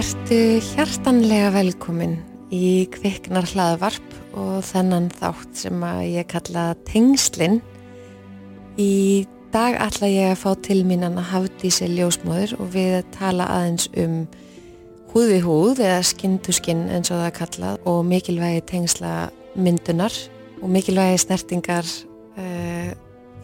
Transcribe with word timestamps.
Vertu 0.00 0.62
hjartanlega 0.64 1.50
velkomin 1.52 2.14
í 2.48 2.86
kviknar 2.88 3.44
hlaðvarp 3.50 4.14
og 4.32 4.62
þennan 4.64 5.10
þátt 5.12 5.58
sem 5.60 5.84
að 5.84 5.98
ég 6.06 6.28
kalla 6.30 6.62
tengslinn. 6.88 7.58
Í 8.80 9.26
dag 9.52 9.76
ætla 9.76 10.08
ég 10.08 10.30
að 10.30 10.40
fá 10.40 10.48
til 10.64 10.78
mín 10.88 11.04
að 11.04 11.20
hafði 11.34 11.74
sér 11.76 11.92
ljósmóður 11.98 12.56
og 12.56 12.72
við 12.78 12.96
tala 13.18 13.50
aðeins 13.58 13.90
um 14.00 14.16
húð 15.12 15.34
við 15.34 15.46
húð 15.50 15.84
eða 15.90 16.02
skinn 16.14 16.40
to 16.40 16.56
skinn 16.56 16.86
eins 16.88 17.12
og 17.12 17.20
það 17.20 17.36
kallað 17.42 17.86
og 17.92 18.02
mikilvægi 18.08 18.66
tengsla 18.72 19.14
myndunar 19.52 20.16
og 20.62 20.76
mikilvægi 20.80 21.24
snertingar 21.28 21.96
uh, 22.40 22.92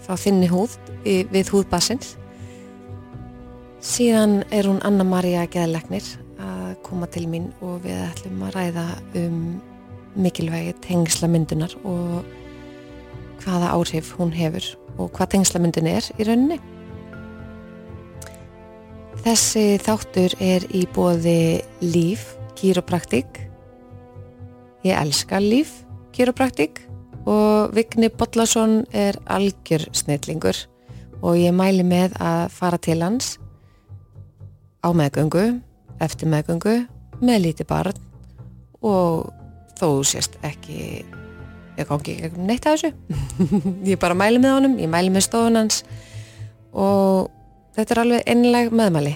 frá 0.09 0.23
þinni 0.25 0.49
húð 0.49 0.81
við 1.05 1.53
húðbassins. 1.53 2.15
Síðan 3.85 4.41
er 4.49 4.73
hún 4.73 4.81
Anna-Maria 4.89 5.45
Geðlegnir 5.45 6.17
koma 6.87 7.09
til 7.11 7.27
mín 7.31 7.51
og 7.65 7.83
við 7.85 7.99
ætlum 8.07 8.45
að 8.47 8.57
ræða 8.57 8.87
um 9.21 9.41
mikilvægi 10.17 10.77
tengslamyndunar 10.87 11.75
og 11.85 12.25
hvaða 13.43 13.73
áhrif 13.75 14.15
hún 14.17 14.33
hefur 14.35 14.65
og 14.97 15.11
hvað 15.17 15.35
tengslamyndun 15.35 15.91
er 15.91 16.07
í 16.17 16.27
rauninni. 16.27 16.59
Þessi 19.27 19.65
þáttur 19.83 20.37
er 20.39 20.65
í 20.71 20.85
bóði 20.95 21.65
líf, 21.83 22.37
kýropraktík. 22.57 23.41
Ég 24.87 24.95
elska 24.95 25.41
líf, 25.43 25.83
kýropraktík 26.15 26.79
og 27.27 27.75
Vigni 27.75 28.09
Bollarsson 28.09 28.85
er 28.95 29.19
algjör 29.27 29.89
snillingur 29.91 30.63
og 31.23 31.35
ég 31.41 31.55
mæli 31.57 31.83
með 31.83 32.15
að 32.23 32.45
fara 32.55 32.79
til 32.79 33.01
hans 33.03 33.35
á 34.87 34.95
meðgöngu 34.95 35.57
eftir 36.05 36.31
meðgöngu 36.31 36.77
með 37.23 37.43
lítið 37.47 37.69
barn 37.71 38.01
og 38.85 39.31
þó 39.77 39.89
sést 40.07 40.37
ekki 40.47 41.05
ég 41.77 41.89
gangi 41.89 42.17
ekki 42.25 42.45
neitt 42.49 42.67
að 42.67 42.77
þessu. 42.77 42.91
Ég 43.91 44.01
bara 44.01 44.17
mæli 44.17 44.41
með 44.41 44.55
honum, 44.57 44.77
ég 44.81 44.89
mæli 44.89 45.13
með 45.13 45.27
stofun 45.27 45.59
hans 45.61 45.83
og 46.73 47.29
þetta 47.77 47.95
er 47.95 48.01
alveg 48.03 48.31
einleg 48.33 48.73
meðmæli. 48.73 49.13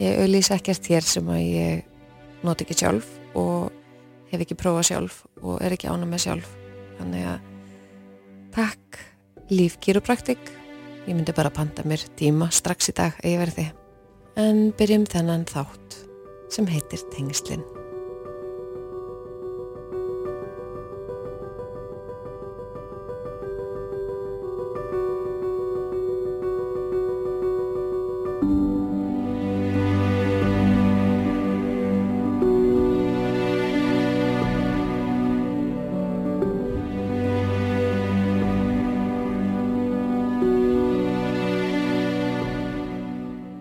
Ég 0.00 0.22
auðlýs 0.22 0.48
ekkert 0.56 0.88
hér 0.88 1.04
sem 1.04 1.28
að 1.28 1.42
ég 1.44 1.82
noti 2.46 2.64
ekki 2.64 2.78
sjálf 2.80 3.10
og 3.36 3.68
hef 4.30 4.46
ekki 4.46 4.56
prófað 4.56 4.88
sjálf 4.88 5.20
og 5.42 5.60
er 5.60 5.76
ekki 5.76 5.90
ána 5.92 6.08
með 6.08 6.24
sjálf. 6.24 6.48
Þannig 7.00 7.28
að 7.34 7.44
takk 8.56 9.02
líf 9.52 9.76
kýrupraktik 9.84 10.40
ég 11.04 11.12
myndi 11.12 11.36
bara 11.36 11.52
panta 11.52 11.84
mér 11.84 12.02
tíma 12.16 12.48
strax 12.54 12.92
í 12.92 12.96
dag 12.96 13.20
að 13.20 13.32
ég 13.34 13.44
verði. 13.44 13.68
En 14.40 14.70
byrjum 14.78 15.04
þennan 15.10 15.44
þátt 15.50 15.79
sem 16.50 16.66
heitir 16.66 17.04
Tengslinn. 17.14 17.64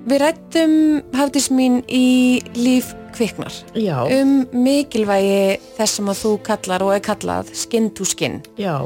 Við 0.09 0.23
rættum 0.23 0.88
hafðis 1.19 1.49
mín 1.53 1.81
í 1.91 2.39
líf 2.57 2.93
kviknar 3.15 3.53
Já. 3.75 4.03
um 4.07 4.45
mikilvægi 4.65 5.59
þess 5.77 5.97
sem 5.99 6.09
að 6.11 6.21
þú 6.23 6.31
kallar 6.47 6.85
og 6.85 6.93
er 6.95 7.03
kallað 7.05 7.51
skinn 7.57 7.89
to 7.97 8.07
skinn. 8.07 8.39
Já, 8.59 8.77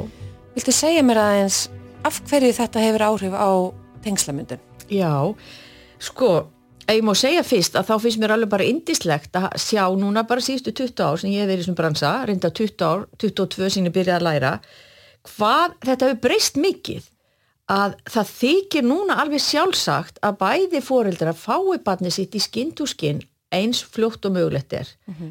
Viltu 0.54 0.74
segja 0.76 1.02
mér 1.06 1.18
aðeins 1.18 1.64
af 2.06 2.20
hverju 2.30 2.52
þetta 2.60 2.82
hefur 2.84 3.06
áhrif 3.08 3.34
á 3.34 3.50
tengslamyndun? 4.04 4.60
já, 4.92 5.10
sko, 6.04 6.30
ég 6.92 7.00
má 7.08 7.14
segja 7.18 7.42
fyrst 7.48 7.78
að 7.80 7.88
þá 7.90 7.94
finnst 8.04 8.20
mér 8.22 8.34
alveg 8.36 8.52
bara 8.52 8.68
indislegt 8.68 9.34
að 9.40 9.48
sjá 9.64 9.86
núna 9.98 10.26
bara 10.28 10.44
síðustu 10.44 10.74
20 10.76 11.06
ár 11.08 11.22
sem 11.22 11.32
ég 11.32 11.42
hef 11.46 11.50
verið 11.54 11.66
sem 11.70 11.78
bransa, 11.78 12.12
reynda 12.28 12.52
20 12.52 12.84
ár, 12.86 13.06
22 13.24 13.70
sem 13.78 13.88
ég 13.88 13.96
byrjaði 13.96 14.20
að 14.20 14.28
læra, 14.28 14.52
hvað 15.38 15.74
þetta 15.88 16.10
hefur 16.12 16.22
breyst 16.28 16.60
mikið 16.60 17.08
að 17.72 17.96
það 18.12 18.32
þykir 18.38 18.84
núna 18.88 19.20
alveg 19.22 19.42
sjálfsagt 19.42 20.18
að 20.22 20.40
bæði 20.42 20.82
fóreldra 20.84 21.34
fái 21.34 21.80
barnið 21.84 22.14
sitt 22.18 22.36
í 22.36 22.42
skinn 22.44 22.74
to 22.76 22.88
skinn 22.90 23.22
eins 23.54 23.84
fljótt 23.86 24.26
og 24.26 24.34
mögulegt 24.34 24.74
er. 24.74 24.88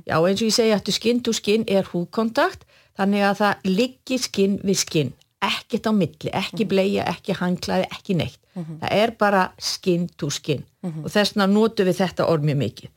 Já, 0.06 0.16
eins 0.22 0.40
og 0.40 0.48
ég 0.48 0.54
segja 0.54 0.78
að 0.78 0.92
skinn 0.94 1.22
to 1.22 1.32
skinn 1.34 1.64
er 1.66 1.84
húðkontakt 1.90 2.64
þannig 2.96 3.22
að 3.26 3.36
það 3.42 3.66
liggir 3.66 4.22
skinn 4.22 4.60
við 4.62 4.78
skinn 4.78 5.12
ekkert 5.42 5.88
á 5.90 5.92
milli, 5.92 6.30
ekki 6.30 6.64
bleia, 6.70 7.04
ekki 7.10 7.34
hanglaði, 7.34 7.88
ekki 7.90 8.14
neitt. 8.14 8.38
Það 8.54 8.92
er 8.94 9.10
bara 9.18 9.52
skinn 9.58 10.08
to 10.16 10.30
skinn 10.30 10.62
og 11.02 11.10
þess 11.10 11.34
vegna 11.34 11.46
notum 11.50 11.88
við 11.88 11.98
þetta 11.98 12.28
orð 12.30 12.44
mjög 12.46 12.58
mikið. 12.62 12.90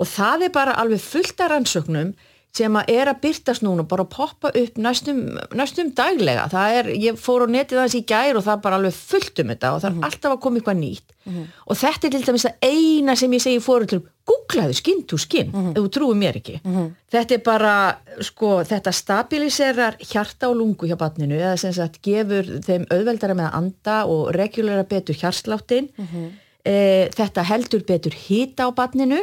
Og 0.00 0.08
það 0.08 0.42
er 0.44 0.52
bara 0.52 0.74
alveg 0.80 1.00
fullt 1.00 1.40
af 1.40 1.50
rannsóknum 1.52 2.12
sem 2.56 2.76
að 2.80 2.88
er 2.90 3.08
að 3.10 3.20
byrtast 3.22 3.62
núna 3.62 3.84
bara 3.86 4.02
að 4.02 4.10
poppa 4.14 4.50
upp 4.58 4.78
næstum, 4.82 5.20
næstum 5.54 5.92
daglega. 5.94 6.48
Það 6.50 6.78
er, 6.80 6.88
ég 6.98 7.20
fór 7.20 7.44
á 7.46 7.54
netið 7.54 7.78
aðeins 7.78 7.94
í 8.00 8.02
gær 8.10 8.40
og 8.40 8.46
það 8.46 8.64
bara 8.64 8.80
alveg 8.80 8.96
fullt 8.96 9.42
um 9.42 9.52
þetta 9.52 9.70
og 9.76 9.82
það 9.84 9.90
er 9.90 10.08
alltaf 10.08 10.34
að 10.34 10.40
koma 10.46 10.58
eitthvað 10.60 10.80
nýtt. 10.80 11.14
Og 11.70 11.78
þetta 11.78 12.08
er 12.08 12.14
til 12.16 12.22
dæmis 12.26 12.46
það 12.48 12.66
eina 12.66 13.16
sem 13.20 13.36
ég 13.36 13.44
segi 13.44 13.62
fóröldum, 13.62 14.02
googlaðu 14.26 14.74
skinn 14.80 15.02
to 15.06 15.18
skinn, 15.20 15.54
ef 15.54 15.78
þú 15.78 15.86
trúið 15.94 16.20
mér 16.24 16.40
ekki. 16.42 16.58
Þetta 17.14 17.36
er 17.38 17.42
bara, 17.46 17.74
sko, 18.26 18.52
þetta 18.66 18.92
stabiliserar 18.98 19.98
hjarta 20.02 20.50
og 20.50 20.58
lungu 20.58 20.90
hjá 20.90 20.98
barninu 20.98 21.38
eða 21.38 21.56
sem 21.62 21.74
sagt 21.76 22.00
gefur 22.02 22.50
þeim 22.66 22.86
auðveldara 22.90 23.38
með 23.38 23.46
að 23.50 23.58
anda 23.62 23.98
og 24.10 24.30
regulera 24.34 24.82
betur 24.90 25.14
hjarsláttin. 25.14 25.90
E, 26.66 27.08
þetta 27.14 27.46
heldur 27.48 27.86
betur 27.88 28.12
hýta 28.12 28.66
á 28.66 28.70
barninu 28.74 29.22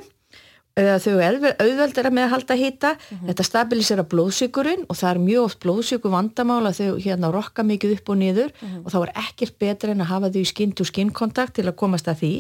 eða 0.78 0.98
þau 1.04 1.16
eru 1.26 1.52
auðveldara 1.58 2.14
með 2.14 2.28
að 2.28 2.34
halda 2.36 2.58
hýta 2.60 2.94
þetta 3.12 3.46
stabilisera 3.48 4.08
blóðsíkurinn 4.08 4.86
og 4.88 5.00
það 5.00 5.12
er 5.12 5.22
mjög 5.26 5.48
oft 5.48 5.62
blóðsíkur 5.66 6.14
vandamál 6.14 6.64
að 6.70 6.82
þau 6.82 7.00
hérna 7.04 7.32
rokka 7.34 7.66
mikið 7.66 7.98
upp 7.98 8.12
og 8.14 8.20
niður 8.22 8.54
og 8.84 8.92
þá 8.94 8.98
er 9.02 9.14
ekkert 9.26 9.58
betra 9.60 9.94
en 9.94 10.06
að 10.06 10.12
hafa 10.14 10.34
þau 10.34 10.42
í 10.44 10.50
skinn 10.54 10.76
to 10.78 10.86
skinn 10.88 11.14
kontakt 11.16 11.58
til 11.58 11.66
að 11.66 11.80
komast 11.80 12.10
að 12.12 12.22
því. 12.22 12.34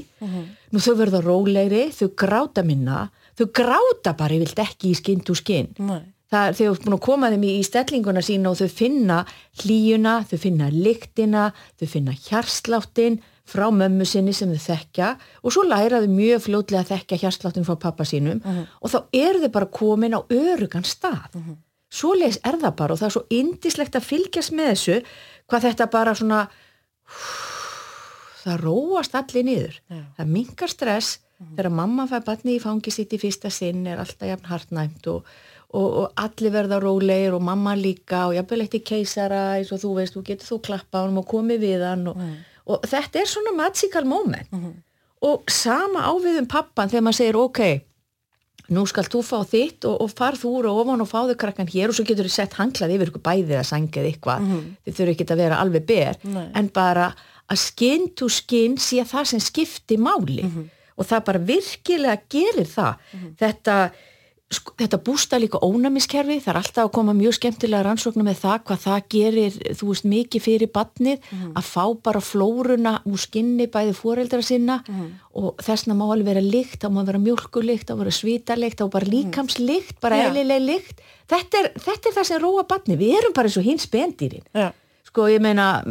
Nú 0.72 0.81
þau 0.84 0.94
verða 1.00 1.24
rólegri, 1.25 1.88
þau 1.96 2.12
gráta 2.20 2.64
minna 2.68 3.08
þau 3.38 3.50
gráta 3.53 4.14
bara, 4.18 4.36
ég 4.36 4.46
vilt 4.46 4.62
ekki 4.62 4.92
í 4.92 4.98
skinn 4.98 5.24
to 5.25 5.36
skinn 5.38 5.69
Nei. 5.78 6.02
það 6.31 6.50
er 6.50 6.58
þau 6.58 6.81
búin 6.84 6.98
að 6.98 7.04
koma 7.06 7.31
þeim 7.34 7.46
í, 7.46 7.54
í 7.59 7.66
stellinguna 7.66 8.24
sína 8.25 8.52
og 8.52 8.59
þau 8.62 8.69
finna 8.80 9.24
hlýjuna, 9.62 10.19
þau 10.30 10.38
finna 10.42 10.69
lyktina, 10.74 11.50
þau 11.78 11.88
finna 11.92 12.16
hjarsláttin 12.18 13.19
frá 13.47 13.68
mömmu 13.72 14.06
sinni 14.08 14.34
sem 14.35 14.52
þau 14.52 14.63
þekkja 14.66 15.13
og 15.44 15.53
svo 15.56 15.63
læraðu 15.68 16.09
mjög 16.12 16.44
fljótlega 16.47 16.84
að 16.84 16.91
þekkja 16.94 17.22
hjarsláttin 17.24 17.68
frá 17.68 17.78
pappa 17.80 18.08
sínum 18.08 18.41
og 18.81 18.91
þá 18.91 19.00
eru 19.16 19.44
þau 19.46 19.52
bara 19.56 19.72
komin 19.80 20.18
á 20.18 20.22
örugan 20.28 20.85
stað. 20.88 21.31
Uh 21.34 21.41
-huh. 21.41 21.57
Svoleiðis 21.88 22.41
er 22.44 22.57
það 22.59 22.75
bara 22.75 22.94
og 22.94 23.00
það 23.00 23.07
er 23.07 23.16
svo 23.16 23.25
indislegt 23.30 23.96
að 23.96 24.07
fylgjast 24.09 24.52
með 24.52 24.68
þessu 24.74 24.97
hvað 25.47 25.63
þetta 25.68 25.86
bara 25.91 26.16
svona 26.16 26.47
það 28.44 28.59
róast 28.63 29.16
allir 29.16 29.46
niður. 29.47 29.80
Já. 29.88 30.03
Það 30.18 30.34
minkar 30.36 30.69
stress 30.69 31.19
þegar 31.38 31.69
mamma 31.74 32.07
fær 32.09 32.25
batni 32.25 32.57
í 32.57 32.63
fangi 32.63 32.94
sitt 32.94 33.13
í 33.13 33.19
fyrsta 33.22 33.51
sinn 33.54 33.86
er 33.89 34.01
alltaf 34.01 34.27
jafn 34.30 34.50
hartnæmt 34.50 35.07
og, 35.12 35.27
og, 35.69 35.88
og 36.01 36.22
allir 36.24 36.54
verða 36.56 36.80
rólegir 36.81 37.38
og 37.38 37.45
mamma 37.45 37.75
líka 37.77 38.25
og 38.30 38.38
jafnvel 38.38 38.66
eitt 38.66 38.77
í 38.80 38.83
keisara 38.86 39.42
eins 39.57 39.72
og 39.72 39.83
þú 39.83 39.94
veist, 40.00 40.18
þú 40.18 40.24
getur 40.31 40.50
þú 40.50 40.60
klappa 40.69 41.04
á 41.04 41.06
hann 41.06 41.19
og 41.22 41.27
komið 41.30 41.66
við 41.68 41.86
hann 41.86 42.07
og, 42.12 42.24
og 42.68 42.88
þetta 42.88 43.22
er 43.22 43.30
svona 43.31 43.54
magical 43.56 44.08
moment. 44.08 44.50
Og 45.25 45.50
sama 45.50 46.04
ávið 46.12 46.42
um 46.44 46.50
pappan 46.52 46.92
þegar 46.92 47.06
maður 47.08 47.18
segir 47.18 47.38
ok, 47.42 47.62
nú 48.75 48.84
skal 48.90 49.08
þú 49.08 49.22
fá 49.24 49.38
þitt 49.48 49.88
og, 49.88 49.96
og 50.04 50.12
far 50.12 50.36
þú 50.38 50.52
úr 50.60 50.68
og 50.69 50.81
ofan 50.84 51.02
og 51.06 51.10
fáðu 51.10 51.38
krakkan 51.40 51.69
hér. 51.72 51.90
Og 51.90 51.98
svo 51.98 52.06
getur 52.06 52.28
þið 52.28 52.36
sett 52.36 52.58
hanglað 52.60 52.94
yfir 52.98 53.12
ykkur 53.14 53.24
bæðið 53.25 53.58
að 53.62 53.69
sangið 53.72 54.10
eitthvað. 54.12 54.50
Þið 54.86 54.98
þurfi 55.00 55.16
ekki 55.16 55.28
að 55.31 55.42
vera 55.42 55.62
alveg 55.64 55.88
ber 55.88 56.19
Nei. 56.28 56.48
en 56.60 56.69
bara 56.75 57.08
að 57.48 57.62
skinn 57.64 58.10
to 58.19 58.28
skinn 58.30 58.75
sé 58.78 59.06
það 59.08 59.31
sem 59.31 59.44
skipti 59.48 59.98
máli. 59.98 60.44
Og 60.98 61.06
það 61.08 61.25
bara 61.30 61.44
virkilega 61.48 62.20
gerir 62.30 62.68
það. 62.68 63.10
Þetta 63.40 63.75
sko, 63.94 64.06
þetta 64.48 64.98
bústa 65.04 65.36
líka 65.42 65.60
ónæmiskerfi. 65.60 66.38
Það 66.40 66.52
er 66.54 66.60
alltaf 66.62 66.86
að 66.86 66.94
koma 66.96 67.14
mjög 67.18 67.36
skemmtilega 67.36 67.84
rannsóknum 67.84 68.30
með 68.30 68.38
það 68.46 68.62
hvað 68.70 68.80
það 68.86 69.02
gerir, 69.12 69.58
þú 69.76 69.90
veist, 69.90 70.08
mikið 70.08 70.44
fyrir 70.46 70.72
badnið 70.72 71.28
að 71.52 71.68
fá 71.68 71.84
bara 72.08 72.22
flóruna 72.24 72.94
úr 73.10 73.20
skinni 73.20 73.68
bæði 73.68 73.98
foreldra 73.98 74.40
sinna 74.46 74.80
og 75.36 75.60
þessna 75.68 75.98
má 76.00 76.06
alveg 76.08 76.32
vera 76.32 76.46
lykt 76.46 76.80
þá 76.84 76.88
má 76.96 77.04
vera 77.04 77.20
mjölkulykt, 77.20 77.92
þá 77.92 78.00
vera 78.00 78.16
svítalikt 78.16 78.80
þá 78.80 78.88
bara 78.96 79.12
líkamslykt, 79.12 80.00
bara 80.00 80.22
Já. 80.22 80.30
eðlileg 80.30 80.64
lykt. 80.64 81.04
Þetta 81.28 81.60
er, 81.60 81.72
þetta 81.76 82.10
er 82.10 82.16
það 82.16 82.28
sem 82.32 82.42
róa 82.42 82.64
badnið, 82.72 83.02
við 83.04 83.20
erum 83.20 83.36
bara 83.36 83.52
eins 83.52 83.60
og 83.60 83.68
hins 83.68 83.88
spendýrin. 83.90 84.48
Já. 84.56 84.72
sko 85.08 85.28
ég 85.32 85.42
meina 85.42 85.84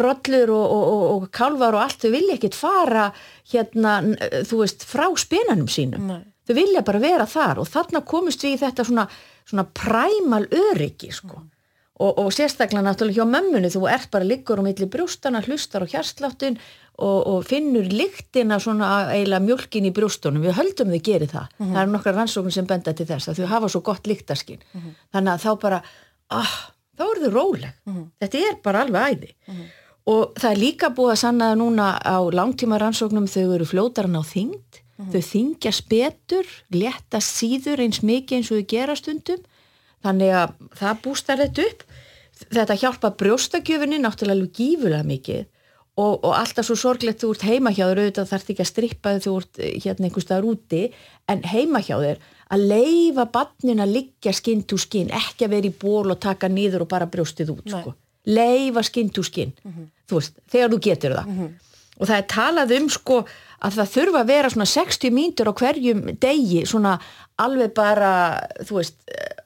rollur 0.00 0.50
og, 0.56 0.66
og, 0.72 0.82
og, 0.88 1.04
og 1.14 1.30
kálvar 1.32 1.74
og 1.74 1.84
allt 1.84 2.00
þau 2.04 2.12
vilja 2.12 2.36
ekkit 2.36 2.54
fara 2.54 3.10
hérna 3.52 4.00
þú 4.46 4.64
veist 4.64 4.84
frá 4.88 5.08
spenanum 5.16 5.68
sínum. 5.68 6.06
Nei. 6.06 6.29
Þau 6.48 6.54
vilja 6.56 6.82
bara 6.86 7.02
vera 7.02 7.26
þar 7.28 7.62
og 7.62 7.70
þarna 7.70 8.04
komist 8.06 8.44
við 8.44 8.56
í 8.56 8.60
þetta 8.64 8.84
svona, 8.88 9.06
svona 9.48 9.66
præmal 9.76 10.44
öryggi 10.48 11.12
sko. 11.14 11.42
Og, 12.00 12.16
og 12.16 12.30
sérstaklega 12.32 12.80
náttúrulega 12.86 13.20
hjá 13.20 13.28
mömmunni 13.28 13.68
þú 13.68 13.82
ert 13.92 14.08
bara 14.10 14.24
liggur 14.24 14.60
á 14.60 14.64
milli 14.64 14.86
brjóstana 14.88 15.42
hlustar 15.44 15.84
á 15.84 15.90
hjarsláttin 15.92 16.56
og, 17.00 17.18
og 17.28 17.44
finnur 17.44 17.84
lyktina 17.92 18.56
svona 18.60 18.88
eiginlega 19.12 19.44
mjölkin 19.44 19.88
í 19.88 19.92
brjóstunum, 19.92 20.40
við 20.44 20.56
höldum 20.56 20.94
þau 20.94 21.02
gerir 21.10 21.28
það. 21.28 21.50
Það 21.60 21.82
eru 21.82 21.92
nokkar 21.92 22.16
rannsóknir 22.16 22.56
sem 22.56 22.66
benda 22.68 22.94
til 22.96 23.06
þess 23.08 23.28
að 23.28 23.42
þau 23.42 23.50
hafa 23.52 23.68
svo 23.74 23.80
gott 23.84 24.08
lyktaskinn 24.08 24.64
þannig 25.12 25.32
að 25.34 25.44
þá 25.44 25.50
bara, 25.60 25.82
ah, 26.32 26.56
þá 26.96 27.04
eru 27.10 27.22
þau 27.26 27.34
róleg. 27.36 27.76
Þetta 28.20 28.42
er 28.48 28.58
bara 28.64 28.82
alveg 28.86 29.12
æði. 29.12 29.30
Og 30.10 30.32
það 30.40 30.50
er 30.54 30.60
líka 30.64 30.88
búið 30.96 31.12
að 31.12 31.20
sanna 31.20 31.50
það 31.52 31.60
núna 31.60 31.90
á 32.00 32.16
langtíma 32.32 32.78
rannsóknum 32.80 33.28
þau 33.28 33.44
eru 33.58 33.66
fljótaran 33.68 34.16
á 34.16 34.24
þyngd 34.24 34.80
þau 35.12 35.22
þingja 35.24 35.72
spetur, 35.74 36.50
létta 36.74 37.20
síður 37.24 37.84
eins 37.84 38.02
mikið 38.04 38.36
eins 38.38 38.50
og 38.50 38.60
þau 38.60 38.68
gera 38.74 38.96
stundum. 38.98 39.46
Þannig 40.04 40.34
að 40.36 40.52
það 40.80 41.00
bústar 41.04 41.40
þetta 41.42 41.66
upp. 41.68 41.86
Þetta 42.40 42.76
hjálpa 42.80 43.10
brjóstakjöfunni 43.20 44.00
náttúrulega 44.00 44.52
gífulega 44.56 45.04
mikið. 45.04 45.48
Og, 46.00 46.22
og 46.24 46.32
alltaf 46.32 46.64
svo 46.64 46.76
sorglegt 46.78 47.20
þú 47.20 47.34
ert 47.34 47.42
heima 47.44 47.72
hjá 47.74 47.82
þér 47.90 47.98
auðvitað 48.00 48.28
þarf 48.30 48.52
ekki 48.52 48.62
að 48.64 48.68
strippa 48.70 49.12
þau 49.16 49.24
þú 49.24 49.32
ert 49.40 49.58
eh, 49.60 49.72
hérna 49.84 50.06
einhver 50.08 50.24
staðar 50.24 50.46
úti. 50.48 50.82
En 51.28 51.42
heima 51.44 51.82
hjá 51.84 51.96
þér 52.00 52.22
að 52.54 52.62
leifa 52.70 53.26
bannin 53.34 53.82
að 53.84 53.96
liggja 53.96 54.32
skinn 54.36 54.62
to 54.64 54.78
skinn 54.80 55.10
ekki 55.14 55.46
að 55.46 55.56
vera 55.56 55.68
í 55.68 55.74
ból 55.82 56.06
og 56.14 56.20
taka 56.22 56.48
nýður 56.48 56.86
og 56.86 56.92
bara 56.94 57.10
brjóstið 57.10 57.52
út 57.52 57.68
sko. 57.68 57.92
leifa 58.26 58.82
skinn 58.86 59.10
to 59.12 59.22
skinn. 59.26 59.52
Þú 60.08 60.22
veist, 60.22 60.40
þegar 60.50 60.72
þú 60.72 60.80
getur 60.86 61.16
það. 61.18 61.28
Og 62.00 62.08
það 62.08 62.16
er 62.16 62.26
talað 62.32 62.74
um 62.78 62.88
sko 62.88 63.20
að 63.60 63.76
það 63.80 63.92
þurfa 63.96 64.22
að 64.24 64.30
vera 64.34 64.50
svona 64.54 64.68
60 64.72 65.14
mínútur 65.16 65.50
á 65.50 65.54
hverjum 65.60 66.02
degi 66.22 66.64
svona 66.66 66.96
alveg 67.40 67.74
bara 67.76 68.12
þú 68.64 68.80
veist, 68.80 68.98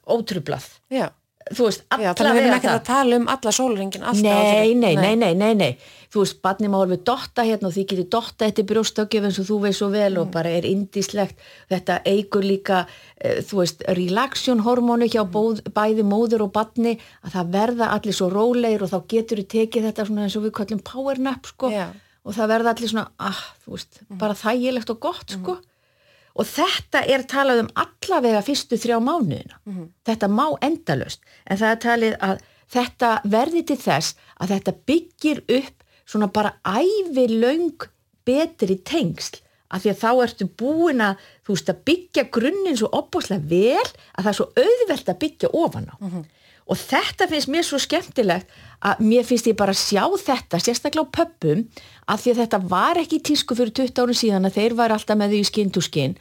ótrublað 0.07 0.65
Já, 0.93 1.09
þú 1.51 1.67
veist, 1.69 1.83
alla 1.93 2.13
þannig 2.17 2.31
að 2.31 2.39
við 2.39 2.47
erum 2.49 2.63
það. 2.63 2.73
að 2.79 2.87
tala 2.89 3.19
um 3.21 3.27
alla 3.35 3.51
sólringin 3.59 4.03
alltaf 4.07 4.23
Nei, 4.25 4.73
nei, 4.73 4.95
nei, 4.95 5.15
nei, 5.15 5.33
nei, 5.35 5.53
nei 5.55 5.71
Þú 6.15 6.21
veist, 6.23 6.37
barni 6.45 6.69
má 6.71 6.77
alveg 6.79 7.01
dotta 7.03 7.43
hérna 7.43 7.67
og 7.67 7.73
því 7.75 7.83
getur 7.91 8.05
dotta 8.13 8.45
eftir 8.47 8.63
brjóstökjum 8.69 9.25
eins 9.27 9.39
og 9.41 9.47
þú 9.49 9.57
veist 9.65 9.81
svo 9.81 9.89
vel 9.91 10.13
Mm. 10.15 10.21
og 10.21 10.29
bara 10.31 10.53
er 10.55 10.63
indislegt 10.69 11.35
þetta 11.69 11.97
eigur 12.07 12.45
líka 12.45 12.85
uh, 12.85 13.41
þú 13.43 13.59
veist, 13.59 13.83
relaxation 13.97 14.61
hormónu 14.63 15.09
hjá 15.11 15.25
bóð, 15.27 15.59
bæði 15.75 16.05
móður 16.07 16.45
og 16.47 16.53
barni 16.55 16.93
að 17.25 17.35
það 17.35 17.51
verða 17.57 17.89
allir 17.97 18.15
svo 18.15 18.29
rólegir 18.31 18.85
og 18.87 18.93
þá 18.93 18.99
getur 19.11 19.41
þú 19.43 19.47
tekið 19.57 19.89
þetta 19.89 20.05
svona 20.07 20.23
eins 20.29 20.37
og 20.39 20.45
við 20.47 20.55
kallum 20.61 20.79
power 20.87 21.19
nap 21.19 21.45
sko. 21.51 21.73
Já. 21.73 21.89
Og 22.25 22.33
það 22.33 22.51
verða 22.51 22.73
allir 22.73 22.89
svona, 22.91 23.07
ah, 23.21 23.41
þú 23.63 23.75
veist 23.75 23.99
bara 24.19 24.33
þægilegt 24.39 24.89
og 24.89 24.99
gott 25.03 25.29
sko. 25.35 25.57
Og 26.35 26.45
þetta 26.49 27.05
er 27.07 27.23
talað 27.31 27.61
um 27.63 27.69
allavega 27.79 28.41
fyrstu 28.43 28.75
þrjá 28.81 28.97
mánuðina. 28.99 29.59
Þetta 30.05 30.27
má 30.27 30.47
endalust 30.65 31.21
en 31.45 31.57
það 31.61 31.69
er 31.71 31.81
talið 31.85 32.15
að 32.27 32.41
þetta 32.75 33.09
verði 33.23 33.61
til 33.69 33.77
þess 33.77 34.15
að 34.41 34.51
þetta 34.55 34.73
byggir 34.89 35.43
upp 35.59 35.83
svona 36.05 36.27
bara 36.27 36.55
ævilöng 36.65 37.87
betri 38.25 38.79
tengsl. 38.83 39.39
Af 39.71 39.81
því 39.81 39.89
að 39.93 40.01
þá 40.01 40.11
ertu 40.25 40.45
búin 40.59 41.01
að 41.01 41.21
þú 41.45 41.53
veist 41.55 41.69
að 41.71 41.79
byggja 41.89 42.23
grunninn 42.31 42.77
svo 42.77 42.89
opbúslega 42.93 43.47
vel 43.49 43.85
að 44.15 44.23
það 44.23 44.31
er 44.31 44.37
svo 44.37 44.49
auðvelt 44.55 45.09
að 45.09 45.21
byggja 45.23 45.49
ofan 45.53 45.87
á 45.89 45.95
og 46.65 46.77
þetta 46.81 47.27
finnst 47.29 47.49
mér 47.53 47.65
svo 47.67 47.77
skemmtilegt 47.81 48.47
að 48.85 49.01
mér 49.05 49.25
finnst 49.27 49.45
ég 49.49 49.57
bara 49.59 49.73
að 49.75 49.81
sjá 49.83 50.03
þetta 50.25 50.59
sérstaklega 50.61 51.05
á 51.05 51.15
pöppum 51.19 51.65
að 52.09 52.23
því 52.23 52.31
að 52.33 52.39
þetta 52.43 52.59
var 52.71 52.99
ekki 53.01 53.19
tísku 53.29 53.57
fyrir 53.57 53.73
20 53.77 54.01
árið 54.01 54.19
síðan 54.23 54.49
að 54.49 54.57
þeir 54.57 54.75
var 54.79 54.95
alltaf 54.95 55.19
með 55.19 55.35
því 55.35 55.43
skinn 55.51 55.71
to 55.75 55.83
skinn 55.85 56.15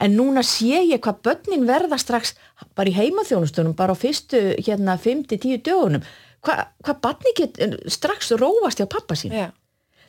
en 0.00 0.14
núna 0.16 0.40
sé 0.46 0.80
ég 0.88 1.00
hvað 1.04 1.20
börnin 1.28 1.66
verða 1.68 1.98
strax 2.00 2.32
bara 2.76 2.88
í 2.88 2.96
heimaþjónustunum 2.96 3.74
bara 3.76 3.92
á 3.92 4.00
fyrstu 4.00 4.40
hérna 4.64 4.96
5-10 4.96 5.60
dögunum 5.68 6.04
hvað 6.40 6.62
hva 6.86 6.94
barni 7.04 7.34
get 7.36 7.60
strax 7.92 8.32
róast 8.40 8.80
hjá 8.80 8.88
pappa 8.88 9.12
sín 9.20 9.34
Já. 9.36 9.50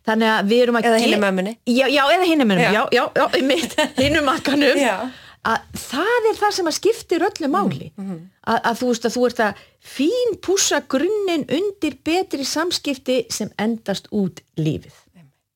þannig 0.07 0.31
að 0.31 0.47
við 0.53 0.61
erum 0.63 0.79
að 0.79 0.87
Eða 0.87 1.01
hinni 1.03 1.19
mömmunni. 1.19 1.53
já, 1.67 1.83
já, 1.91 2.03
eða 2.15 2.29
hinni 2.29 2.45
mömmunni, 2.47 2.71
já, 2.71 2.85
Já. 2.87 3.03
já, 3.19 3.27
já, 3.35 3.43
mitt, 3.49 3.75
hinum 4.05 4.25
makkanum. 4.31 4.79
Að 5.47 5.79
það 5.83 6.27
er 6.29 6.39
það 6.39 6.55
sem 6.57 6.69
að 6.69 6.77
skiptir 6.77 7.25
öllu 7.27 7.49
máli. 7.51 7.91
Að, 7.97 8.57
að 8.57 8.81
þú 8.81 8.89
veist 8.91 9.07
að 9.07 9.15
þú 9.15 9.25
ert 9.27 9.43
að 9.45 9.63
fín 9.95 10.35
pússa 10.45 10.81
grunninn 10.93 11.47
undir 11.49 11.97
betri 12.05 12.45
samskipti 12.47 13.23
sem 13.33 13.51
endast 13.61 14.09
út 14.11 14.43
lífið. 14.59 14.93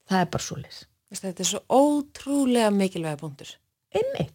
Það 0.10 0.22
er 0.22 0.32
bara 0.34 0.48
svo 0.48 0.62
Veistu, 0.62 1.28
Þetta 1.28 1.44
er 1.44 1.50
svo 1.50 1.62
ótrúlega 1.70 2.72
mikilvæga 2.74 3.18
punktur. 3.22 3.52
Einmitt 3.96 4.34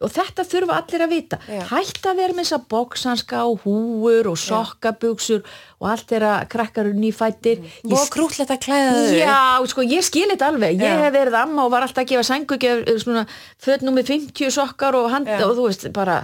og 0.00 0.08
þetta 0.14 0.44
þurfa 0.48 0.76
allir 0.80 1.02
að 1.04 1.10
vita 1.12 1.38
Já. 1.44 1.60
hætt 1.70 2.06
að 2.08 2.16
vera 2.22 2.32
með 2.36 2.44
þess 2.46 2.56
að 2.56 2.66
bóksanska 2.72 3.42
og 3.50 3.60
húur 3.66 4.30
og 4.30 4.38
sokkabuxur 4.40 5.42
og 5.80 5.88
allt 5.92 6.06
þeirra 6.08 6.32
krakkar 6.48 6.88
eru 6.88 6.96
nýfættir 6.96 7.60
Ég 7.84 7.92
Og 7.96 8.08
krútlegt 8.12 8.50
að 8.54 8.62
klæða 8.64 8.90
þau 8.96 9.04
upp. 9.04 9.20
Já, 9.20 9.68
sko, 9.74 9.84
ég 9.84 10.04
skil 10.06 10.28
þetta 10.32 10.48
alveg. 10.50 10.80
Ég 10.80 10.88
Já. 10.88 10.98
hef 11.04 11.12
verið 11.14 11.36
amma 11.42 11.64
og 11.66 11.70
var 11.74 11.84
alltaf 11.86 12.04
að 12.04 12.10
gefa 12.14 12.96
svona 13.04 13.26
fötnum 13.60 13.96
með 14.00 14.10
50 14.14 14.50
sokkar 14.56 14.96
og 14.98 15.10
hand 15.12 15.28
og 15.28 15.56
þú 15.58 15.66
veist, 15.68 15.88
bara, 15.96 16.18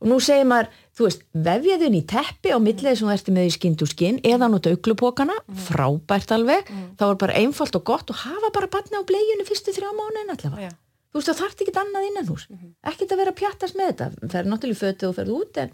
og 0.00 0.08
nú 0.08 0.18
segir 0.24 0.48
maður, 0.48 0.68
þú 0.96 1.06
veist, 1.08 1.22
vefjaðun 1.34 1.96
í 2.00 2.02
teppi 2.08 2.52
á 2.52 2.58
millið 2.60 2.98
sem 3.00 3.08
þú 3.08 3.14
ertu 3.14 3.34
með 3.36 3.48
í 3.48 3.54
skinn 3.56 3.76
to 3.80 3.86
skinn 3.88 4.20
eða 4.24 4.48
nota 4.52 4.72
auglupókana, 4.72 5.36
Mm. 5.50 5.56
frábært 5.68 6.30
alveg, 6.36 6.68
þá 6.96 7.04
er 7.10 7.16
bara 7.20 7.34
einfalt 7.40 7.76
og 7.76 7.84
gott 7.84 8.10
og 8.10 8.16
hafa 8.16 8.50
bara 8.52 8.66
batna 8.68 9.00
á 9.00 9.04
bleginu 9.04 9.44
fyrstu 9.48 9.72
þrjá 9.76 9.90
mánuðin 9.92 10.32
allavega. 10.36 10.72
Þú 11.10 11.18
veist, 11.18 11.28
það 11.28 11.40
þarf 11.40 11.62
ekki 11.64 11.72
annað 11.80 12.06
innan 12.06 12.28
hús. 12.30 12.46
Ekkert 12.86 13.12
að 13.12 13.20
vera 13.20 13.32
að 13.34 13.38
pjattast 13.40 13.78
með 13.78 13.88
þetta. 13.90 14.08
Það 14.22 14.40
er 14.40 14.50
náttúrulega 14.50 14.76
í 14.76 14.80
fötu 14.80 15.08
og 15.08 15.16
ferðu 15.16 15.38
út 15.40 15.60
en 15.60 15.72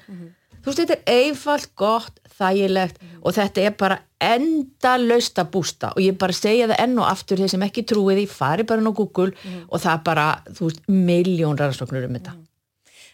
þú 0.56 0.70
veist, 0.70 0.80
þetta 0.80 0.96
er 0.96 1.26
einfalt, 1.26 1.68
gott, 1.76 2.20
þægilegt 2.38 3.02
og 3.20 3.36
þetta 3.36 3.66
er 3.66 3.74
bara 3.82 3.98
enda 4.26 4.94
laust 5.02 5.36
að 5.38 5.50
bústa 5.52 5.92
og 5.92 6.00
ég 6.00 6.16
bara 6.18 6.36
segja 6.36 6.70
það 6.70 6.80
enn 6.86 6.96
og 7.02 7.10
aftur 7.10 7.42
þeir 7.42 7.52
sem 7.52 7.66
ekki 7.66 7.84
trúið 7.84 8.22
því, 8.22 8.24
fari 8.32 8.64
bara 8.66 8.80
á 8.80 8.96
Google 8.96 9.32
og 9.68 9.82
það 9.82 9.92
er 9.92 10.02
bara, 10.08 10.26
þú 10.56 10.70
veist, 10.70 10.80
miljón 10.88 11.60
rannsóknur 11.60 12.08
um 12.08 12.16
þetta. 12.16 12.34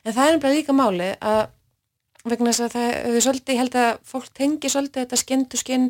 En 0.06 0.14
það 0.14 0.30
er 0.30 0.40
bara 0.46 0.56
líka 0.56 0.76
máli 0.76 1.10
að 1.18 1.42
vegna 2.22 2.52
þess 2.52 2.64
að 2.68 2.74
það 2.76 2.88
hefur 2.92 3.24
svolítið, 3.26 3.54
ég 3.54 3.62
held 3.62 3.78
að 3.82 3.90
fólk 4.12 4.28
tengi 4.38 4.70
svolítið 4.70 5.04
þetta 5.04 5.18
skinn 5.18 5.44
to 5.50 5.58
skinn 5.58 5.88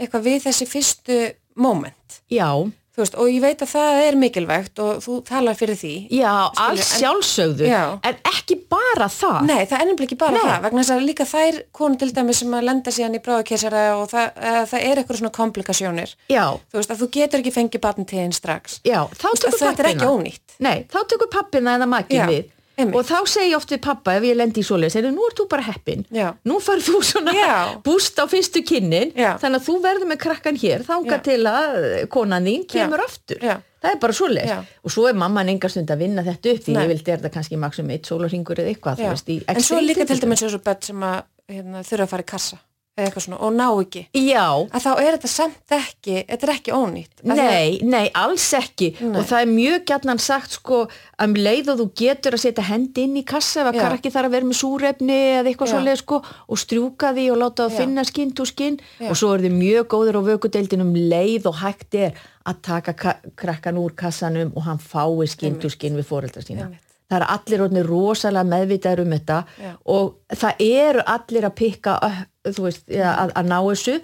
eitthvað 0.00 0.26
við 0.30 0.38
þessi 0.48 0.68
fyrstu 0.68 1.18
moment. 1.60 2.20
Já, 2.32 2.48
Þú 2.94 3.02
veist, 3.02 3.14
og 3.18 3.26
ég 3.26 3.40
veit 3.42 3.58
að 3.64 3.70
það 3.74 3.96
er 4.06 4.14
mikilvægt 4.22 4.78
og 4.78 5.00
þú 5.02 5.14
talar 5.26 5.56
fyrir 5.58 5.74
því. 5.74 5.94
já, 6.14 6.30
alls 6.62 6.92
en- 6.94 7.00
sjálfsögðu 7.00 7.66
Já. 7.66 7.98
en 8.06 8.14
ekki 8.30 8.54
bara 8.70 9.08
það. 9.10 9.40
Nei, 9.48 9.64
það 9.66 9.80
er 9.80 9.86
nefnilega 9.88 10.06
ekki 10.06 10.18
bara 10.20 10.30
Nei. 10.38 10.44
það, 10.46 10.62
vegna 10.62 10.80
þess 10.84 10.94
að 10.94 11.06
líka 11.08 11.26
þær 11.26 11.58
konu 11.72 11.98
til 11.98 12.10
dæmis 12.14 12.38
sem 12.38 12.54
að 12.54 12.62
lenda 12.68 12.90
síðan 12.94 13.16
í 13.18 13.22
bráðakeisara 13.26 13.82
og 13.98 14.06
það, 14.14 14.30
að, 14.38 14.60
það 14.70 14.80
er 14.90 14.96
eitthvað 15.02 15.18
svona 15.18 15.34
komplikasjónir. 15.40 16.14
Já, 16.30 16.44
Þú 16.70 16.78
veist, 16.78 16.90
að 16.94 17.02
þú 17.02 17.10
getur 17.18 17.42
ekki 17.42 17.54
fengið 17.58 18.14
einn 18.14 18.32
strax. 18.32 18.80
já, 18.86 19.00
þá 19.10 19.28
tökur 19.42 19.50
að 19.50 19.58
þetta 19.58 19.82
er 19.82 19.90
ekki 19.90 19.98
pappina. 19.98 20.10
ónýtt. 20.14 20.58
Nei, 20.60 20.86
þá 20.86 20.98
tökur 21.10 21.30
pappina 21.34 21.74
eða 21.78 21.88
makinn 21.90 22.20
Já, 22.22 22.26
við 22.30 22.44
einmitt. 22.76 22.96
og 22.96 23.06
þá 23.08 23.18
segi 23.30 23.50
ég 23.50 23.56
oft 23.58 23.70
við 23.74 23.80
pappa 23.84 24.14
ef 24.18 24.26
ég 24.28 24.36
lendi 24.38 24.62
í 24.62 24.66
svoleiðis, 24.66 24.96
segir 24.96 25.12
nú 25.14 25.26
ert 25.28 25.38
þú 25.40 25.46
bara 25.50 25.66
heppin 25.68 26.04
Já. 26.14 26.32
nú 26.44 26.58
farð 26.62 26.88
þú 26.88 27.02
svona 27.10 27.34
Já. 27.36 27.52
búst 27.84 28.18
á 28.18 28.24
fyrstu 28.30 28.64
kynnin 28.66 29.12
Já. 29.16 29.34
þannig 29.42 29.60
að 29.60 29.68
þú 29.68 29.76
verður 29.84 30.10
með 30.12 30.20
krakkan 30.24 30.58
hér 30.60 30.84
þanga 30.88 31.18
Já. 31.18 31.22
til 31.30 31.40
að 31.50 31.78
eh, 31.90 32.06
konan 32.10 32.44
þín 32.50 32.66
kemur 32.74 33.04
aftur 33.04 33.40
það 33.44 33.90
er 33.92 33.98
bara 34.00 34.16
svoleiðis 34.16 34.52
Já. 34.54 34.58
og 34.84 34.94
svo 34.96 35.06
er 35.08 35.18
mamman 35.24 35.52
engar 35.52 35.70
stund 35.72 35.90
að 35.92 36.04
vinna 36.06 36.24
þetta 36.26 36.54
upp 36.54 36.62
því 36.66 36.76
Nei. 36.76 36.82
ég 36.82 36.92
vildi 36.94 37.10
er 37.14 37.18
þetta 37.22 37.34
kannski 37.38 37.60
maksum 37.60 37.90
eitt 37.94 38.08
sólarhingur 38.08 38.62
eða 38.62 38.72
eitthvað 38.74 39.02
þú 39.02 39.10
veist, 39.12 39.34
En 39.48 39.60
svo 39.62 39.80
líka 39.84 40.06
til 40.08 40.20
dæmis 40.22 40.44
þessu 40.44 40.62
börn 40.64 40.82
sem 40.82 41.04
að 41.04 41.18
hérna, 41.52 41.82
þurfa 41.84 42.06
að 42.08 42.14
fara 42.14 42.24
í 42.24 42.30
kassa 42.34 42.60
eða 42.94 43.08
eitthvað 43.08 43.24
svona 43.24 43.38
og 43.42 43.52
ná 43.58 43.64
ekki. 43.82 44.02
Já, 44.14 44.44
Að 44.70 44.82
þá 44.84 44.90
er 45.02 45.16
þetta 45.16 45.30
samt 45.32 45.72
ekki, 45.74 46.14
þetta 46.28 46.46
er 46.46 46.52
ekki 46.54 46.74
ónýtt. 46.76 47.14
Af 47.24 47.24
því 47.24 47.32
að- 47.34 47.50
Nei, 47.50 47.78
nei, 47.82 48.10
alls 48.14 48.44
ekki 48.54 48.88
Nei. 49.00 49.18
og 49.18 49.24
það 49.26 49.40
er 49.42 49.50
mjög 49.50 49.84
gætnan 49.90 50.20
sagt 50.20 50.50
sko 50.54 50.78
að 51.18 51.24
um 51.26 51.34
leið 51.34 51.68
og 51.72 51.78
þú 51.80 51.86
getur 51.94 52.32
að 52.38 52.42
setja 52.44 52.62
hendi 52.68 53.02
inn 53.02 53.16
í 53.16 53.24
kassa 53.26 53.60
ef 53.62 53.66
að 53.72 53.74
Já. 53.80 53.88
krakki 53.88 54.10
þarf 54.14 54.26
að 54.26 54.30
vera 54.30 54.46
með 54.46 54.60
súrefni 54.60 55.18
eða 55.40 55.48
eitthvað 55.50 55.68
Já. 55.68 55.74
svoleið 55.74 55.98
sko 56.04 56.22
og 56.48 56.56
strjúka 56.58 57.10
því 57.16 57.24
og 57.32 57.38
láta 57.42 57.66
það 57.68 57.76
finna 57.80 58.04
skinn 58.04 58.32
to 58.32 58.44
skinn 58.44 58.78
og 59.10 59.16
svo 59.16 59.34
er 59.34 59.40
þið 59.42 59.58
mjög 59.58 59.84
góður 59.90 60.18
á 60.18 60.22
vökudeildin 60.30 60.80
um 60.86 60.94
leið 60.94 61.46
og 61.50 61.54
hægt 61.64 61.94
er 61.94 62.12
að 62.46 62.62
taka 62.62 62.92
ka- 62.92 63.20
krakkan 63.34 63.74
úr 63.76 63.90
kassanum 63.96 64.52
og 64.54 64.62
hann 64.62 64.78
fái 64.78 65.26
skinn 65.28 65.58
to 65.58 65.68
skinn 65.68 65.96
við 65.96 66.04
fóreldra 66.06 66.44
sína 66.46 66.68
Einmitt. 66.68 66.78
það 67.10 67.20
er 67.20 67.26
allir 67.26 67.86
rosalega 67.88 68.44
meðvitaður 68.46 69.00
um 69.02 69.10
þetta 69.18 69.44
Já. 69.60 69.72
og 69.86 70.14
það 70.30 70.54
eru 70.60 71.02
allir 71.06 71.42
að 71.50 71.54
pikka 71.56 71.98
þú 72.44 72.66
veist, 72.68 72.86
að, 72.92 73.32
að 73.34 73.50
ná 73.50 73.58
þessu 73.70 73.98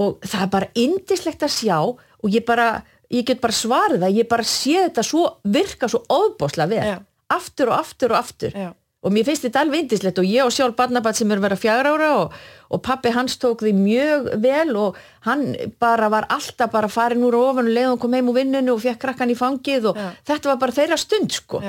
og 0.00 0.20
það 0.22 0.42
er 0.46 0.50
bara 0.54 0.72
indislegt 0.78 1.42
að 1.42 1.54
sjá 1.56 1.78
og 1.82 2.28
ég 2.30 2.44
bara, 2.46 2.68
ég 3.10 3.24
get 3.26 3.40
bara 3.42 3.56
svarið 3.56 4.04
það, 4.04 4.18
ég 4.20 4.28
bara 4.30 4.46
sé 4.46 4.76
þetta 4.84 5.06
svo 5.06 5.24
virka 5.50 5.88
svo 5.90 6.04
ofbáslega 6.06 6.70
vel, 6.70 6.84
Já. 6.92 7.00
aftur 7.34 7.72
og 7.72 7.80
aftur 7.80 8.14
og 8.14 8.20
aftur 8.20 8.54
Já. 8.54 8.68
og 9.02 9.14
mér 9.16 9.26
finnst 9.26 9.48
þetta 9.48 9.64
alveg 9.64 9.82
indislegt 9.86 10.20
og 10.22 10.28
ég 10.30 10.46
og 10.46 10.54
sjálf 10.54 10.76
barnabat 10.78 11.18
sem 11.18 11.30
er 11.34 11.42
verið 11.42 11.58
að 11.58 11.64
fjagra 11.64 11.94
ára 11.96 12.10
og, 12.20 12.38
og 12.70 12.82
pappi 12.86 13.10
hans 13.16 13.34
tók 13.42 13.64
því 13.64 13.74
mjög 13.80 14.30
vel 14.44 14.76
og 14.78 14.98
hann 15.26 15.46
bara 15.82 16.10
var 16.12 16.28
alltaf 16.30 16.70
bara 16.70 16.88
farin 16.92 17.24
úr 17.26 17.34
ofan 17.40 17.66
og 17.66 17.74
leiðum 17.74 17.98
kom 17.98 18.14
heim 18.14 18.30
úr 18.30 18.38
vinninu 18.38 18.76
og 18.76 18.84
fekk 18.84 19.00
krakkan 19.08 19.32
í 19.34 19.38
fangið 19.38 19.90
og 19.90 19.98
Já. 19.98 20.10
þetta 20.30 20.52
var 20.52 20.62
bara 20.62 20.76
þeirra 20.78 21.00
stund 21.00 21.34
sko 21.34 21.64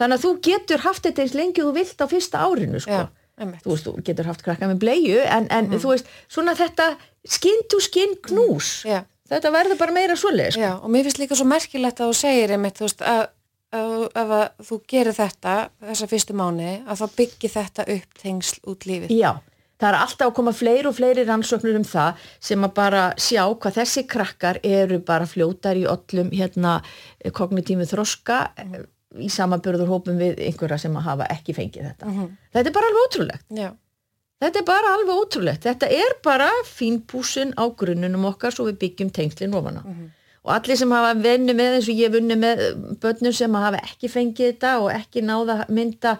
þannig 0.00 0.16
að 0.16 0.24
þú 0.24 0.32
getur 0.48 0.82
haft 0.86 1.04
þetta 1.08 1.22
eins 1.26 1.36
lengi 1.36 1.60
og 1.64 1.70
þú 1.72 1.76
vilt 1.82 2.00
á 2.00 2.06
fyrsta 2.08 2.40
árinu 2.46 2.80
sko. 2.84 3.04
Þú 3.36 3.72
veist, 3.72 3.86
þú 3.86 4.04
getur 4.06 4.30
haft 4.30 4.44
krakka 4.44 4.68
með 4.70 4.82
bleiu 4.84 5.20
en, 5.22 5.48
en 5.52 5.70
þú 5.76 5.92
veist, 5.92 6.10
svona 6.32 6.56
þetta 6.56 6.94
skinn 7.28 7.64
to 7.70 7.80
skinn 7.84 8.16
knús 8.24 8.84
Já. 8.88 9.02
þetta 9.28 9.52
verður 9.54 9.80
bara 9.80 9.96
meira 9.96 10.16
svoleið 10.18 10.56
sko. 10.56 10.70
Og 10.82 10.92
mér 10.92 11.08
finnst 11.08 11.20
líka 11.20 11.38
svo 11.38 11.48
merkilegt 11.48 12.00
að 12.00 12.12
þú 12.12 12.20
segir 12.20 12.54
einmitt, 12.56 12.78
þú 12.78 12.88
veist, 12.88 13.04
að, 13.04 13.26
að 13.76 14.38
þú 14.70 14.80
gerir 14.88 15.18
þetta 15.18 15.58
þessa 15.90 16.08
fyrstu 16.14 16.38
mánu, 16.38 16.72
að 16.86 17.02
þá 17.02 17.20
byggi 17.20 17.52
þetta 17.58 17.86
upp 17.96 18.18
tengsl 18.22 18.64
út 18.72 18.88
lífið. 18.88 19.14
Já, 19.16 19.32
það 19.76 19.88
er 19.90 19.98
alltaf 20.00 20.26
að 20.30 20.34
koma 20.40 20.56
fleiri 20.56 20.90
og 20.90 20.96
fleiri 20.96 21.28
rannsóknur 21.28 21.78
um 21.80 21.86
það 21.86 22.26
sem 22.48 22.64
að 22.64 22.76
bara 22.78 23.06
sjá 23.20 23.42
hvað 23.44 23.80
þessi 23.82 24.06
krakkar 24.08 24.60
eru 24.64 25.00
bara 25.04 25.28
fljótar 25.28 25.76
í 25.76 25.84
öllum 25.90 26.32
hérna 26.32 26.78
kognitími 27.36 27.88
þroska 27.88 28.46
mm. 28.64 28.86
Í 29.22 29.28
samanbörðurhópum 29.32 30.18
við 30.20 30.40
einhverja 30.48 30.78
sem 30.78 30.96
að 30.96 31.08
hafa 31.10 31.26
ekki 31.34 31.56
fengið 31.56 31.90
þetta. 31.90 32.14
Þetta 32.52 32.70
er 32.70 32.76
bara 32.78 32.90
alveg 32.90 33.06
ótrúlegt. 33.06 33.46
Já, 33.56 33.70
Þetta 34.36 34.60
er 34.60 34.64
bara 34.68 34.92
alveg 34.92 35.16
ótrúlegt. 35.16 35.64
Þetta 35.64 35.88
er 35.96 36.14
bara 36.24 36.50
fínpúsin 36.68 37.54
á 37.56 37.64
grunnunum 37.72 38.26
okkar 38.28 38.52
svo 38.52 38.66
við 38.68 38.80
byggjum 38.82 39.12
tengslinn 39.16 39.56
ofana. 39.56 39.84
Og 40.46 40.52
allir 40.54 40.78
sem 40.78 40.92
hafa 40.92 41.14
venni 41.18 41.54
með 41.56 41.78
eins 41.78 41.88
og 41.90 42.02
ég 42.02 42.12
vunni 42.12 42.36
með 42.38 42.60
börnum 43.02 43.34
sem 43.34 43.56
hafa 43.58 43.80
ekki 43.80 44.10
fengið 44.12 44.52
þetta 44.52 44.74
og 44.82 44.90
ekki 44.92 45.24
náða 45.24 45.56
mynda 45.72 46.18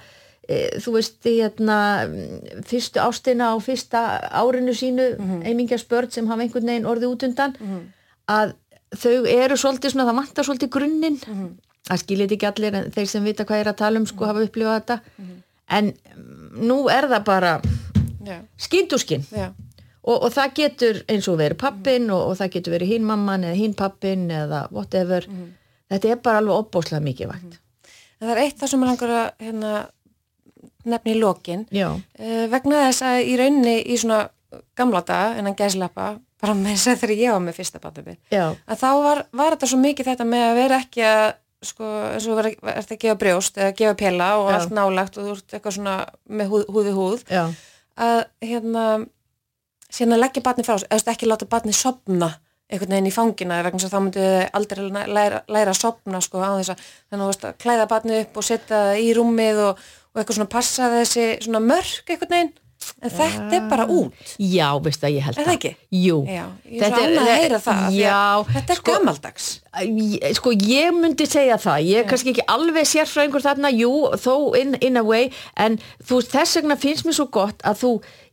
e, 0.49 0.81
þú 0.83 0.97
veist, 0.97 1.21
hérna 1.27 1.77
mm, 2.09 2.65
fyrstu 2.67 3.03
ástina 3.05 3.53
á 3.53 3.57
fyrsta 3.63 4.03
árinu 4.33 4.75
sínu, 4.75 5.13
mm 5.19 5.43
-hmm. 5.45 5.89
börn 5.89 6.11
sem 6.11 6.27
hafa 6.27 6.43
einhvern 6.43 6.67
veginn 6.67 6.91
orðið 6.91 7.13
út 7.13 7.23
undan 7.23 7.57
að 8.27 8.55
þau 8.97 9.27
eru 9.27 9.57
svolítið 9.57 9.91
svona, 9.91 10.09
það 10.09 10.21
vantar 10.21 10.45
svolítið 10.45 10.71
grunninn 10.71 11.21
það 11.87 12.03
skilir 12.03 12.35
ekki 12.37 12.49
allir 12.51 12.79
en 12.79 12.89
þeir 12.95 13.11
sem 13.11 13.27
vita 13.27 13.47
hvað 13.49 13.63
er 13.63 13.73
að 13.73 13.81
tala 13.83 14.03
um 14.03 14.09
sko 14.09 14.29
hafa 14.29 14.47
upplifað 14.47 14.81
þetta. 14.81 14.99
En 15.77 15.93
mm, 15.93 16.65
nú 16.67 16.81
er 16.93 17.09
það 17.11 17.27
bara 17.27 17.53
já, 18.27 18.41
skinn 18.69 18.91
og 18.93 19.03
skinn. 19.03 19.27
Já, 19.35 19.51
og, 20.07 20.17
og 20.17 20.33
það 20.35 20.57
getur 20.61 21.05
eins 21.11 21.29
og 21.31 21.39
verið 21.43 21.63
pappin 21.63 22.11
og, 22.15 22.31
og 22.31 22.41
það 22.41 22.57
getur 22.57 22.77
verið 22.79 22.95
hinn 22.95 23.07
mamman 23.07 23.47
eða 23.47 23.61
hinn 23.61 23.77
pappin 23.79 24.27
eða 24.31 24.67
whatever. 24.71 25.29
Þetta 25.87 26.11
er 26.11 26.23
bara 26.23 26.43
alveg 26.43 26.65
opbóslega 26.65 27.05
mikið 27.05 27.31
vægt 27.31 27.63
En 28.17 28.31
það 28.31 28.33
er 28.33 28.43
eitt 28.47 28.61
það 28.61 28.71
sem 28.73 28.83
er 28.83 28.89
langar 28.91 29.13
að 29.13 29.27
hérna, 29.45 29.73
nefni 30.89 31.13
í 31.13 31.19
lokin, 31.21 31.65
uh, 31.69 32.45
vegna 32.53 32.87
þess 32.87 33.05
að 33.05 33.17
í 33.29 33.35
rauninni 33.37 33.75
í 33.83 33.99
svona 34.01 34.23
gamla 34.79 35.03
daga, 35.05 35.35
innan 35.41 35.57
gæslappa, 35.59 36.07
bara 36.41 36.55
með 36.57 36.77
þess 36.77 36.93
að 36.93 37.03
þegar 37.03 37.21
ég 37.21 37.35
var 37.35 37.43
með 37.45 37.59
fyrsta 37.59 37.93
já, 38.33 38.45
að 38.55 38.81
þá 38.81 38.89
var, 39.05 39.21
var 39.37 39.57
þetta 39.57 39.69
svo 39.69 39.81
mikið 39.83 40.09
þetta 40.11 40.29
með 40.31 40.45
að 40.47 40.59
vera 40.61 40.81
ekki 40.81 41.05
að 41.05 41.27
sko, 41.65 41.91
eins 42.13 42.27
og 42.29 42.39
verður 42.39 42.73
að 42.77 42.97
gefa 43.01 43.19
brjóst 43.21 43.61
eða 43.61 43.75
gefa 43.79 43.99
pela 43.99 44.31
og 44.41 44.51
Já. 44.51 44.57
allt 44.59 44.75
nálagt 44.77 45.19
og 45.19 45.29
þú 45.29 45.37
ert 45.37 45.55
eitthvað 45.57 45.77
svona 45.79 45.95
með 46.29 46.51
húð, 46.53 46.65
húð 46.73 46.89
við 46.89 46.99
húð 47.01 47.23
já, 47.33 47.45
að 47.97 48.19
hérna 48.45 48.87
síðan 49.89 50.19
að 50.19 50.23
leggja 50.25 50.45
batni 50.45 50.67
frá 50.67 50.77
eða 50.83 51.15
ekki 51.15 51.31
láta 51.31 51.49
batni 51.49 51.77
sopna 51.77 52.35
einhvern 52.67 52.97
veginn 52.97 53.09
í 53.09 53.15
fangina 53.15 53.61
vegna 53.63 53.79
þess 53.79 53.89
að 53.89 53.95
þá 53.95 54.03
myndu 54.03 54.27
aldrei 54.59 54.87
læra, 54.91 55.43
læra, 55.47 55.71
að 55.71 55.79
sopna 55.79 56.21
sko 56.25 56.43
á 56.43 56.59
þess 56.59 56.73
að 56.75 56.87
þannig 57.13 57.31
veist 57.31 57.47
að 57.47 57.59
klæða 57.63 57.89
batni 57.93 58.21
upp 58.25 58.41
og 58.41 58.47
setja 58.47 58.81
það 58.89 59.03
í 59.05 59.11
rúmið 59.17 59.61
og, 59.69 59.85
og 60.11 60.21
eitthvað 60.21 60.39
svona 60.41 60.55
passa 60.57 60.89
þessi 60.91 61.27
svona 61.47 61.63
mörk 61.63 62.11
einhvern 62.11 62.35
veginn 62.35 62.55
en 63.03 63.11
þetta 63.11 63.57
er 63.59 63.69
bara 63.71 63.87
út 63.87 64.35
já, 64.39 64.69
veist 64.83 65.01
það 65.03 65.15
ég 65.17 65.27
held 65.27 65.39
Er 65.39 65.45
það 65.49 65.55
ekki? 65.57 65.73
Jú, 65.91 66.19
Já, 66.27 66.45
ég 66.71 66.83
er 66.83 66.91
svo 66.93 67.03
annað 67.07 67.31
að 67.31 67.41
heyra 67.43 67.61
það 67.67 67.97
Já, 68.01 68.19
þetta 68.53 68.73
er 68.77 68.81
sko, 68.83 68.93
gamaldags 68.93 69.49
Ég- 69.87 70.37
Sko 70.39 70.53
ég 70.57 70.93
myndi 70.97 71.27
segja 71.29 71.57
það, 71.61 71.81
ég 71.91 71.99
er 72.05 72.07
kannski 72.11 72.33
ekki 72.33 72.47
alveg 72.49 72.87
sérfræðingur 72.89 73.45
þarna, 73.45 73.71
jú, 73.77 73.91
þó 74.17 74.33
in, 74.57 74.75
in 74.81 74.97
a 74.97 75.03
way, 75.05 75.31
en 75.57 75.77
þú 76.07 76.23
þess 76.25 76.57
vegna 76.61 76.77
finnst 76.81 77.05
mér 77.05 77.19
svo 77.19 77.27
gott 77.31 77.61
að 77.63 77.83
þú 77.83 77.91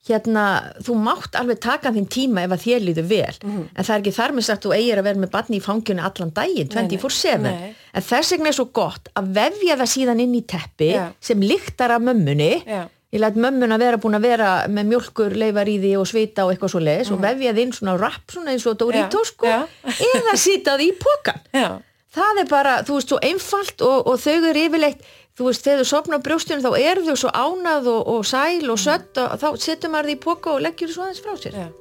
hérna, 0.07 0.45
þú 0.83 0.95
mátt 1.00 1.36
alveg 1.39 1.60
taka 1.63 1.91
þinn 1.95 2.07
tíma 2.12 2.41
ef 2.43 2.51
að 2.55 2.63
þér 2.65 2.81
líður 2.88 3.05
vel, 3.12 3.36
Mhm. 3.43 3.62
en 3.75 3.83
það 3.83 3.93
er 3.95 4.01
ekki 4.01 4.15
þar 4.17 4.31
með 4.36 4.43
sagt 4.48 4.63
þú 4.65 4.74
eigir 4.75 4.98
að 5.00 5.03
vera 5.07 5.19
með 5.19 5.31
barni 5.31 5.60
í 5.60 5.63
fanginu 5.63 6.03
allan 6.03 6.31
daginn 6.36 6.67
24-7, 6.72 7.41
Nei. 7.43 7.75
en 7.93 8.01
þess 8.01 8.31
vegna 8.36 8.48
er 8.51 8.57
svo 8.57 8.65
gott 8.72 9.07
að 9.15 9.29
vefja 9.36 9.77
það 9.79 9.91
síðan 9.95 10.22
inn 10.24 10.36
í 10.36 10.43
teppi 10.48 10.91
Já. 10.93 11.05
sem 11.22 11.39
lyktar 11.39 11.91
af 11.95 12.01
mömmunni 12.03 12.63
Já. 12.67 12.88
Ég 13.13 13.22
læt 13.22 13.36
mömmun 13.38 13.75
að 13.75 13.84
vera 13.86 13.98
búin 14.01 14.17
að 14.17 14.24
vera 14.27 14.51
með 14.67 14.88
mjölkur 14.91 15.36
leifar 15.38 15.70
í 15.70 15.77
því 15.84 15.91
og 16.01 16.08
svita 16.10 16.46
og 16.48 16.53
eitthvað 16.55 16.72
svo 16.74 16.82
leiðis 16.82 17.12
og 17.13 17.20
vefja 17.22 17.53
þinn 17.60 17.74
svona 17.77 17.93
rapp 18.01 18.32
svona 18.34 18.51
eins 18.55 18.65
og 18.67 18.77
Doritos 18.82 19.27
sko, 19.36 19.46
Mhm. 19.46 19.67
Já. 19.86 20.08
eða 20.17 20.38
sita 20.38 20.77
því 20.79 20.88
í 20.89 20.96
pokan 21.03 21.39
Já, 21.53 21.70
það 22.17 22.39
er 22.43 22.48
bara, 22.50 22.74
þú 22.84 22.98
veist, 22.98 23.10
svo 23.13 23.20
einfalt 23.22 23.82
og, 23.86 24.08
og 24.08 24.17
þau 24.20 24.50
eru 24.50 24.63
yfirleitt, 24.65 25.05
þú 25.38 25.46
veist, 25.50 25.63
þegar 25.65 25.79
þú 25.84 25.88
sopna 25.91 26.17
á 26.17 26.25
brjóstunum 26.25 26.65
þá 26.65 26.72
eru 26.79 27.05
þau 27.05 27.15
svo 27.24 27.29
ánað 27.34 27.88
og, 27.93 28.01
og 28.17 28.25
sæl 28.25 28.70
og 28.74 28.77
sött 28.82 29.17
og 29.22 29.38
þá 29.41 29.48
setur 29.62 29.89
maður 29.93 30.10
því 30.10 30.17
í 30.17 30.24
poka 30.25 30.51
og 30.58 30.62
leggjur 30.65 30.93
svo 30.93 31.03
aðeins 31.05 31.22
frá 31.25 31.38
sér. 31.38 31.72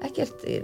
Ekkert, 0.00 0.44
eh, 0.48 0.62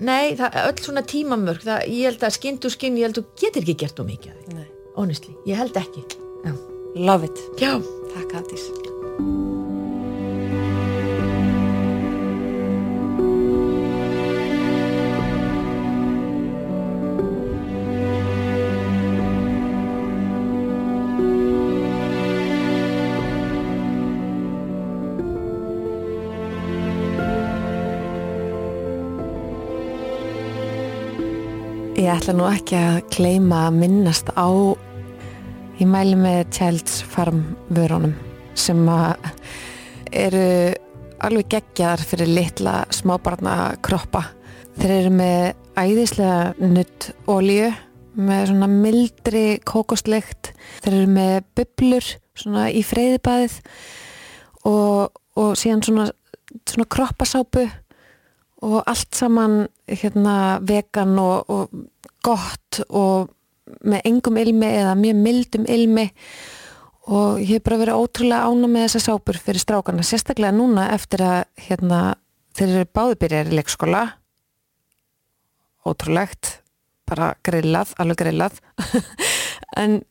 nei, 0.00 0.32
það 0.38 0.54
er 0.56 0.70
öll 0.72 0.80
svona 0.80 1.02
tímamörk, 1.04 1.60
það, 1.66 1.82
ég 1.92 2.06
held 2.08 2.22
að 2.24 2.32
skinn 2.38 2.58
og 2.64 2.72
skinn, 2.72 2.96
ég 2.96 3.04
held 3.04 3.18
að 3.20 3.26
þú 3.26 3.42
getur 3.42 3.62
ekki 3.66 3.74
gert 3.82 3.96
þú 4.00 4.06
því, 4.08 4.32
Nei. 4.54 4.66
honestly, 4.96 5.34
ég 5.46 5.56
held 5.60 5.76
ekki 5.76 6.04
Love 6.94 7.24
it. 7.24 7.38
já. 7.58 7.80
Takk 8.14 8.32
Hafdís. 8.32 8.70
Ég 31.96 32.08
ætla 32.10 32.32
nú 32.34 32.44
ekki 32.50 32.76
að 32.76 32.96
kleima 33.14 33.68
að 33.68 33.76
minnast 33.78 34.28
á 34.36 34.48
Ég 35.80 35.88
mæli 35.88 36.16
með 36.20 36.50
Child's 36.52 36.98
Farm 37.08 37.38
vörunum 37.72 38.12
sem 38.58 38.80
eru 40.12 40.44
alveg 41.24 41.48
geggjaðar 41.54 42.02
fyrir 42.04 42.28
litla 42.28 42.74
smábarna 42.92 43.54
kroppa. 43.84 44.26
Þeir 44.76 44.92
eru 44.98 45.14
með 45.16 45.46
æðislega 45.80 46.68
nutt 46.74 47.08
olíu 47.30 47.70
með 48.20 48.44
svona 48.50 48.68
mildri 48.68 49.44
kókosleikt. 49.64 50.52
Þeir 50.84 50.98
eru 50.98 51.10
með 51.16 51.34
bublur 51.56 52.12
svona 52.36 52.68
í 52.68 52.84
freyðibæðið 52.84 53.58
og, 54.68 55.12
og 55.40 55.52
síðan 55.56 55.84
svona, 55.88 56.08
svona 56.68 56.90
kroppasápu 56.92 57.68
og 58.62 58.82
allt 58.84 59.16
saman 59.16 59.62
hérna 59.88 60.58
vegan 60.68 61.16
og, 61.18 61.48
og 61.48 62.20
gott 62.22 62.84
og 62.88 63.32
með 63.80 64.08
engum 64.10 64.40
ilmi 64.42 64.68
eða 64.68 64.96
mjög 64.98 65.20
mildum 65.26 65.68
ilmi. 65.70 66.08
Og 67.12 67.40
ég 67.42 67.56
hef 67.56 67.66
bara 67.66 67.80
verið 67.80 67.98
ótrúlega 67.98 68.46
ána 68.46 68.70
með 68.70 68.86
þessa 68.86 69.04
sápur 69.08 69.38
fyrir 69.42 69.62
strákana, 69.62 70.06
sérstaklega 70.06 70.54
núna 70.54 70.86
eftir 70.94 71.24
að 71.26 71.40
hérna, 71.66 72.00
þeir 72.54 72.68
eru 72.68 72.90
báðubyrjar 72.94 73.50
í 73.50 73.58
leikskóla. 73.58 74.02
Ótrúlegt 75.82 76.58
bara 77.10 77.32
grillað, 77.44 77.96
alveg 77.98 78.24
grillað. 78.24 78.62
En 79.72 80.02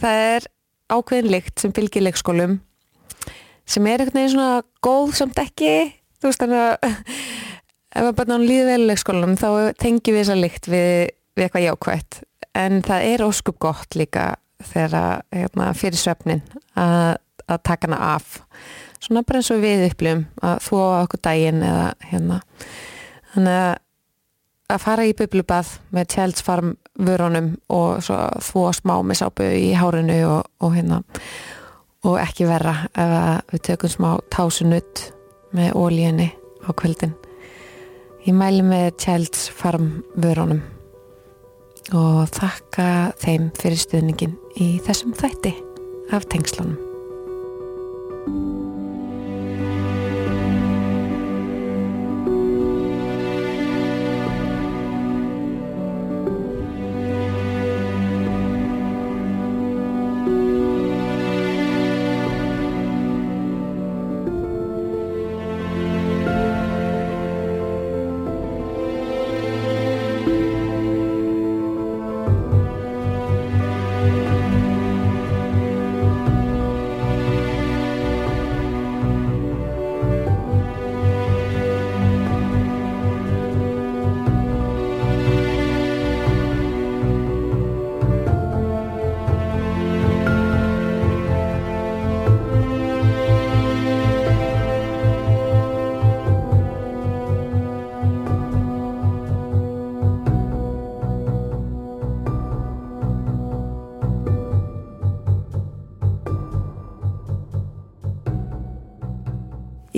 það 0.00 0.20
er 0.26 0.46
ákveðin 0.90 1.30
lykt 1.30 1.62
sem 1.62 1.74
fylgir 1.74 2.04
leikskólum 2.04 2.58
sem 3.70 3.86
er 3.86 4.02
einhvern 4.02 4.18
veginn 4.18 4.34
svona 4.34 4.62
góð 4.82 5.14
samt 5.20 5.38
ekki 5.42 5.74
þú 6.20 6.30
veist 6.30 6.42
þannig 6.42 6.62
að 6.64 6.88
ef 8.00 8.08
að 8.08 8.16
bara 8.18 8.40
líði 8.42 8.66
vel 8.68 8.80
í 8.82 8.88
leikskólanum 8.90 9.38
þá 9.40 9.48
tengjum 9.80 10.16
við 10.16 10.22
þessa 10.24 10.38
lykt 10.40 10.70
við, 10.70 10.90
við 11.36 11.46
eitthvað 11.46 11.66
jákvætt 11.68 12.20
en 12.58 12.80
það 12.86 13.08
er 13.12 13.24
óskup 13.26 13.58
gott 13.62 13.96
líka 13.98 14.34
þegar 14.70 15.22
hérna, 15.32 15.70
fyrir 15.76 16.00
svefnin 16.00 16.42
að, 16.78 17.18
að 17.46 17.62
taka 17.66 17.88
hana 17.88 18.00
af. 18.16 18.40
Svona 19.00 19.22
bara 19.24 19.40
eins 19.40 19.52
og 19.54 19.62
við 19.62 19.86
upplifum 19.88 20.26
að 20.44 20.58
þvó 20.66 20.80
á 20.84 20.98
okkur 21.04 21.22
daginn 21.24 21.62
eða 21.64 21.86
hérna. 22.10 22.40
Þannig 23.34 23.60
að 23.60 23.78
að 24.70 24.82
fara 24.84 25.06
í 25.08 25.14
bublubað 25.18 25.70
með 25.94 26.10
Child's 26.14 26.44
Farm 26.46 26.74
vörunum 27.00 27.54
og 27.72 28.04
þvó 28.04 28.68
smá 28.76 28.94
með 29.02 29.22
sápu 29.22 29.46
í 29.56 29.72
hárinu 29.78 30.20
og, 30.28 30.44
og 30.62 30.76
hérna. 30.76 31.00
Og 32.06 32.16
ekki 32.20 32.46
verra 32.48 32.76
ef 32.94 33.50
við 33.52 33.64
tökum 33.70 33.92
smá 33.92 34.10
tásunutt 34.32 35.10
með 35.56 35.74
ólíunni 35.76 36.30
á 36.64 36.70
kvöldin. 36.72 37.16
Ég 38.26 38.36
mæli 38.36 38.62
með 38.64 38.92
Child's 39.02 39.48
Farm 39.52 40.04
vörunum 40.14 40.62
og 41.96 42.28
þakka 42.36 42.86
þeim 43.22 43.50
fyrir 43.58 43.80
stuðningin 43.80 44.36
í 44.60 44.70
þessum 44.86 45.16
þætti 45.16 45.54
af 46.14 46.28
tengslunum. 46.30 46.78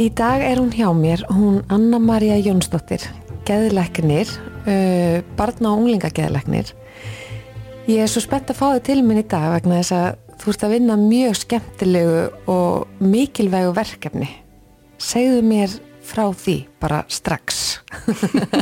Í 0.03 0.09
dag 0.19 0.41
er 0.43 0.59
hún 0.59 0.73
hjá 0.75 0.89
mér, 0.97 1.21
hún 1.31 1.61
Anna-Maria 1.71 2.35
Jónsdóttir, 2.43 3.05
geðleiknir, 3.47 4.27
uh, 4.67 5.21
barna 5.39 5.71
og 5.71 5.85
unglingageðleiknir. 5.85 6.73
Ég 7.87 8.03
er 8.03 8.11
svo 8.11 8.23
spennt 8.25 8.51
að 8.51 8.59
fá 8.59 8.65
þið 8.73 8.83
til 8.89 8.97
minn 9.07 9.21
í 9.21 9.25
dag 9.31 9.47
vegna 9.53 9.79
þess 9.79 9.95
að 9.95 10.35
þú 10.43 10.51
ert 10.55 10.67
að 10.67 10.75
vinna 10.75 10.99
mjög 10.99 11.39
skemmtilegu 11.45 12.19
og 12.51 13.07
mikilvægu 13.13 13.77
verkefni. 13.79 14.29
Segðu 14.99 15.47
mér 15.47 15.79
frá 16.03 16.27
því 16.35 16.59
bara 16.83 17.05
strax. 17.07 17.63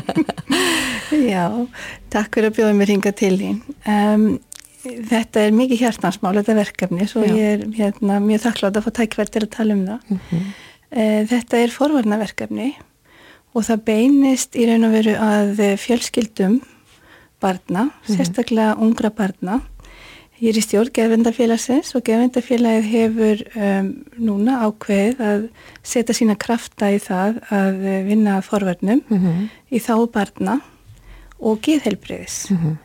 Já, 1.32 1.46
takk 2.12 2.36
fyrir 2.36 2.50
að 2.50 2.56
bjóða 2.58 2.78
mér 2.82 2.96
hinga 2.98 3.16
til 3.16 3.36
þín. 3.40 3.62
Um, 3.88 4.32
þetta 4.84 5.46
er 5.46 5.56
mikið 5.56 5.86
hjartansmál, 5.86 6.36
þetta 6.42 6.62
verkefni, 6.66 7.08
svo 7.08 7.24
Já. 7.24 7.32
ég 7.32 7.54
er 7.54 7.70
hérna, 7.80 8.20
mjög 8.24 8.50
þakklátt 8.50 8.76
að 8.76 8.90
fá 8.90 8.98
tækverð 9.00 9.38
til 9.38 9.46
að 9.46 9.54
tala 9.56 9.78
um 9.78 9.86
það. 9.88 10.10
Mm 10.10 10.26
-hmm. 10.26 10.50
Eh, 10.90 11.22
þetta 11.30 11.60
er 11.62 11.70
forvarnaverkefni 11.74 12.72
og 13.54 13.66
það 13.66 13.84
beinist 13.86 14.56
í 14.58 14.66
raun 14.66 14.86
og 14.88 14.94
veru 14.94 15.16
að 15.18 15.60
fjölskyldum 15.78 16.60
barna, 17.40 17.88
mm. 17.90 18.16
sérstaklega 18.16 18.74
ungra 18.82 19.10
barna. 19.14 19.60
Ég 20.40 20.54
er 20.54 20.58
í 20.58 20.64
stjórn 20.64 20.92
gefendafélagsins 20.96 21.92
og 21.98 22.04
gefendafélagið 22.06 22.86
hefur 22.88 23.42
um, 23.60 23.88
núna 24.16 24.62
ákveð 24.64 25.18
að 25.20 25.42
setja 25.84 26.16
sína 26.16 26.36
krafta 26.40 26.88
í 26.94 27.00
það 27.02 27.42
að 27.52 27.82
vinna 28.06 28.38
forvarnum 28.44 29.02
mm 29.04 29.18
-hmm. 29.18 29.48
í 29.68 29.78
þá 29.84 29.94
barna 30.12 30.60
og 31.38 31.60
geðhelbriðis. 31.60 32.50
Mm 32.50 32.56
-hmm. 32.56 32.78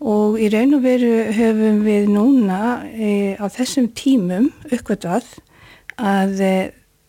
Og 0.00 0.38
í 0.38 0.48
raun 0.52 0.74
og 0.74 0.82
veru 0.82 1.14
höfum 1.32 1.82
við 1.82 2.04
núna 2.12 2.84
e, 2.92 3.34
á 3.40 3.46
þessum 3.48 3.88
tímum 3.88 4.52
uppkvæmt 4.70 5.04
að 5.96 6.40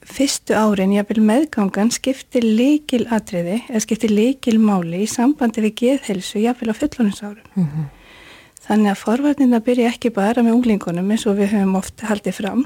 fyrstu 0.09 0.55
árin, 0.57 0.95
jáfnveil 0.97 1.21
meðgangan 1.25 1.91
skiptir 1.93 2.45
leikil 2.45 3.05
atriði 3.13 3.61
eða 3.67 3.83
skiptir 3.85 4.13
leikil 4.13 4.57
máli 4.61 5.03
í 5.05 5.09
sambandi 5.09 5.63
við 5.67 5.75
geðhelsu 5.83 6.41
jáfnveil 6.43 6.73
á 6.73 6.79
fullónusárum. 6.81 7.45
Mm 7.55 7.67
-hmm. 7.67 7.87
Þannig 8.69 8.91
að 8.91 9.01
forvarnirna 9.03 9.59
byrja 9.65 9.89
ekki 9.89 10.09
bara 10.13 10.43
með 10.43 10.53
unglingunum 10.53 11.11
eins 11.11 11.25
og 11.25 11.37
við 11.37 11.53
höfum 11.53 11.75
ofta 11.75 12.05
haldið 12.05 12.35
fram, 12.37 12.65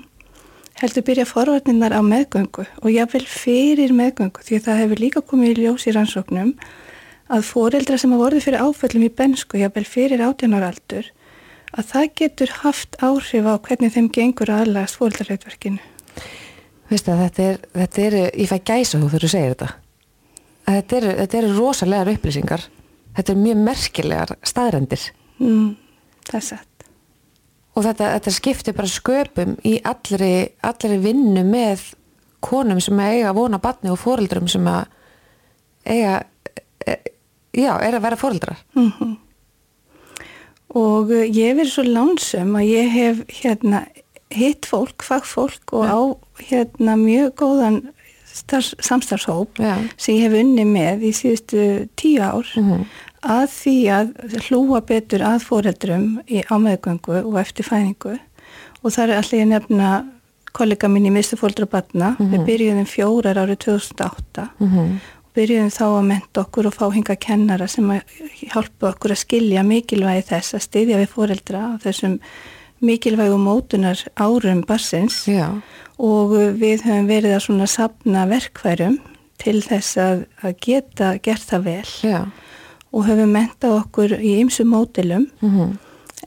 heldur 0.82 1.06
byrja 1.08 1.26
forvarnirnar 1.26 1.94
á 1.96 2.02
meðgöngu 2.02 2.66
og 2.82 2.90
jáfnveil 2.92 3.28
fyrir 3.28 3.94
meðgöngu 3.94 4.44
því 4.44 4.56
að 4.58 4.66
það 4.66 4.82
hefur 4.82 5.04
líka 5.04 5.22
komið 5.22 5.52
í 5.52 5.62
ljós 5.62 5.88
í 5.88 5.94
rannsóknum 5.96 6.56
að 7.30 7.46
foreldra 7.48 7.98
sem 7.98 8.12
hafa 8.12 8.24
vorið 8.24 8.44
fyrir 8.44 8.64
áföllum 8.66 9.06
í 9.08 9.10
bensku, 9.10 9.58
jáfnveil 9.58 9.86
fyrir 9.88 10.26
átjánaraldur, 10.26 11.06
að 11.78 11.90
það 11.92 12.10
getur 12.20 12.52
haft 12.64 12.98
áhrif 13.00 13.48
á 13.48 13.56
hvernig 13.58 13.94
þeim 13.94 14.10
gengur 14.14 14.52
aðlagast 14.54 15.00
fóreldrarleitverkinu. 15.00 15.80
Veistu 16.92 17.14
að 17.14 17.24
þetta 17.24 17.48
er, 17.48 17.58
þetta 17.74 18.04
er, 18.08 18.18
ég 18.42 18.50
fæ 18.50 18.58
gæsa 18.60 19.00
þú 19.00 19.08
þegar 19.08 19.26
þú 19.26 19.32
segir 19.34 19.56
þetta. 19.56 19.70
Þetta 20.64 20.98
eru, 21.00 21.14
þetta 21.22 21.40
eru 21.40 21.56
rosalegar 21.58 22.12
upplýsingar. 22.14 22.68
Þetta 23.14 23.34
er 23.34 23.42
mjög 23.42 23.64
merkilegar 23.68 24.36
staðrendir. 24.48 25.08
Mm, 25.40 25.74
það 26.28 26.38
er 26.40 26.46
sett. 26.48 26.88
Og 27.74 27.86
þetta, 27.88 28.12
þetta 28.18 28.34
skiptir 28.34 28.78
bara 28.78 28.92
sköpum 28.92 29.56
í 29.66 29.78
allri, 29.90 30.34
allri 30.62 31.00
vinnu 31.02 31.44
með 31.48 31.90
konum 32.44 32.82
sem 32.84 33.00
eiga 33.00 33.32
að 33.32 33.40
vona 33.40 33.60
batni 33.64 33.92
og 33.94 34.00
fóreldrum 34.02 34.50
sem 34.52 34.68
að 34.70 34.84
eiga, 35.88 36.20
e, 36.86 36.98
já, 37.56 37.72
er 37.80 37.98
að 37.98 38.06
vera 38.06 38.20
fóreldrar. 38.20 38.64
Mm 38.76 38.92
-hmm. 39.00 39.16
Og 40.74 41.12
ég 41.12 41.50
hef 41.50 41.58
verið 41.58 41.72
svo 41.72 41.84
lánsum 41.84 42.56
að 42.58 42.70
ég 42.70 42.90
hef 42.90 43.18
hérna 43.42 43.86
hitt 44.34 44.66
fólk, 44.66 45.04
fagfólk 45.04 45.74
og 45.74 45.86
ja. 45.86 45.96
á 45.96 46.00
hérna 46.50 46.98
mjög 47.00 47.34
góðan 47.42 47.82
samstarfshóp 48.34 49.60
ja. 49.62 49.78
sem 49.98 50.18
ég 50.18 50.28
hef 50.28 50.38
unni 50.40 50.66
með 50.66 51.08
í 51.10 51.12
síðustu 51.14 51.88
tíu 52.00 52.22
ár 52.22 52.48
mm 52.56 52.70
-hmm. 52.70 52.86
að 53.22 53.48
því 53.54 53.78
að 53.98 54.14
hlúa 54.48 54.82
betur 54.82 55.22
að 55.22 55.46
foreldrum 55.50 56.22
í 56.28 56.42
ámeðgöngu 56.50 57.24
og 57.24 57.40
eftir 57.40 57.66
fæningu 57.66 58.18
og 58.84 58.92
það 58.92 59.04
er 59.10 59.18
allir 59.18 59.46
nefna 59.46 59.90
kollega 60.54 60.88
mín 60.88 61.10
í 61.10 61.12
mistu 61.12 61.38
fóldra 61.38 61.66
batna 61.66 62.10
mm 62.10 62.16
-hmm. 62.18 62.32
við 62.32 62.46
byrjuðum 62.46 62.86
fjórar 62.86 63.38
árið 63.38 63.58
2008 63.66 64.48
mm 64.60 64.68
-hmm. 64.68 64.90
og 65.24 65.30
byrjuðum 65.34 65.70
þá 65.70 65.86
að 65.86 66.08
menta 66.08 66.42
okkur 66.42 66.68
og 66.68 66.74
fá 66.74 66.94
hinga 66.94 67.16
kennara 67.16 67.68
sem 67.68 67.90
að 67.90 68.02
hjálpa 68.54 68.90
okkur 68.90 69.12
að 69.12 69.24
skilja 69.26 69.64
mikilvægi 69.64 70.22
þess 70.22 70.54
að 70.54 70.66
styðja 70.68 70.98
við 70.98 71.10
foreldra 71.10 71.60
á 71.60 71.72
þessum 71.84 72.20
mikilvægu 72.84 73.38
mótunar 73.40 74.00
árum 74.20 74.64
barsins 74.68 75.24
Já. 75.28 75.62
og 75.98 76.36
við 76.60 76.86
höfum 76.88 77.08
verið 77.10 77.38
að 77.38 77.46
svona 77.48 77.68
sapna 77.70 78.26
verkværum 78.30 79.00
til 79.42 79.62
þess 79.64 79.98
að, 80.00 80.26
að 80.44 80.60
geta 80.66 81.14
gert 81.24 81.48
það 81.48 81.66
vel 81.70 81.94
Já. 82.04 82.20
og 82.92 83.08
höfum 83.08 83.34
mentað 83.38 83.80
okkur 83.80 84.18
í 84.20 84.36
ymsu 84.44 84.68
mótilum 84.68 85.28
mm 85.40 85.50
-hmm. 85.50 85.74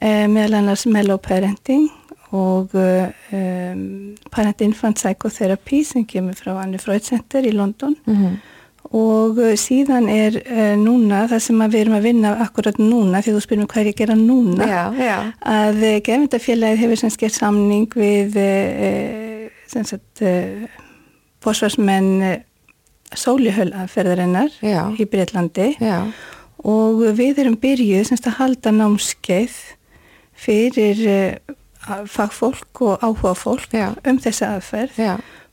eh, 0.00 0.26
meðal 0.28 0.60
annars 0.62 0.86
mellow 0.86 1.18
parenting 1.18 1.90
og 2.32 2.74
um, 2.74 4.14
parent 4.30 4.60
infant 4.60 4.96
psychotherapy 4.96 5.84
sem 5.84 6.04
kemur 6.04 6.34
frá 6.34 6.58
Anni 6.62 6.78
Freud 6.78 7.02
Center 7.02 7.42
í 7.42 7.52
London 7.52 7.96
mm 8.06 8.14
-hmm 8.16 8.36
og 8.96 9.40
uh, 9.40 9.52
síðan 9.58 10.08
er 10.10 10.38
uh, 10.40 10.74
núna 10.80 11.24
það 11.30 11.42
sem 11.46 11.62
við 11.66 11.80
erum 11.82 11.96
að 11.98 12.06
vinna 12.08 12.32
akkurat 12.46 12.78
núna 12.80 13.22
því 13.24 13.34
þú 13.34 13.42
spyrum 13.44 13.68
hvað 13.70 13.82
er 13.82 13.90
ég 13.90 13.96
að 13.96 14.00
gera 14.02 14.18
núna 14.20 14.68
já, 14.70 14.82
já. 14.96 15.16
að 15.52 15.82
uh, 15.82 15.96
gefndafélagið 16.06 16.82
hefur 16.84 17.02
sem 17.02 17.12
skert 17.12 17.36
samning 17.36 17.96
við 17.96 18.38
uh, 18.40 19.48
sem 19.66 19.86
sagt 19.86 20.22
bósvarsmenn 21.42 22.42
sólihölaferðarinnar 23.16 24.54
í 24.62 25.06
Breitlandi 25.10 25.72
og 26.66 27.02
við 27.18 27.42
erum 27.42 27.58
byrjuð 27.60 28.06
semst 28.08 28.28
að 28.30 28.38
halda 28.40 28.72
námskeið 28.74 29.56
fyrir 30.38 31.02
fagfólk 32.10 32.82
og 32.86 33.02
áhuga 33.02 33.34
fólk 33.38 33.74
um 33.76 34.20
þessa 34.22 34.54
aðferð 34.56 35.02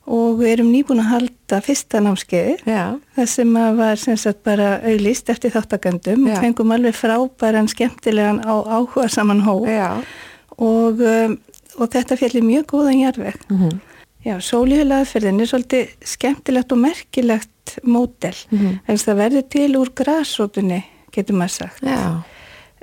og 0.04 0.42
við 0.42 0.52
erum 0.58 0.72
nýbúin 0.74 1.00
að 1.00 1.12
halda 1.13 1.62
fyrsta 1.63 2.02
námskeiði 2.04 2.58
það 2.66 3.30
sem 3.32 3.54
var 3.78 4.02
sem 4.02 4.18
sagt 4.20 4.44
bara 4.44 4.76
auðlist 4.84 5.30
eftir 5.32 5.54
þáttakandum 5.54 6.28
og 6.28 6.44
fengum 6.44 6.76
alveg 6.76 6.98
frábæran 6.98 7.72
skemmtilegan 7.72 8.44
á 8.44 8.54
áhuga 8.68 9.08
saman 9.08 9.46
hó 9.48 9.56
og, 9.63 11.00
um, 11.00 11.38
og 11.80 11.89
þetta 11.96 12.20
fjallir 12.20 12.44
mjög 12.44 12.68
góðan 12.74 13.00
jarveg 13.00 13.39
mm 13.48 13.58
-hmm. 13.58 13.80
já, 14.26 14.36
sólíðulaðferðin 14.39 15.42
er 15.42 15.46
svolítið 15.46 15.88
skemmtilegt 16.04 16.72
og 16.72 16.78
merkilegt 16.78 17.50
mótel, 17.84 18.36
mm 18.50 18.60
-hmm. 18.60 18.80
en 18.88 18.98
það 18.98 19.16
verður 19.16 19.50
til 19.50 19.78
úr 19.78 19.89
græsrótunni, 19.96 20.84
getur 21.12 21.36
maður 21.36 21.50
sagt. 21.50 21.84
Já. 21.84 22.24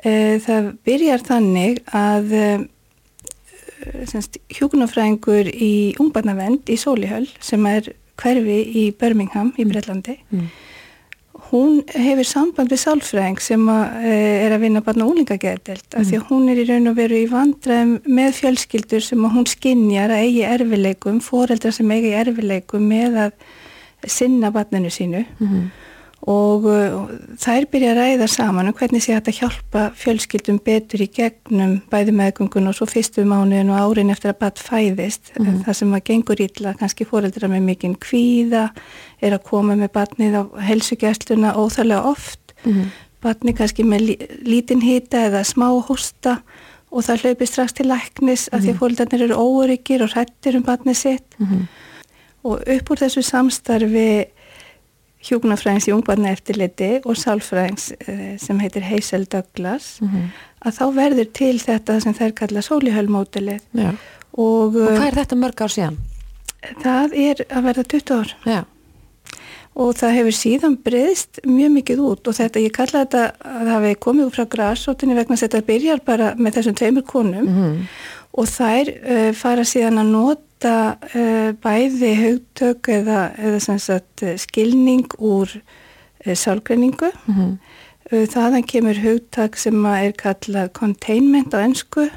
Eh, 0.03 0.41
það 0.41 0.77
byrjar 0.85 1.19
þannig 1.19 1.83
að 1.93 2.33
um, 3.81 4.27
hjúkunarfræðingur 4.57 5.51
í 5.51 5.73
Ungbarnavend 6.01 6.71
í 6.71 6.79
Sólihöll 6.81 7.29
sem 7.43 7.67
er 7.71 7.93
hverfi 8.21 8.59
í 8.77 8.91
Birmingham 8.97 9.53
í 9.57 9.65
mm. 9.65 9.71
Breitlandi 9.73 10.17
mm. 10.29 10.47
hún 11.51 11.81
hefur 11.95 12.29
samband 12.29 12.73
við 12.73 12.83
sálfræðing 12.85 13.41
sem 13.43 13.65
að, 13.73 13.99
eh, 14.05 14.47
er 14.47 14.57
að 14.57 14.67
vinna 14.67 14.85
barna 14.85 15.09
úlingageðdelt 15.09 15.87
mm. 15.89 15.99
af 16.01 16.09
því 16.09 16.21
að 16.21 16.27
hún 16.31 16.49
er 16.53 16.63
í 16.63 16.69
raun 16.69 16.93
og 16.93 16.99
veru 17.01 17.21
í 17.21 17.29
vandræðum 17.31 17.97
með 18.21 18.33
fjölskyldur 18.41 19.07
sem 19.07 19.29
hún 19.37 19.49
skinnjar 19.49 20.15
að 20.15 20.27
eigi 20.27 20.47
erfileikum, 20.49 21.23
foreldrar 21.25 21.77
sem 21.77 21.97
eigi 21.97 22.15
erfileikum 22.21 22.89
með 22.93 23.23
að 23.29 24.11
sinna 24.21 24.53
barninu 24.55 24.93
sínu 24.93 25.25
mm 25.39 25.71
og 26.29 26.67
uh, 26.69 27.13
þær 27.41 27.65
byrja 27.73 27.93
að 27.95 27.99
ræða 27.99 28.27
saman 28.29 28.69
um 28.69 28.77
hvernig 28.77 29.01
sé 29.01 29.15
að 29.17 29.31
hjálpa 29.39 29.87
fjölskyldum 29.97 30.59
betur 30.65 31.01
í 31.01 31.09
gegnum 31.09 31.79
bæði 31.93 32.13
meðgöngun 32.19 32.69
og 32.69 32.77
svo 32.77 32.89
fyrstu 32.91 33.25
mánuðin 33.25 33.73
og 33.73 33.81
árin 33.81 34.13
eftir 34.13 34.35
að 34.35 34.41
badd 34.43 34.61
fæðist 34.61 35.33
mm 35.33 35.47
-hmm. 35.47 35.63
það 35.65 35.79
sem 35.79 35.95
að 35.95 36.05
gengur 36.11 36.43
ítla, 36.45 36.75
kannski 36.77 37.07
fóreldra 37.09 37.49
með 37.49 37.63
mikinn 37.63 37.97
kvíða, 37.97 38.69
er 39.23 39.33
að 39.33 39.47
koma 39.49 39.77
með 39.77 39.93
badnið 39.97 40.35
á 40.37 40.43
helsugjastluna 40.61 41.57
óþarlega 41.57 42.05
oft, 42.05 42.53
mm 42.65 42.73
-hmm. 42.73 42.87
badnið 43.23 43.57
kannski 43.57 43.85
með 43.85 44.17
lítinn 44.45 44.83
hýta 44.85 45.25
eða 45.25 45.45
smá 45.45 45.73
hósta 45.89 46.43
og 46.91 47.05
það 47.05 47.23
hlaupi 47.23 47.47
strax 47.47 47.73
til 47.73 47.87
læknis 47.87 48.49
mm 48.49 48.51
-hmm. 48.51 48.57
að 48.57 48.61
því 48.61 48.71
að 48.71 48.79
fóreldranir 48.79 49.23
eru 49.23 49.37
óryggir 49.37 50.03
og 50.03 50.11
hrættir 50.13 50.57
um 50.57 50.63
badnið 50.63 50.97
sitt 50.97 51.35
mhm. 51.39 51.67
og 52.43 52.61
upp 52.67 52.91
úr 52.91 52.97
þessu 52.97 53.23
samstarfi 53.23 54.27
hjúknarfræðings 55.25 55.89
í 55.91 55.95
ungbarna 55.95 56.33
eftirliti 56.35 56.91
og 57.05 57.19
sálfræðings 57.21 57.91
eh, 58.07 58.35
sem 58.41 58.61
heitir 58.63 58.87
Hazel 58.89 59.27
Douglas 59.29 59.99
mm 60.01 60.09
-hmm. 60.09 60.27
að 60.65 60.77
þá 60.79 60.85
verður 60.97 61.29
til 61.33 61.57
þetta 61.61 62.01
sem 62.01 62.15
þær 62.15 62.33
kalla 62.41 62.61
sólihölmótilið 62.65 63.61
og, 63.77 63.97
og 64.33 64.75
hvað 64.75 65.07
er 65.07 65.19
þetta 65.21 65.37
mörg 65.37 65.61
ár 65.61 65.73
síðan? 65.77 65.99
Það 66.83 67.17
er 67.17 67.47
að 67.49 67.65
verða 67.65 67.85
20 67.85 68.15
ár 68.17 68.35
Já. 68.45 68.65
og 69.75 69.95
það 69.97 70.17
hefur 70.19 70.37
síðan 70.37 70.77
breyðst 70.85 71.41
mjög 71.45 71.71
mikið 71.73 71.99
út 72.01 72.29
og 72.29 72.35
þetta, 72.35 72.61
ég 72.61 72.73
kalla 72.73 73.05
þetta 73.05 73.25
að 73.41 73.65
það 73.67 73.75
hefði 73.77 73.95
komið 74.07 74.27
úr 74.27 74.35
frá 74.37 74.45
græsótinni 74.45 75.15
vegna 75.15 75.37
að 75.37 75.43
þetta 75.45 75.67
byrjar 75.67 76.01
bara 76.05 76.35
með 76.37 76.55
þessum 76.55 76.75
tveimur 76.75 77.05
konum 77.05 77.45
mm 77.45 77.57
-hmm. 77.57 77.87
og 78.33 78.47
þær 78.49 78.87
uh, 78.89 79.33
fara 79.33 79.65
síðan 79.65 79.99
að 79.99 80.13
nota 80.17 80.50
nota 80.61 80.97
uh, 81.15 81.53
bæði 81.57 82.15
haugtök 82.17 82.89
eða, 82.89 83.33
eða 83.39 83.79
sagt, 83.79 84.23
eh, 84.23 84.37
skilning 84.37 85.09
úr 85.19 85.49
uh, 86.27 86.35
sálgreiningu. 86.35 87.11
Mm 87.27 87.35
-hmm. 87.35 87.59
uh, 88.13 88.27
þaðan 88.27 88.67
kemur 88.67 88.95
haugtak 88.95 89.57
sem 89.57 89.85
er 89.85 90.13
kallað 90.13 90.73
containment 90.73 91.55
á 91.55 91.65
ennsku 91.65 92.11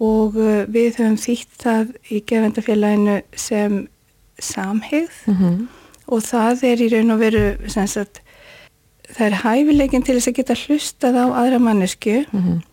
og 0.00 0.34
við 0.34 0.96
höfum 0.98 1.16
þýtt 1.16 1.62
það 1.62 1.86
í 2.10 2.22
gefendafélaginu 2.26 3.22
sem 3.36 3.88
samhigð 4.38 5.12
mm 5.26 5.34
-hmm. 5.34 5.66
og 6.06 6.22
það 6.22 6.64
er 6.64 6.80
í 6.80 6.88
raun 6.88 7.10
og 7.10 7.18
veru 7.18 7.68
sagt, 7.68 8.22
það 9.14 9.26
er 9.26 9.40
hæfileikin 9.44 10.02
til 10.02 10.14
þess 10.14 10.28
að 10.28 10.34
geta 10.34 10.54
hlustað 10.54 11.14
á 11.14 11.26
aðra 11.30 11.58
mannesku 11.58 12.24
mm 12.32 12.40
-hmm 12.40 12.71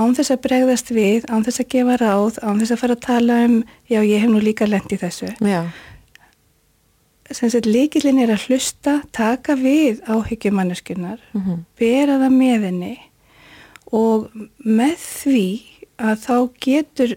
án 0.00 0.16
þess 0.16 0.32
að 0.34 0.42
bregðast 0.46 0.90
við, 0.96 1.28
án 1.28 1.44
þess 1.46 1.62
að 1.62 1.70
gefa 1.74 1.98
ráð, 2.00 2.40
án 2.42 2.60
þess 2.62 2.74
að 2.74 2.82
fara 2.82 2.96
að 2.96 3.06
tala 3.06 3.38
um, 3.46 3.56
já 3.90 4.00
ég 4.00 4.24
hef 4.24 4.32
nú 4.32 4.42
líka 4.42 4.68
lendið 4.68 5.04
þessu. 5.04 5.30
Já. 5.44 5.62
Sagt 7.30 7.68
líkilinn 7.68 8.18
er 8.24 8.32
að 8.34 8.48
hlusta, 8.48 8.96
taka 9.14 9.54
við 9.54 10.00
áhyggjumanneskunar, 10.10 11.20
mm 11.32 11.42
-hmm. 11.42 11.58
bera 11.78 12.18
það 12.18 12.32
með 12.34 12.66
henni 12.68 12.96
og 13.92 14.30
með 14.58 14.96
því 14.98 15.46
að 16.00 16.16
þá 16.26 16.36
getur 16.64 17.16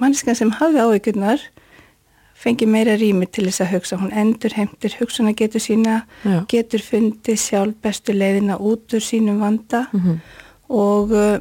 manneskan 0.00 0.36
sem 0.36 0.50
hafði 0.50 0.84
áhyggjunar 0.84 1.40
fengi 2.42 2.66
meira 2.66 2.96
rými 2.98 3.28
til 3.30 3.46
þess 3.46 3.62
að 3.62 3.72
hugsa, 3.76 3.98
hún 4.00 4.12
endur 4.18 4.54
heimtir 4.56 4.96
hugsuna 4.98 5.32
getur 5.38 5.62
sína, 5.62 6.02
já. 6.26 6.42
getur 6.50 6.82
fundið 6.82 7.38
sjálf 7.38 7.78
bestu 7.84 8.12
leiðina 8.16 8.58
út 8.58 8.96
úr 8.96 9.04
sínum 9.04 9.38
vanda 9.40 9.86
mm 9.92 10.00
-hmm. 10.00 10.16
og 10.68 11.10
uh, 11.10 11.38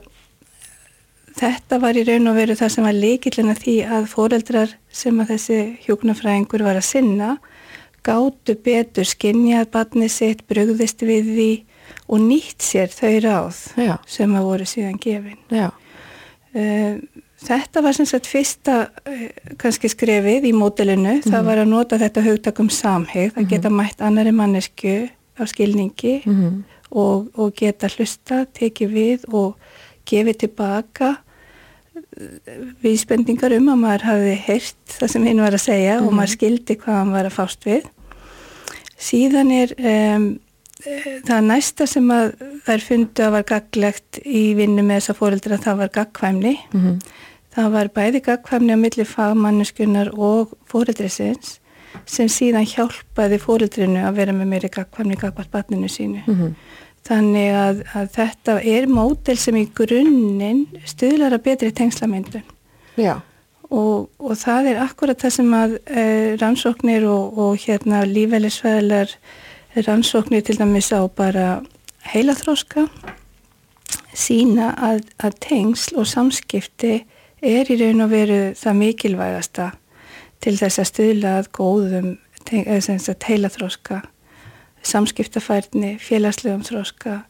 þetta 1.42 1.80
var 1.82 1.98
í 1.98 2.04
raun 2.06 2.30
og 2.30 2.38
veru 2.38 2.56
það 2.58 2.74
sem 2.76 2.86
var 2.86 2.98
leikillina 2.98 3.56
því 3.58 3.76
að 3.98 4.08
fóreldrar 4.12 4.76
sem 4.94 5.20
að 5.24 5.34
þessi 5.34 5.60
hjókunarfræðingur 5.88 6.66
var 6.68 6.80
að 6.80 6.90
sinna 6.90 7.32
gáttu 8.06 8.56
betur 8.66 9.06
skinnjað 9.06 9.70
barnið 9.74 10.14
sitt, 10.14 10.46
brugðist 10.50 11.04
við 11.06 11.34
því 11.36 11.52
og 12.12 12.24
nýtt 12.26 12.66
sér 12.66 12.92
þau 12.94 13.14
ráð 13.26 13.60
Já. 13.78 13.96
sem 14.10 14.34
að 14.38 14.48
voru 14.48 14.68
síðan 14.70 15.00
gefin. 15.02 15.40
Uh, 16.52 16.98
þetta 17.42 17.84
var 17.86 17.96
sem 17.96 18.10
sagt 18.10 18.28
fyrsta 18.30 18.78
uh, 18.90 19.24
kannski 19.62 19.92
skrefið 19.92 20.50
í 20.50 20.54
mótilinu, 20.56 21.18
mm 21.18 21.22
-hmm. 21.22 21.30
það 21.30 21.40
mhm. 21.40 21.48
var 21.48 21.64
að 21.64 21.72
nota 21.72 22.02
þetta 22.02 22.26
hugtakum 22.26 22.70
samheg, 22.70 23.32
það 23.32 23.42
mm 23.42 23.46
-hmm. 23.46 23.50
geta 23.50 23.70
mætt 23.70 24.02
annari 24.02 24.32
mannesku 24.32 25.10
á 25.40 25.44
skilningi 25.46 26.22
mm 26.26 26.34
-hmm. 26.34 26.64
og, 26.92 27.30
og 27.38 27.54
geta 27.56 27.88
hlusta, 27.88 28.46
tekið 28.46 28.90
við 28.90 29.20
og 29.34 29.56
gefið 30.06 30.38
tilbaka 30.38 31.16
vísbendingar 32.84 33.56
um 33.58 33.72
að 33.74 33.82
maður 33.86 34.08
hafi 34.10 34.38
heyrt 34.46 34.96
það 34.98 35.14
sem 35.16 35.26
hinn 35.30 35.44
var 35.44 35.58
að 35.58 35.66
segja 35.66 35.98
mm 35.98 36.08
og 36.08 36.14
maður 36.14 36.30
mhm. 36.30 36.38
skildi 36.38 36.78
hvað 36.84 37.00
hann 37.00 37.16
var 37.16 37.30
að 37.30 37.38
fást 37.38 37.68
við 37.68 37.90
síðan 39.02 39.52
er 39.56 39.74
um, 39.80 40.30
það 41.28 41.42
næsta 41.48 41.86
sem 41.90 42.08
að 42.14 42.32
þær 42.66 42.86
fundu 42.86 43.26
að 43.26 43.36
var 43.36 43.50
gaglegt 43.50 44.22
í 44.26 44.46
vinnu 44.58 44.86
með 44.86 45.02
þessa 45.02 45.18
fóreldra 45.18 45.62
það 45.62 45.84
var 45.84 45.94
gagkvæmni 46.00 46.56
mm 46.74 47.02
það 47.56 47.74
var 47.76 47.90
bæði 47.96 48.22
gagkvæmni 48.26 48.76
á 48.76 48.80
milli 48.80 49.06
fagmanniskunar 49.08 50.12
og 50.16 50.54
fóreldrisins 50.72 51.58
sem 52.08 52.30
síðan 52.32 52.68
hjálpaði 52.68 53.40
fóreldrinu 53.42 54.06
að 54.06 54.22
vera 54.22 54.36
með 54.36 54.54
meiri 54.54 54.70
gagkvæmni 54.72 55.18
gagvart 55.20 55.52
barninu 55.52 55.90
sínu 55.92 56.24
mm. 56.24 56.54
Þannig 57.08 57.50
að, 57.58 57.82
að 57.98 58.10
þetta 58.16 58.56
er 58.72 58.88
mótel 58.92 59.38
sem 59.42 59.58
í 59.58 59.66
grunninn 59.76 60.68
stuðlar 60.86 61.34
að 61.36 61.46
betri 61.48 61.72
tengslamyndun. 61.74 62.46
Já. 63.00 63.16
Og, 63.72 64.10
og 64.20 64.36
það 64.38 64.74
er 64.74 64.82
akkurat 64.84 65.22
það 65.22 65.34
sem 65.38 65.54
að 65.56 65.78
e, 65.88 66.04
rannsóknir 66.42 67.08
og, 67.10 67.40
og 67.40 67.64
hérna 67.64 68.04
lífælisfæðilegar 68.06 69.16
rannsóknir 69.88 70.44
til 70.46 70.58
dæmis 70.60 70.92
á 70.92 71.02
bara 71.08 71.62
heilaþróska 72.12 72.86
sína 74.14 74.74
að, 74.76 75.06
að 75.24 75.38
tengsl 75.46 76.02
og 76.02 76.10
samskipti 76.12 76.98
er 77.42 77.72
í 77.72 77.78
raun 77.80 78.06
og 78.06 78.12
veru 78.12 78.42
það 78.60 78.80
mikilvægasta 78.82 79.70
til 80.44 80.58
þess 80.60 80.82
að 80.82 80.90
stuðla 80.92 81.38
að 81.40 81.52
góðum 81.56 82.10
heilaþróska 82.52 84.02
samskiptafærni, 84.84 85.98
félagslegum 86.00 86.63
þróska, 86.63 87.22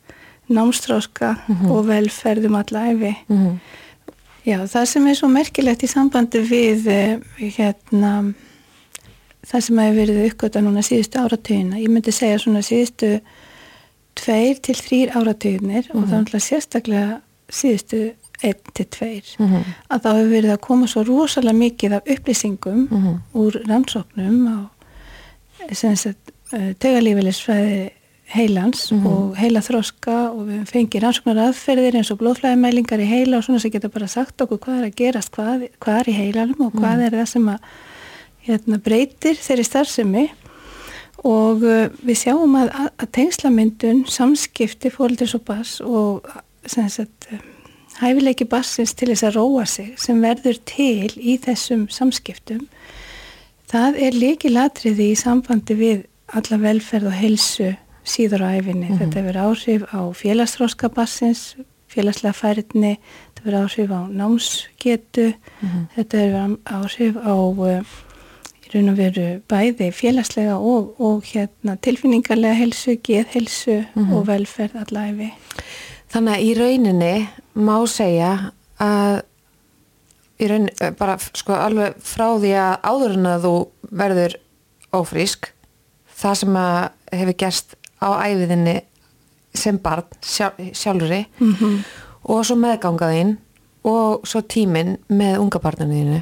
námstróska 0.47 1.35
mm 1.47 1.55
-hmm. 1.55 1.71
og 1.71 1.87
velferðum 1.87 2.55
allæfi. 2.55 3.15
Mm 3.27 3.37
-hmm. 3.37 3.57
Já, 4.45 4.67
það 4.67 4.85
sem 4.85 5.07
er 5.07 5.13
svo 5.13 5.27
merkilegt 5.27 5.83
í 5.83 5.87
sambandi 5.87 6.39
við 6.39 6.87
eh, 6.87 7.19
hérna, 7.37 8.33
það 9.45 9.59
sem 9.61 9.77
hefur 9.77 9.99
verið 9.99 10.25
uppgötta 10.25 10.61
núna 10.61 10.81
síðustu 10.81 11.19
áratöginna, 11.19 11.77
ég 11.77 11.89
myndi 11.89 12.11
segja 12.11 12.39
svona 12.39 12.61
síðustu 12.61 13.19
tveir 14.15 14.57
til 14.65 14.75
þrýr 14.75 15.13
áratöginir 15.13 15.85
mm 15.85 15.91
-hmm. 15.91 15.97
og 15.97 16.09
það 16.09 16.13
er 16.13 16.21
náttúrulega 16.21 16.49
sérstaklega 16.49 17.21
síðustu 17.49 18.11
einn 18.43 18.73
til 18.73 18.85
tveir, 18.85 19.25
mhm. 19.39 19.63
að 19.89 20.01
þá 20.03 20.09
hefur 20.09 20.29
verið 20.31 20.51
að 20.51 20.61
koma 20.65 20.87
svo 20.87 21.03
rosalega 21.03 21.57
mikið 21.57 21.93
af 21.93 22.01
upplýsingum 22.09 22.87
mhm. 22.89 23.15
úr 23.33 23.61
rannsóknum 23.67 24.47
og 24.57 25.75
sem 25.77 25.95
sagt 25.95 26.31
Eh, 26.51 26.71
tegalífilisfræði 26.83 27.89
heilans 28.31 28.91
mm 28.91 28.99
-hmm. 28.99 29.07
og 29.07 29.37
heila 29.37 29.61
þroska 29.61 30.31
og 30.31 30.47
við 30.47 30.65
fengið 30.67 31.01
rannsóknar 31.03 31.39
aðferðir 31.47 31.95
eins 31.95 32.11
og 32.11 32.19
blóðflæðimælingar 32.19 32.99
í 32.99 33.07
heila 33.07 33.37
og 33.37 33.43
svona 33.43 33.59
sem 33.59 33.71
getur 33.71 33.89
bara 33.89 34.07
sagt 34.07 34.41
okkur 34.41 34.59
hvað 34.59 34.79
er 34.79 34.85
að 34.85 34.95
gerast, 34.95 35.31
hvað, 35.31 35.67
hvað 35.79 35.99
er 35.99 36.09
í 36.09 36.17
heilanum 36.19 36.61
og 36.61 36.71
hvað 36.73 36.95
mm 36.95 36.99
-hmm. 36.99 37.05
er 37.05 37.11
það 37.11 37.25
sem 37.25 37.47
að 37.47 37.59
hérna, 38.47 38.77
breytir 38.77 39.35
þeirri 39.35 39.63
starfsemi 39.63 40.29
og 41.23 41.63
uh, 41.63 41.87
við 42.07 42.17
sjáum 42.17 42.55
að, 42.55 42.69
að 42.97 43.07
tengslamyndun, 43.11 44.05
samskipti 44.07 44.89
fólkdurs 44.89 45.35
og 45.35 45.41
bass 45.41 45.81
og 45.81 46.27
sagt, 46.65 47.27
um, 47.31 47.39
hæfileiki 47.99 48.45
bassins 48.45 48.93
til 48.93 49.07
þess 49.07 49.23
að 49.23 49.35
róa 49.35 49.65
sig 49.65 49.93
sem 49.97 50.21
verður 50.21 50.57
til 50.65 51.11
í 51.17 51.37
þessum 51.37 51.87
samskiptum 51.89 52.67
það 53.71 53.95
er 53.95 54.11
líkilatriði 54.11 55.11
í 55.11 55.15
sambandi 55.15 55.75
við 55.75 56.10
alla 56.37 56.57
velferð 56.61 57.09
og 57.11 57.15
helsu 57.15 57.71
síður 58.03 58.45
á 58.45 58.57
æfinni. 58.57 58.89
Mm 58.89 58.93
-hmm. 58.93 58.99
Þetta 58.99 59.19
hefur 59.19 59.37
áhrif 59.37 59.81
á 59.93 60.01
félagsróska 60.13 60.89
bassins, 60.89 61.55
félagslega 61.87 62.33
færðni, 62.33 62.97
þetta 63.35 63.41
hefur 63.43 63.59
áhrif 63.63 63.89
á 63.91 64.01
námsgetu, 64.09 65.33
mm 65.61 65.69
-hmm. 65.69 65.85
þetta 65.95 66.17
hefur 66.17 66.57
áhrif 66.65 67.15
á 67.15 67.35
uh, 67.35 67.85
í 68.65 68.67
raun 68.73 68.89
og 68.89 68.97
veru 68.97 69.41
bæði 69.47 69.91
félagslega 69.91 70.55
og, 70.57 70.95
og 70.99 71.23
hérna, 71.23 71.75
tilfinningarlega 71.75 72.53
helsu, 72.53 72.97
geðhelsu 73.03 73.85
mm 73.95 74.05
-hmm. 74.05 74.13
og 74.13 74.27
velferð 74.27 74.75
alla 74.75 75.07
æfi. 75.09 75.33
Þannig 76.11 76.33
að 76.33 76.41
í 76.41 76.53
rauninni 76.53 77.27
má 77.55 77.87
segja 77.87 78.51
að 78.79 79.21
í 80.39 80.47
rauninni 80.47 80.91
bara 80.97 81.17
sko 81.17 81.53
alveg 81.53 81.93
frá 81.99 82.39
því 82.39 82.51
að 82.51 82.77
áður 82.83 83.13
en 83.17 83.25
að 83.25 83.41
þú 83.45 83.67
verður 83.91 84.35
ófrísk 84.91 85.51
það 86.21 86.35
sem 86.41 86.57
hefur 87.11 87.37
gerst 87.43 87.75
á 88.01 88.09
æfiðinni 88.27 88.77
sem 89.53 89.77
barn 89.83 90.05
sjálf, 90.23 90.59
sjálfri 90.73 91.25
-hmm. 91.39 91.79
og 92.23 92.45
svo 92.45 92.55
meðgangaðinn 92.55 93.37
og 93.83 94.27
svo 94.27 94.41
tíminn 94.41 94.97
með 95.09 95.39
unga 95.41 95.59
barnaninu 95.59 96.21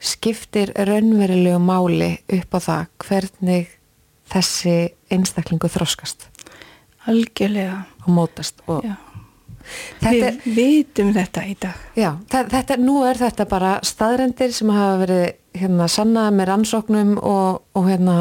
skiptir 0.00 0.72
raunverulegu 0.76 1.58
máli 1.60 2.10
upp 2.32 2.54
á 2.56 2.58
það 2.60 2.86
hvernig 3.04 3.68
þessi 4.32 4.74
einstaklingu 5.12 5.68
þroskast 5.68 6.28
algjörlega 7.10 7.82
og 8.06 8.08
mótast 8.14 8.60
og 8.66 8.84
Já. 8.84 8.94
þetta, 10.00 10.30
við 10.44 10.56
vitum 10.56 11.12
þetta 11.14 11.44
í 11.46 11.56
dag 11.60 11.76
já, 11.96 12.10
þe- 12.32 12.48
þetta, 12.54 12.76
nú 12.80 13.02
er 13.04 13.20
þetta 13.20 13.44
bara 13.50 13.74
staðrendir 13.84 14.52
sem 14.56 14.70
hafa 14.72 14.96
verið 15.04 15.26
hérna 15.60 15.88
sannað 15.88 16.30
með 16.38 16.48
rannsóknum 16.52 17.18
og, 17.18 17.60
og 17.74 17.88
hérna 17.90 18.16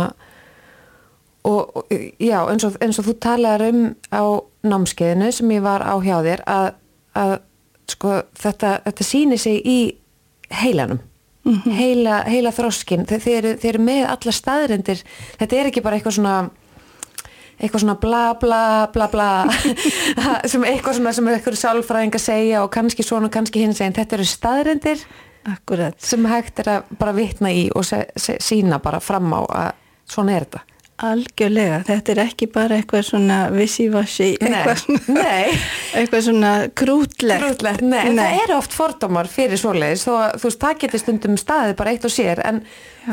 og, 1.48 1.76
og 1.78 1.92
já, 2.20 2.40
eins 2.52 2.66
og, 2.68 2.78
eins 2.84 3.00
og 3.00 3.08
þú 3.08 3.16
talaðar 3.24 3.68
um 3.70 3.84
á 4.12 4.24
námskeiðinu 4.68 5.32
sem 5.32 5.54
ég 5.56 5.64
var 5.64 5.86
á 5.86 5.96
hjá 6.04 6.18
þér 6.26 6.44
að, 6.50 6.72
að 7.16 7.36
sko 7.90 8.16
þetta, 8.38 8.74
þetta 8.86 9.08
sýnir 9.08 9.42
sig 9.42 9.62
í 9.64 9.80
heilanum. 10.62 11.00
Heila, 11.50 12.20
heila 12.28 12.52
þroskin 12.54 13.08
þeir, 13.10 13.22
þeir, 13.24 13.46
þeir 13.62 13.70
eru 13.72 13.84
með 13.88 14.02
alla 14.12 14.34
staðrendir 14.36 15.00
þetta 15.40 15.56
er 15.56 15.70
ekki 15.70 15.82
bara 15.82 15.98
eitthvað 15.98 16.18
svona 16.20 16.34
eitthvað 17.60 17.84
svona 17.86 17.96
bla 18.00 18.24
bla 18.40 18.62
bla 18.94 19.08
bla 19.10 19.30
sem 20.52 20.68
eitthvað 20.68 21.00
svona 21.00 21.14
sem 21.16 21.32
eitthvað 21.32 21.58
sálfræðing 21.64 22.20
að 22.20 22.24
segja 22.24 22.62
og 22.64 22.70
kannski 22.76 23.06
svona 23.08 23.32
og 23.32 23.34
kannski 23.34 23.64
hinn 23.64 23.74
segja 23.74 23.96
þetta 23.98 24.20
eru 24.20 24.28
staðrendir 24.30 25.06
akkurat. 25.50 25.98
sem 26.04 26.28
hægt 26.30 26.62
er 26.64 26.74
að 26.76 26.92
bara 27.00 27.16
vitna 27.18 27.52
í 27.56 27.70
og 27.74 27.88
sína 27.88 28.82
bara 28.84 29.02
fram 29.04 29.32
á 29.34 29.42
að 29.48 29.72
svona 30.12 30.36
er 30.36 30.48
þetta 30.48 30.69
algjörlega, 31.06 31.80
þetta 31.88 32.12
er 32.14 32.20
ekki 32.26 32.48
bara 32.52 32.78
eitthvað 32.80 33.06
svona 33.08 33.38
vissi-vassi 33.54 34.30
eitthvað, 34.40 34.84
nei, 35.16 35.54
eitthvað 35.96 36.24
svona 36.28 36.52
krútlegt. 36.82 37.44
Grútlegt, 37.44 37.84
nei, 37.86 38.02
en 38.10 38.20
það 38.20 38.38
eru 38.44 38.58
oft 38.58 38.76
fordómar 38.76 39.30
fyrir 39.32 39.60
svoleiðis 39.62 40.04
þú 40.08 40.16
veist, 40.44 40.60
það 40.64 40.80
getur 40.84 41.04
stundum 41.04 41.38
staðið 41.40 41.76
bara 41.80 41.94
eitt 41.96 42.08
og 42.10 42.14
sér 42.14 42.42
en 42.46 42.60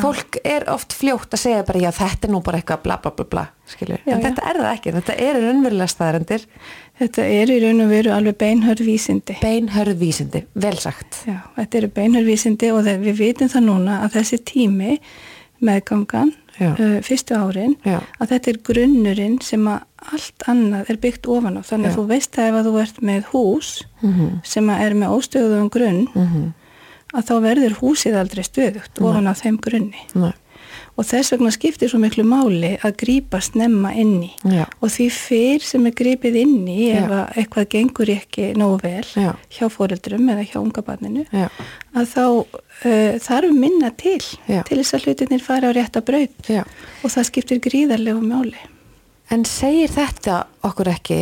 fólk 0.02 0.40
er 0.44 0.66
oft 0.72 0.96
fljótt 0.98 1.36
að 1.36 1.42
segja 1.44 1.66
bara 1.68 1.84
já, 1.86 1.90
þetta 2.00 2.28
er 2.28 2.34
nú 2.34 2.40
bara 2.44 2.58
eitthvað 2.60 2.82
bla 2.88 2.96
bla 3.04 3.12
bla 3.16 3.28
bla 3.36 3.44
skilur, 3.70 4.02
Já, 4.06 4.14
en 4.16 4.20
já. 4.20 4.24
þetta 4.28 4.48
er 4.50 4.60
það 4.62 4.72
ekki, 4.72 4.94
þetta 4.98 5.16
eru 5.28 5.44
raunverulega 5.46 5.92
staðarendir 5.94 6.48
þetta 7.00 7.28
er 7.38 7.52
í 7.54 7.60
raun 7.64 7.84
og 7.86 7.90
veru 7.92 8.12
alveg 8.14 8.36
beinhörð 8.40 8.82
vísindi. 8.86 9.34
Beinhörð 9.42 9.98
vísindi, 10.00 10.40
vel 10.56 10.76
sagt. 10.80 11.18
Já, 11.28 11.38
þetta 11.58 11.80
eru 11.82 11.90
beinhörð 11.96 12.30
vísindi 12.30 12.70
og 12.72 12.86
við 12.88 13.18
vitum 13.18 13.50
það 13.52 13.66
núna 13.66 13.98
að 14.06 14.14
þessi 14.20 14.38
tími 14.48 14.94
meðgangan 15.64 16.32
Já. 16.32 16.42
Uh, 16.60 17.00
fyrstu 17.02 17.34
árin 17.36 17.76
Já. 17.84 18.00
að 18.20 18.28
þetta 18.32 18.48
er 18.52 18.58
grunnurinn 18.68 19.40
sem 19.42 19.66
að 19.68 19.82
allt 20.12 20.46
annað 20.48 20.90
er 20.90 20.96
byggt 21.02 21.26
ofan 21.26 21.58
á 21.58 21.62
þannig 21.66 21.90
að 21.90 21.92
Já. 21.92 21.96
þú 21.98 22.06
veist 22.12 22.38
að 22.38 22.48
ef 22.48 22.54
að 22.60 22.66
þú 22.70 22.80
ert 22.82 23.00
með 23.02 23.22
hús 23.32 23.70
Mhm. 24.02 24.28
sem 24.44 24.66
að 24.70 24.80
er 24.86 24.94
með 24.94 25.14
óstöðum 25.16 25.70
grunn 25.70 26.52
að 27.16 27.22
þá 27.28 27.34
verður 27.42 27.74
húsið 27.80 28.16
aldrei 28.20 28.42
stöðugt 28.44 29.00
ofan 29.00 29.26
á 29.30 29.34
þeim 29.34 29.56
grunni 29.62 30.02
Nei. 30.14 30.32
Og 30.96 31.04
þess 31.04 31.34
vegna 31.34 31.52
skiptir 31.52 31.90
svo 31.92 32.00
miklu 32.00 32.24
máli 32.26 32.72
að 32.84 32.94
grípa 33.02 33.40
snemma 33.44 33.92
inn 33.98 34.14
í. 34.24 34.30
Já. 34.48 34.64
og 34.80 34.92
því 34.92 35.06
fyrr 35.12 35.64
sem 35.64 35.88
er 35.88 35.94
grípið 35.96 36.38
inn 36.40 36.68
í 36.72 36.90
ef 36.96 37.12
eitthvað 37.36 37.68
gengur 37.74 38.12
ekki 38.14 38.52
nógu 38.58 38.78
vel 38.84 39.04
Já. 39.12 39.32
hjá 39.52 39.66
foreldrum 39.72 40.30
eða 40.32 40.46
hjá 40.48 40.56
unga 40.62 40.84
barninu 40.86 41.26
að 41.36 42.08
þá 42.12 42.22
uh, 42.26 43.18
þarf 43.22 43.52
minna 43.56 43.92
til 43.96 44.20
til 44.46 44.80
þess 44.80 44.96
að 44.96 45.08
hlutinir 45.08 45.44
fara 45.44 45.72
á 45.72 45.76
rétta 45.76 46.02
braut. 46.04 46.48
Og 47.04 47.12
það 47.12 47.28
skiptir 47.30 47.62
gríðarlegu 47.64 48.22
máli. 48.24 48.58
En 49.32 49.44
segir 49.48 49.90
þetta 49.90 50.44
okkur 50.66 50.92
ekki 50.92 51.20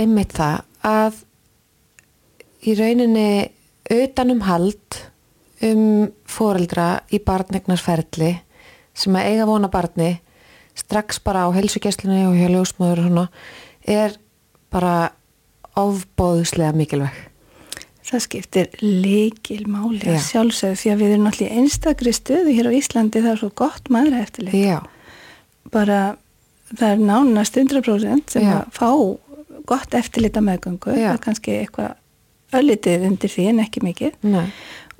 einmitt 0.00 0.34
það 0.36 0.62
að 0.86 1.20
í 2.66 2.74
rauninni 2.78 3.28
utanum 3.92 4.42
hald 4.46 5.02
um 5.64 6.08
foreldra 6.28 7.00
í 7.14 7.20
barnegnarsferli 7.24 8.32
sem 8.96 9.16
að 9.18 9.30
eiga 9.32 9.46
vona 9.48 9.70
barni 9.72 10.16
strax 10.76 11.20
bara 11.24 11.46
á 11.48 11.48
helsugjæslunni 11.56 12.26
og 12.28 12.36
hjá 12.36 12.48
ljósmaður 12.52 13.04
og 13.04 13.08
svona 13.08 13.26
er 13.86 14.18
bara 14.72 14.96
ofbóðslega 15.76 16.72
mikilvæg. 16.76 17.16
það 18.06 18.22
skiptir 18.22 18.68
leikil 18.82 19.64
máli 19.68 20.00
að 20.06 20.20
sjálfsögðu 20.28 20.78
því 20.80 20.92
að 20.92 21.00
við 21.02 21.14
erum 21.16 21.30
í 21.32 21.48
einstakri 21.60 22.12
stöðu 22.14 22.54
hér 22.54 22.68
á 22.70 22.76
Íslandi 22.78 23.22
það 23.22 23.32
er 23.32 23.40
svo 23.40 23.50
gott 23.62 23.90
maður 23.90 24.20
eftirlit 24.20 24.54
Já, 24.54 24.78
bara 25.74 26.00
það 26.70 26.88
er 26.92 27.04
nánast 27.10 27.58
100% 27.58 28.36
sem 28.36 28.46
Já. 28.46 28.60
að 28.60 28.76
fá 28.76 28.90
gott 29.66 29.96
eftirlit 29.98 30.38
að 30.38 30.46
meðgöngu 30.50 30.94
Já. 30.94 31.08
það 31.08 31.14
er 31.16 31.22
kannski 31.26 31.56
eitthvað 31.60 31.96
öllitið 32.56 33.08
undir 33.10 33.32
því 33.32 33.48
en 33.50 33.62
ekki 33.64 33.82
mikið 33.82 34.18
nei, 34.22 34.46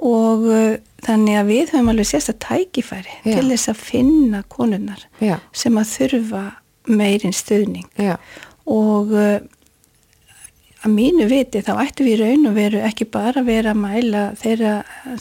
og 0.02 0.46
uh, 0.50 0.76
þannig 1.06 1.40
að 1.40 1.50
við 1.50 1.72
höfum 1.72 1.90
alveg 1.92 2.08
sérst 2.10 2.32
að 2.32 2.40
tækifæri 2.44 3.18
Já. 3.24 3.34
til 3.36 3.48
þess 3.52 3.72
að 3.72 3.82
finna 3.82 4.42
konunnar 4.52 5.04
já, 5.22 5.36
sem 5.56 5.76
að 5.80 5.92
þurfa 5.94 6.44
meirinn 6.86 7.34
stuðning. 7.34 7.86
Já, 7.98 8.16
og 8.70 9.14
uh, 9.16 9.38
að 10.84 10.94
mínu 10.94 11.28
viti 11.30 11.62
þá 11.64 11.76
ættu 11.82 12.06
við 12.06 12.22
raun 12.22 12.50
og 12.50 12.58
veru 12.58 12.82
ekki 12.86 13.08
bara 13.10 13.42
að 13.42 13.50
vera 13.50 13.72
að 13.72 13.82
mæla 13.82 14.24
þeirra 14.40 14.74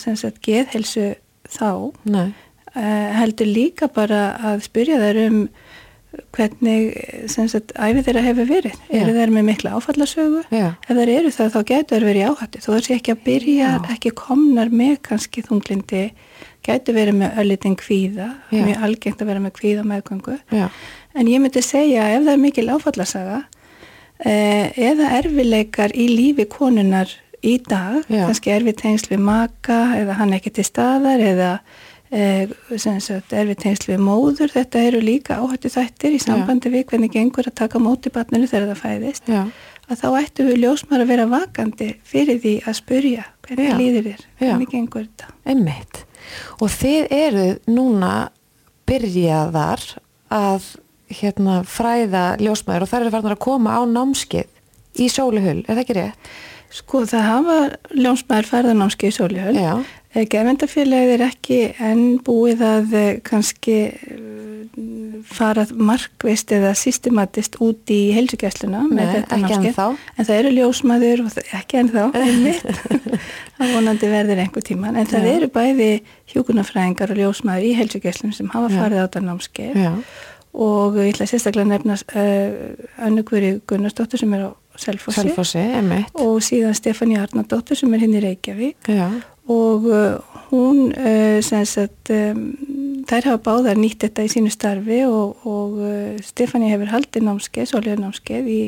sagt 0.04 0.42
geðhelsu 0.46 1.14
þá 1.50 1.72
nei, 2.10 2.34
uh, 2.76 3.08
heldur 3.20 3.50
líka 3.50 3.90
bara 3.94 4.28
að 4.52 4.66
spyrja 4.68 5.00
þær 5.02 5.22
um 5.26 5.40
hvernig 6.36 6.96
sagt 7.32 7.74
æfi 7.76 8.04
þeirra 8.06 8.24
hefur 8.26 8.50
verið. 8.50 8.76
Já. 8.90 9.00
eru 9.02 9.16
þær 9.16 9.34
með 9.36 9.48
mikla 9.50 9.74
áfallasögu? 9.80 10.44
Já. 10.54 10.68
ef 10.76 10.92
þær 11.00 11.12
eru 11.16 11.32
það 11.36 11.54
þá 11.56 11.60
gætu 11.72 11.96
þær 11.96 12.08
verið 12.10 12.30
áhættu. 12.30 12.62
Þó 12.66 12.70
þær 12.74 12.86
sé 12.88 12.98
ekki 13.00 13.16
að 13.16 13.24
byrja, 13.26 13.72
Já. 13.72 13.82
ekki 13.96 14.14
komnar 14.20 14.72
með 14.74 14.96
kannski 15.10 15.46
þunglindi 15.46 16.06
gætu 16.66 16.96
verið 16.96 17.20
með 17.20 17.42
öllitinn 17.44 17.76
kvíða. 17.80 18.30
Mjög 18.54 18.88
algengt 18.88 19.22
að 19.22 19.32
vera 19.32 19.44
með 19.44 19.58
kvíða 19.60 19.84
meðgöngu. 19.88 20.40
En 21.16 21.30
ég 21.32 21.44
myndi 21.44 21.62
segja 21.64 22.10
ef 22.16 22.26
það 22.26 22.34
er 22.34 22.42
mikil 22.42 22.70
áfallasaga 22.74 23.44
eh, 24.26 24.74
eða 24.76 25.14
erfileikar 25.20 25.94
í 25.96 26.10
lífi 26.12 26.48
konunar 26.52 27.12
í 27.46 27.58
dag, 27.62 28.04
kannski 28.10 28.54
erfið 28.56 28.80
tengsl 28.82 29.12
við 29.14 29.22
maka 29.26 29.80
eða 30.00 30.18
hann 30.20 30.34
ekki 30.38 30.54
til 30.58 30.66
staðar 30.66 31.22
eða 31.22 31.52
erfið 32.16 33.58
tengsl 33.60 33.92
við 33.92 34.02
móður, 34.06 34.54
þetta 34.54 34.84
eru 34.88 35.02
líka 35.04 35.40
áhættu 35.42 35.72
þættir 35.74 36.16
í 36.16 36.22
sambandi 36.24 36.72
við 36.72 36.86
hvernig 36.92 37.12
gengur 37.12 37.50
að 37.50 37.58
taka 37.60 37.82
móti 37.82 38.12
barninu 38.14 38.48
þegar 38.48 38.72
það 38.72 38.84
fæðist 38.84 39.28
já, 39.32 39.42
að 39.90 40.00
þá 40.02 40.08
ættu 40.22 40.46
við 40.48 40.62
ljósmar 40.64 41.04
að 41.04 41.12
vera 41.12 41.28
vakandi 41.30 41.90
fyrir 42.08 42.40
því 42.44 42.56
að 42.64 42.80
spurja 42.80 43.28
hvernig 43.46 43.70
Já. 43.70 43.78
líður 43.80 44.08
þér, 44.10 44.24
Já. 44.26 44.48
hvernig 44.48 44.72
gengur 44.72 45.06
þetta 45.06 45.34
einmitt. 45.46 46.02
Og 46.64 46.74
þið 46.74 47.14
eruð 47.20 47.54
núna 47.70 48.14
byrjaðar 48.90 49.86
að 50.34 50.72
hérna 51.12 51.62
fræða 51.70 52.26
ljósmaður 52.42 52.86
og 52.86 52.92
þær 52.92 53.02
eru 53.04 53.14
farnar 53.14 53.38
að 53.38 53.46
koma 53.46 53.78
á 53.78 53.82
námskið 53.86 55.02
í 55.04 55.10
sóluhull, 55.12 55.62
er 55.66 55.76
það 55.76 55.84
ekki 55.84 55.98
rétt? 56.00 56.30
Sko 56.76 57.06
það 57.08 57.24
hafa 57.30 57.58
ljónsmaður 57.96 58.50
færðanámski 58.52 59.08
í 59.08 59.16
Sólihöll. 59.16 59.56
Já. 59.56 59.76
Gefendafélagið 60.16 61.14
er 61.18 61.24
ekki 61.26 61.58
enn 61.84 62.04
búið 62.24 62.62
að 62.64 62.94
eh, 62.96 63.08
kannski 63.28 63.76
eh, 63.92 64.76
fara 65.28 65.66
markvist 65.76 66.52
eða 66.56 66.72
systematist 66.80 67.58
út 67.64 67.92
í 67.92 68.00
heilsugjæsluna 68.16 68.86
með 68.90 69.00
Nei, 69.02 69.14
þetta 69.14 69.36
ekki 69.38 69.42
námskeið. 69.46 69.68
ennþá. 69.72 69.88
En 70.16 70.28
það 70.30 70.40
eru 70.42 70.54
ljósmaður 70.56 71.24
og 71.26 71.40
ekki 71.60 71.80
ennþá, 71.82 72.06
einmitt. 72.22 72.84
það 73.58 73.74
vonandi 73.76 74.12
verður 74.16 74.44
einhver 74.46 74.68
tíman. 74.72 75.00
En 75.00 75.10
það 75.12 75.28
Já. 75.28 75.34
eru 75.40 75.52
bæði 75.60 75.90
hjúkunarfræðingar 76.34 77.16
og 77.16 77.22
ljósmaður 77.24 77.68
í 77.70 77.74
heilsugjæslunum 77.80 78.36
sem 78.40 78.52
hafa 78.56 78.72
Já. 78.72 78.78
farið 78.82 79.00
á 79.00 79.06
þetta 79.08 79.26
námskeið 79.30 79.82
Já, 79.84 79.92
og 80.56 80.96
ég 81.04 81.12
ætla 81.16 81.28
sérstaklega 81.28 81.68
að 81.68 81.74
nefna 81.74 82.00
uh, 82.00 83.08
Önnugveri 83.10 83.56
Gunnarsdóttur 83.68 84.22
sem 84.24 84.32
er 84.38 84.48
á 84.48 84.50
Selfossi. 84.82 85.22
Selfossi, 85.22 85.64
og 86.22 86.40
síðan 86.44 86.76
Stefani 86.78 87.18
Arnardóttur 87.20 87.78
sem 87.80 87.94
er 87.96 88.04
hinn 88.04 88.16
í 88.18 88.24
Reykjavík. 88.24 88.90
Já, 88.92 89.08
og 89.52 89.86
uh, 89.90 90.40
hún 90.50 90.90
uh, 90.92 91.42
sem 91.46 91.66
sagt 91.70 92.10
um, 92.14 92.48
þær 93.06 93.30
hafa 93.32 93.44
báðar 93.46 93.78
nýtt 93.80 94.08
þetta 94.08 94.26
í 94.26 94.32
sínu 94.34 94.54
starfi 94.54 95.04
og, 95.08 95.46
og 95.46 95.78
uh, 95.82 96.16
Stefani 96.26 96.72
hefur 96.74 96.94
haldið 96.94 97.28
námskeið, 97.28 97.70
svolítið 97.72 98.02
námskeið 98.02 98.50
í 98.50 98.64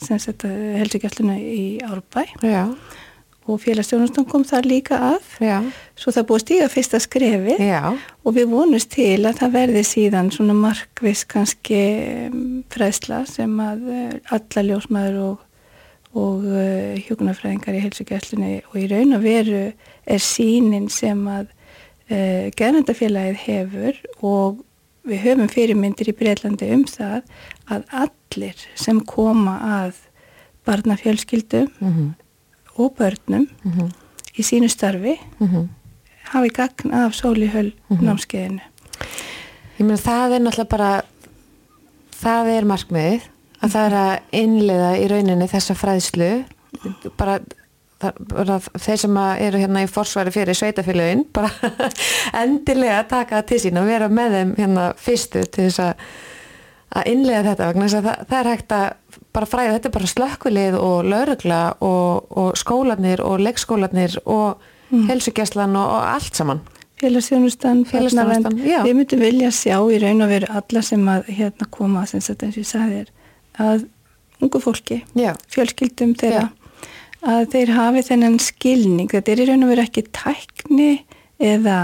helsugjastluna 0.00 1.36
í 1.38 1.64
Árbæ. 1.84 2.24
Já, 2.40 2.64
og 3.50 3.60
félagsstjónustan 3.62 4.26
kom 4.28 4.44
þar 4.46 4.68
líka 4.68 4.98
að. 5.10 5.28
Já, 5.42 5.58
svo 5.98 6.14
það 6.14 6.26
búið 6.30 6.42
stíga 6.44 6.70
fyrsta 6.72 7.00
skrefið. 7.02 7.60
Já, 7.66 7.92
og 8.24 8.36
við 8.36 8.48
vonumst 8.52 8.92
til 8.94 9.18
að 9.28 9.42
það 9.42 9.54
verði 9.58 9.84
síðan 9.88 10.32
svona 10.34 10.56
markvis 10.58 11.26
kannski 11.30 11.82
um, 12.30 12.40
fræðsla 12.72 13.22
sem 13.30 13.54
að 13.64 13.86
uh, 13.90 14.16
alla 14.36 14.66
ljósmaður 14.70 15.20
og, 15.26 15.46
og 16.14 16.48
uh, 16.48 16.98
hjókunarfræðingar 17.06 17.78
í 17.78 17.84
heilsugjæslunni 17.86 18.56
og 18.70 18.80
í 18.80 18.88
raun 18.90 19.18
og 19.18 19.24
veru 19.26 19.64
er 19.70 20.24
sínin 20.24 20.90
sem 20.92 21.22
að 21.30 21.48
uh, 21.50 22.50
gerðandafélagið 22.58 23.40
hefur. 23.46 24.04
Og 24.20 24.66
við 25.08 25.24
höfum 25.24 25.48
fyrirmyndir 25.50 26.10
í 26.12 26.16
Breitlandi 26.16 26.68
um 26.74 26.84
það 26.88 27.22
að 27.72 27.84
allir 28.04 28.64
sem 28.78 29.00
koma 29.08 29.56
að 29.80 30.06
barnafjölskyldum 30.68 31.68
mm 31.80 31.92
-hmm. 31.92 32.10
Og 32.80 32.96
börnum 32.98 33.46
mm 33.64 33.72
-hmm. 33.72 33.90
í 34.38 34.42
sínu 34.42 34.68
starfi 34.68 35.20
mm 35.38 35.48
-hmm. 35.48 35.68
hafi 36.22 36.48
gagn 36.48 36.92
af 36.92 37.12
sólihöll 37.12 37.72
mhm. 37.88 38.04
námskeiðinu. 38.04 38.60
Ég 39.78 39.84
meina 39.84 39.96
það 39.96 40.32
er 40.32 40.40
náttúrulega 40.40 40.68
bara 40.68 41.02
það 42.20 42.46
er 42.46 42.64
markmiðið 42.64 43.20
að 43.62 43.70
það 43.70 43.86
er 43.86 43.94
að 43.94 44.18
innlega 44.32 44.90
í 44.98 45.08
rauninni 45.08 45.48
þessa 45.48 45.74
fræðslu 45.74 46.44
bara 47.16 47.40
þeir 48.80 48.96
sem 48.96 49.16
eru 49.16 49.60
hérna 49.60 49.84
í 49.84 49.90
forsværi 49.90 50.32
fyrir 50.32 50.56
sveitafélagin 50.56 51.26
bara 51.32 51.50
endilega 52.42 53.02
taka 53.08 53.40
það 53.40 53.48
til 53.50 53.60
sín 53.60 53.80
og 53.80 53.86
vera 53.86 54.08
með 54.08 54.36
þeim 54.36 54.52
hérna 54.56 54.92
fyrstu 54.96 55.44
til 55.44 55.66
þess 55.68 55.82
að 55.84 56.04
að 56.90 57.10
innlega 57.12 57.42
þetta 57.50 57.68
vegna 57.68 57.86
þess 57.86 57.98
að 57.98 58.06
það, 58.08 58.22
það 58.30 58.40
er 58.40 58.50
hægt 58.50 58.72
að 58.74 58.86
bara 59.34 59.46
fræða, 59.48 59.76
þetta 59.76 59.88
er 59.90 59.94
bara 59.94 60.10
slökkvilið 60.10 60.76
og 60.80 61.08
laurugla 61.08 61.62
og, 61.86 62.26
og 62.30 62.58
skólanir 62.58 63.22
og 63.24 63.40
leikskólanir 63.44 64.18
og 64.24 64.60
mm. 64.90 65.06
helsugjæslan 65.10 65.76
og, 65.78 65.86
og 65.86 66.12
allt 66.16 66.40
saman 66.40 66.62
félagsþjónustan, 67.00 67.84
félagsþjónustan 67.88 68.58
við 68.60 68.96
myndum 68.96 69.22
vilja 69.22 69.50
sjá 69.54 69.76
í 69.88 70.00
raun 70.02 70.24
og 70.24 70.32
veru 70.32 70.50
alla 70.60 70.82
sem 70.84 71.06
að 71.08 71.30
hérna 71.38 71.68
koma 71.72 72.04
sem 72.08 72.22
þetta 72.24 72.48
eins 72.48 72.58
og 72.58 72.64
ég 72.64 72.70
sagði 72.70 72.98
þér 72.98 73.12
að 73.66 73.86
ungu 74.40 74.60
fólki, 74.62 74.98
já. 75.18 75.30
fjölskyldum 75.52 76.12
þeirra, 76.20 76.48
já. 76.48 76.90
að 77.28 77.46
þeir 77.54 77.72
hafi 77.76 78.04
þennan 78.08 78.36
skilning, 78.42 79.08
þetta 79.12 79.32
er 79.32 79.42
í 79.42 79.48
raun 79.50 79.66
og 79.66 79.72
veru 79.74 79.86
ekki 79.86 80.04
tækni 80.16 80.90
eða 81.40 81.78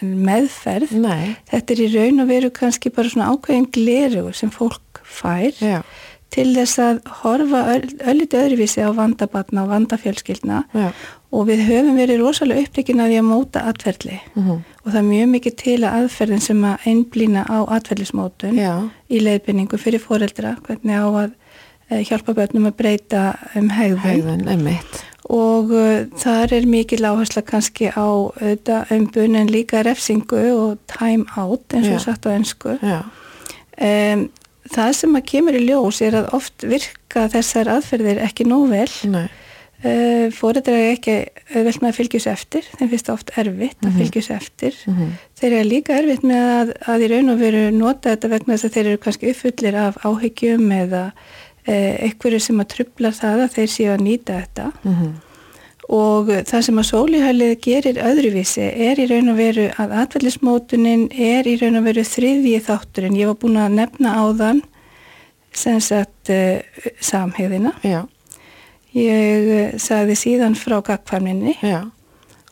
meðferð, 0.00 0.94
Nei. 0.96 1.34
þetta 1.50 1.74
er 1.74 1.82
í 1.84 1.88
raun 1.94 2.22
og 2.24 2.30
veru 2.30 2.52
kannski 2.56 2.92
bara 2.94 3.12
svona 3.12 3.32
ákveðin 3.34 3.68
gleru 3.74 4.30
sem 4.36 4.52
fólk 4.52 5.02
fær 5.04 5.56
já 5.60 5.80
til 6.34 6.50
þess 6.54 6.78
að 6.82 7.00
horfa 7.22 7.62
ölliti 8.10 8.38
öðruvísi 8.38 8.84
á 8.86 8.90
vandabatna 8.94 9.64
og 9.64 9.72
vandafjölskyldna 9.72 10.62
Já. 10.74 10.86
og 11.34 11.48
við 11.50 11.64
höfum 11.66 11.98
verið 11.98 12.22
rosalega 12.22 12.66
uppleikin 12.66 13.02
að 13.02 13.12
því 13.12 13.18
að 13.20 13.28
móta 13.30 13.64
atverðli 13.70 14.16
uh 14.20 14.38
mhm. 14.38 14.48
-huh. 14.50 14.62
og 14.84 14.92
það 14.92 15.00
er 15.02 15.10
mjög 15.10 15.28
mikið 15.34 15.56
til 15.64 15.78
að 15.82 15.96
aðferðin 15.98 16.46
sem 16.46 16.64
að 16.64 16.88
einblýna 16.92 17.44
á 17.50 17.58
atverðlismótun 17.76 18.58
í 19.10 19.20
leiðbynningu 19.26 19.78
fyrir 19.78 20.00
foreldra 20.00 20.56
hvernig 20.66 20.96
á 20.96 21.08
að 21.24 21.30
e, 21.90 22.02
hjálpa 22.02 22.34
börnum 22.34 22.66
að 22.66 22.76
breyta 22.76 23.22
um 23.54 23.70
hegðun, 23.70 24.46
hegðun 24.46 24.84
og 25.30 25.70
uh, 25.70 26.06
þar 26.18 26.52
er 26.56 26.66
mikið 26.66 27.04
láhersla 27.04 27.42
kannski 27.46 27.90
á 27.94 28.06
umbun 28.90 29.36
en 29.38 29.50
líka 29.50 29.82
refsingu 29.86 30.42
og 30.56 30.78
time 30.90 31.24
out 31.36 31.74
eins 31.74 31.88
og 31.88 32.00
sagt 32.00 32.26
á 32.26 32.34
ennsku 32.34 32.74
um, 32.74 34.30
það 34.70 34.96
sem 35.00 35.18
að 35.18 35.28
kemur 35.32 35.58
í 35.58 35.66
ljós 35.66 36.00
er 36.04 36.16
að 36.20 36.32
oft 36.38 36.66
virka 36.66 37.26
þessar 37.32 37.70
aðferðir 37.76 38.22
ekki 38.24 38.46
nóg 38.48 38.66
vel. 38.70 38.88
Uh, 39.10 39.28
eh, 39.90 40.26
fórættir 40.34 40.76
er 40.76 40.90
ekki 40.94 41.16
vel 41.54 41.74
með 41.80 41.88
að 41.90 41.96
fylgjus 41.98 42.28
eftir. 42.30 42.66
Þeim 42.76 42.90
finnst 42.92 43.08
það 43.08 43.16
oft 43.16 43.32
erfitt 43.36 43.78
að 43.80 43.86
mm 43.86 43.90
-hmm. 43.90 44.00
fylgjus 44.02 44.30
eftir. 44.36 44.76
Mm 44.86 44.96
-hmm. 44.96 45.14
þeir 45.40 45.52
eru 45.52 45.68
líka 45.68 45.96
erfitt 45.98 46.26
með 46.26 46.50
að, 46.58 46.74
að 46.92 47.06
í 47.06 47.08
raun 47.14 47.32
og 47.34 47.40
veru 47.40 47.64
nota 47.70 48.10
þetta 48.10 48.32
vegna 48.34 48.54
þess 48.54 48.68
að 48.68 48.74
þeir 48.74 48.86
eru 48.86 49.02
kannski 49.06 49.32
uppfullir 49.32 49.80
af 49.86 50.04
áhyggjum 50.04 50.70
eða 50.72 51.04
uh, 51.10 51.94
einhverju 52.04 52.40
sem 52.40 52.60
að 52.60 52.70
trubla 52.76 53.10
það 53.10 53.42
að 53.46 53.58
þeir 53.58 53.74
séu 53.74 53.90
að 53.94 54.06
nýta 54.06 54.40
þetta. 54.44 54.72
Mm 54.84 54.94
-hmm 54.94 55.29
og 55.90 56.28
það 56.46 56.64
sem 56.66 56.78
að 56.78 56.86
sólihælið 56.86 57.52
gerir 57.64 57.98
öðruvísi 58.06 58.66
er 58.86 59.00
í 59.02 59.08
raun 59.10 59.32
og 59.32 59.40
veru 59.40 59.66
að 59.80 59.94
atvellismótunin 60.04 61.08
er 61.10 61.48
í 61.50 61.56
raun 61.58 61.80
og 61.80 61.88
veru 61.88 62.04
þriðji 62.06 62.60
þátturinn. 62.68 63.18
Ég 63.18 63.30
var 63.32 63.38
búin 63.42 63.58
að 63.58 63.78
nefna 63.80 64.14
á 64.14 64.24
þann 64.38 64.60
sem 65.50 65.80
sagt 65.82 66.30
uh, 66.30 66.60
samhegðina. 67.02 67.74
Já. 67.82 68.04
Ég 68.94 69.50
uh, 69.50 69.80
sagði 69.82 70.18
síðan 70.20 70.54
frá 70.58 70.78
gagkvarminni 70.86 71.56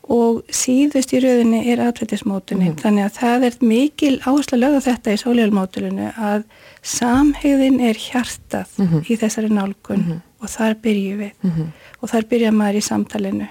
og 0.09 0.43
síðust 0.51 1.13
í 1.15 1.23
rauninni 1.23 1.63
er 1.71 1.85
atvellismótunin. 1.85 2.73
Mm. 2.73 2.79
Þannig 2.83 3.07
að 3.07 3.19
það 3.21 3.49
er 3.49 3.59
mikil 3.71 4.15
áherslu 4.25 4.59
að 4.59 4.65
lögða 4.65 4.85
þetta 4.89 5.15
í 5.15 5.21
sólihælmótulinu 5.23 6.11
að 6.17 6.47
samhegðin 6.83 7.79
er 7.85 8.01
hjartað 8.01 8.73
mm 8.79 8.89
-hmm. 8.89 9.05
í 9.07 9.19
þessari 9.21 9.53
nálgun 9.53 10.03
mm 10.03 10.09
-hmm. 10.09 10.25
Og 10.39 10.49
þar 10.49 10.75
byrju 10.83 11.17
við. 11.17 11.33
-hmm 11.43 11.69
og 11.99 12.13
þar 12.13 12.29
byrja 12.31 12.55
maður 12.55 12.79
í 12.79 12.85
samtalenu 12.87 13.51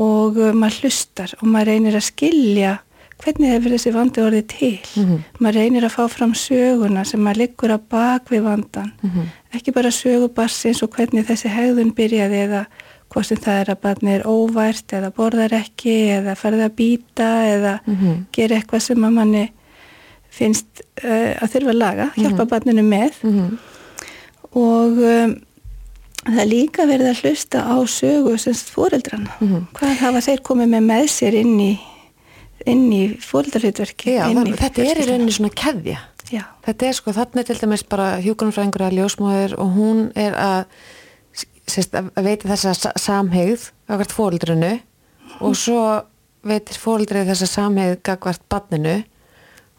og 0.00 0.38
uh, 0.38 0.52
maður 0.54 0.86
hlustar 0.86 1.34
og 1.40 1.48
maður 1.50 1.72
reynir 1.72 1.98
að 1.98 2.06
skilja 2.10 2.76
hvernig 3.20 3.52
hefur 3.52 3.74
þessi 3.74 3.92
vandi 3.92 4.22
orðið 4.24 4.46
til 4.48 4.76
mm 4.80 5.06
-hmm. 5.06 5.24
maður 5.40 5.58
reynir 5.60 5.84
að 5.84 5.96
fá 5.96 6.04
fram 6.08 6.34
söguna 6.34 7.04
sem 7.04 7.20
maður 7.20 7.42
liggur 7.42 7.74
að 7.74 7.88
bak 7.88 8.30
við 8.30 8.42
vandan 8.42 8.92
mm 9.02 9.10
-hmm. 9.10 9.26
ekki 9.52 9.72
bara 9.72 9.90
sögubarsins 9.90 10.82
og 10.82 10.90
hvernig 10.90 11.26
þessi 11.26 11.48
hegðun 11.48 11.94
byrjaði 11.94 12.36
eða 12.46 12.64
hvort 13.10 13.26
sem 13.26 13.36
það 13.36 13.60
er 13.60 13.70
að 13.70 13.80
barni 13.82 14.10
er 14.14 14.26
óvært 14.26 14.92
eða 14.92 15.10
borðar 15.10 15.52
ekki 15.52 15.96
eða 16.18 16.34
farið 16.34 16.64
að 16.64 16.76
býta 16.76 17.30
eða 17.46 17.80
mm 17.86 17.96
-hmm. 17.96 18.24
gera 18.32 18.56
eitthvað 18.56 18.80
sem 18.80 19.04
að 19.04 19.10
manni 19.10 19.52
finnst 20.30 20.82
uh, 21.04 21.34
að 21.42 21.50
þurfa 21.52 21.70
að 21.70 21.76
laga, 21.76 22.10
hjálpa 22.14 22.44
mhm. 22.44 22.48
barninu 22.48 22.82
með 22.82 23.12
mhm. 23.22 23.58
og 24.52 24.90
um, 24.98 25.34
það 26.26 26.42
er 26.42 26.50
líka 26.50 26.86
verið 26.88 27.12
að 27.12 27.22
hlusta 27.24 27.62
á 27.64 27.76
sögu 27.88 28.36
semst 28.38 28.72
fóreldrana 28.74 29.30
mm 29.38 29.48
-hmm. 29.48 29.66
hvað 29.76 29.96
hafa 30.04 30.20
þeir 30.20 30.42
komið 30.42 30.68
með 30.74 30.86
með 30.92 31.06
sér 31.08 31.34
inn 31.40 31.56
í 31.60 31.72
inn 32.66 32.92
í 32.92 33.02
fóreldrarhutverki 33.24 34.18
þetta 34.60 34.84
er 34.84 35.00
í 35.00 35.06
rauninni 35.08 35.32
svona 35.32 35.52
keðja 35.54 35.98
Já. 36.30 36.44
þetta 36.62 36.86
er 36.86 36.94
sko, 36.94 37.12
þannig 37.12 37.46
til 37.46 37.58
dæmis 37.58 37.82
bara 37.82 38.20
hjókunumfræðingur 38.22 38.86
að 38.86 38.96
ljósmáður 38.98 39.54
og 39.58 39.72
hún 39.74 40.02
er 40.14 40.36
að, 40.38 40.64
sérst, 41.66 41.94
að 41.94 42.22
veita 42.22 42.48
þessa 42.52 42.92
samhegð 42.96 43.70
gagvart 43.88 44.12
fóreldranu 44.14 44.74
mm. 44.78 45.40
og 45.40 45.56
svo 45.56 46.02
veitir 46.46 46.78
fóreldraði 46.78 47.32
þessa 47.32 47.46
samhegð 47.46 47.96
gagvart 48.06 48.44
badninu 48.48 49.00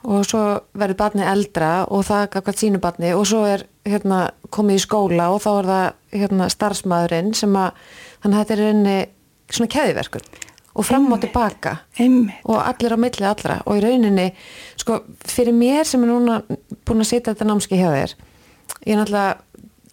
og 0.04 0.24
svo 0.26 0.44
verður 0.78 1.00
badni 1.00 1.26
eldra 1.30 1.72
og 1.90 2.06
það 2.08 2.30
gagvart 2.36 2.62
sínu 2.62 2.82
badni 2.82 3.12
og 3.14 3.26
svo 3.30 3.44
er 3.50 3.66
hérna, 3.88 4.32
komið 4.50 4.80
í 4.80 4.86
skóla 4.86 5.30
og 5.34 5.44
þá 5.44 5.52
er 5.52 5.70
það 5.72 5.86
hérna, 6.24 6.48
starfsmæðurinn 6.56 7.36
sem 7.38 7.58
að 7.58 7.84
þannig 8.24 8.38
að 8.38 8.42
þetta 8.42 8.56
er 8.56 8.64
rauninni 8.66 8.98
svona 9.52 9.74
keðiverkun 9.76 10.28
og 10.72 10.88
fram 10.88 11.10
og 11.12 11.20
tilbaka. 11.20 11.76
Og 12.48 12.58
allir 12.58 12.94
á 12.96 13.04
milli 13.04 13.26
allra. 13.28 13.58
Og 13.68 13.76
í 13.76 13.82
rauninni 13.84 14.30
sko 14.80 15.02
fyrir 15.28 15.52
mér 15.52 15.84
sem 15.84 16.04
er 16.06 16.14
núna 16.14 16.38
búin 16.88 17.04
að 17.04 17.10
setja 17.10 17.34
þetta 17.34 17.50
námski 17.50 17.80
hjá 17.82 17.90
þér 17.92 18.14
ég 18.86 18.96
er 18.96 19.02
náttúrulega 19.02 19.40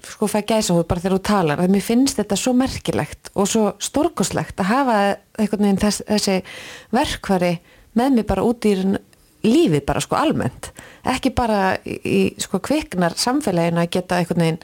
sko 0.08 0.28
fæ 0.30 0.38
gæsa 0.46 0.76
hóð 0.76 0.86
bara 0.88 1.02
þegar 1.02 1.16
þú 1.16 1.22
talar. 1.26 1.62
Að 1.62 1.72
mér 1.74 1.84
finnst 1.84 2.20
þetta 2.20 2.38
svo 2.38 2.54
merkilegt 2.56 3.32
og 3.34 3.48
svo 3.50 3.64
stórkoslegt 3.82 4.60
að 4.62 4.70
hafa 4.70 4.98
eitthvað 5.38 5.64
nefn 5.64 5.80
þess, 5.82 6.04
þessi 6.06 6.36
verkvari 6.94 7.52
með 7.98 8.18
mig 8.18 8.28
bara 8.28 8.44
út 8.46 8.68
í 8.68 8.76
lífið 9.46 9.84
bara 9.86 10.02
sko 10.04 10.18
almennt. 10.18 10.70
Ekki 11.08 11.32
bara 11.36 11.76
í, 11.86 12.34
sko 12.42 12.60
kviknar 12.64 13.16
samfélaginu 13.18 13.82
að 13.84 13.92
geta 13.98 14.18
einhvern 14.18 14.44
veginn 14.44 14.62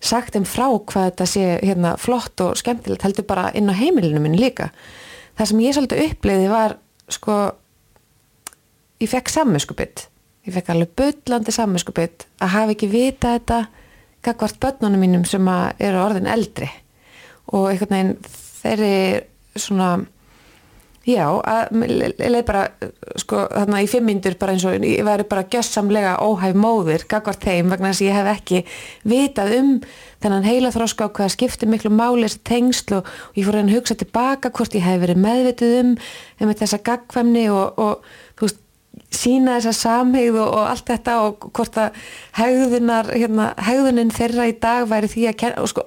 sagt 0.00 0.36
þeim 0.36 0.46
frá 0.48 0.68
hvað 0.68 1.10
þetta 1.10 1.26
sé 1.28 1.46
hérna 1.60 1.96
flott 2.00 2.40
og 2.40 2.56
skemmtilegt 2.56 3.04
heldur 3.04 3.26
bara 3.28 3.50
inn 3.56 3.68
á 3.68 3.74
heimilinu 3.76 4.22
minn 4.22 4.38
líka. 4.40 4.70
Það 5.36 5.50
sem 5.50 5.64
ég 5.64 5.76
svolítið 5.76 6.06
uppliði 6.06 6.48
var 6.52 6.78
sko 7.10 7.40
ég 9.00 9.10
fekk 9.10 9.32
samminskupitt 9.32 10.10
ég 10.46 10.56
fekk 10.56 10.72
alveg 10.72 10.94
byllandi 10.98 11.52
samminskupitt 11.54 12.26
að 12.40 12.54
hafa 12.54 12.74
ekki 12.74 12.88
vita 12.90 13.34
þetta 13.36 13.60
kakvart 14.24 14.60
börnunum 14.60 15.02
mínum 15.04 15.26
sem 15.28 15.46
eru 15.80 16.00
orðin 16.00 16.28
eldri. 16.30 16.68
Og 17.52 17.70
einhvern 17.70 17.94
veginn 17.94 18.16
þeir 18.60 18.84
eru 18.86 19.60
svona 19.60 19.90
Já, 21.08 21.24
leið 21.72 22.42
bara 22.44 22.66
sko 23.18 23.46
þarna 23.48 23.80
í 23.80 23.86
fimmindur 23.88 24.34
bara 24.40 24.52
eins 24.52 24.66
og 24.68 24.82
ég 24.84 25.00
væri 25.06 25.24
bara 25.30 25.46
gjössamlega 25.48 26.18
óhæf 26.20 26.58
móður 26.60 27.06
gagvart 27.08 27.40
þeim 27.40 27.72
vegna 27.72 27.92
þess 27.94 28.02
að 28.02 28.08
ég 28.10 28.18
hef 28.18 28.28
ekki 28.34 28.60
vitað 29.08 29.54
um 29.56 29.70
þennan 30.20 30.44
heila 30.44 30.72
þróska 30.74 31.08
á 31.08 31.14
hvaða 31.16 31.32
skiptir 31.32 31.70
miklu 31.72 31.88
máli 31.94 32.26
þessi 32.28 32.42
tengslu 32.50 32.98
og, 33.00 33.08
og 33.30 33.40
ég 33.40 33.48
fór 33.48 33.60
að 33.62 33.72
hugsa 33.78 33.96
tilbaka 33.96 34.52
hvort 34.52 34.76
ég 34.76 34.84
hef 34.84 35.00
verið 35.00 35.22
meðvitið 35.24 35.78
um 35.78 35.94
um 36.44 36.52
þessa 36.60 36.82
gagfæmni 36.84 37.46
og, 37.48 37.80
og 37.80 38.04
veist 38.40 38.60
sína 39.14 39.56
þessa 39.58 39.72
samhegð 39.78 40.36
og, 40.38 40.52
og 40.52 40.68
allt 40.68 40.92
þetta 40.92 41.16
og 41.24 41.48
hvort 41.56 41.80
að 41.80 41.98
hegðunar 42.38 43.10
hérna, 43.14 43.50
hegðunin 43.58 44.12
þeirra 44.14 44.50
í 44.50 44.54
dag 44.60 44.86
væri 44.90 45.10
því 45.10 45.26
að 45.30 45.40
kenna 45.42 45.64
og 45.64 45.72
sko 45.72 45.86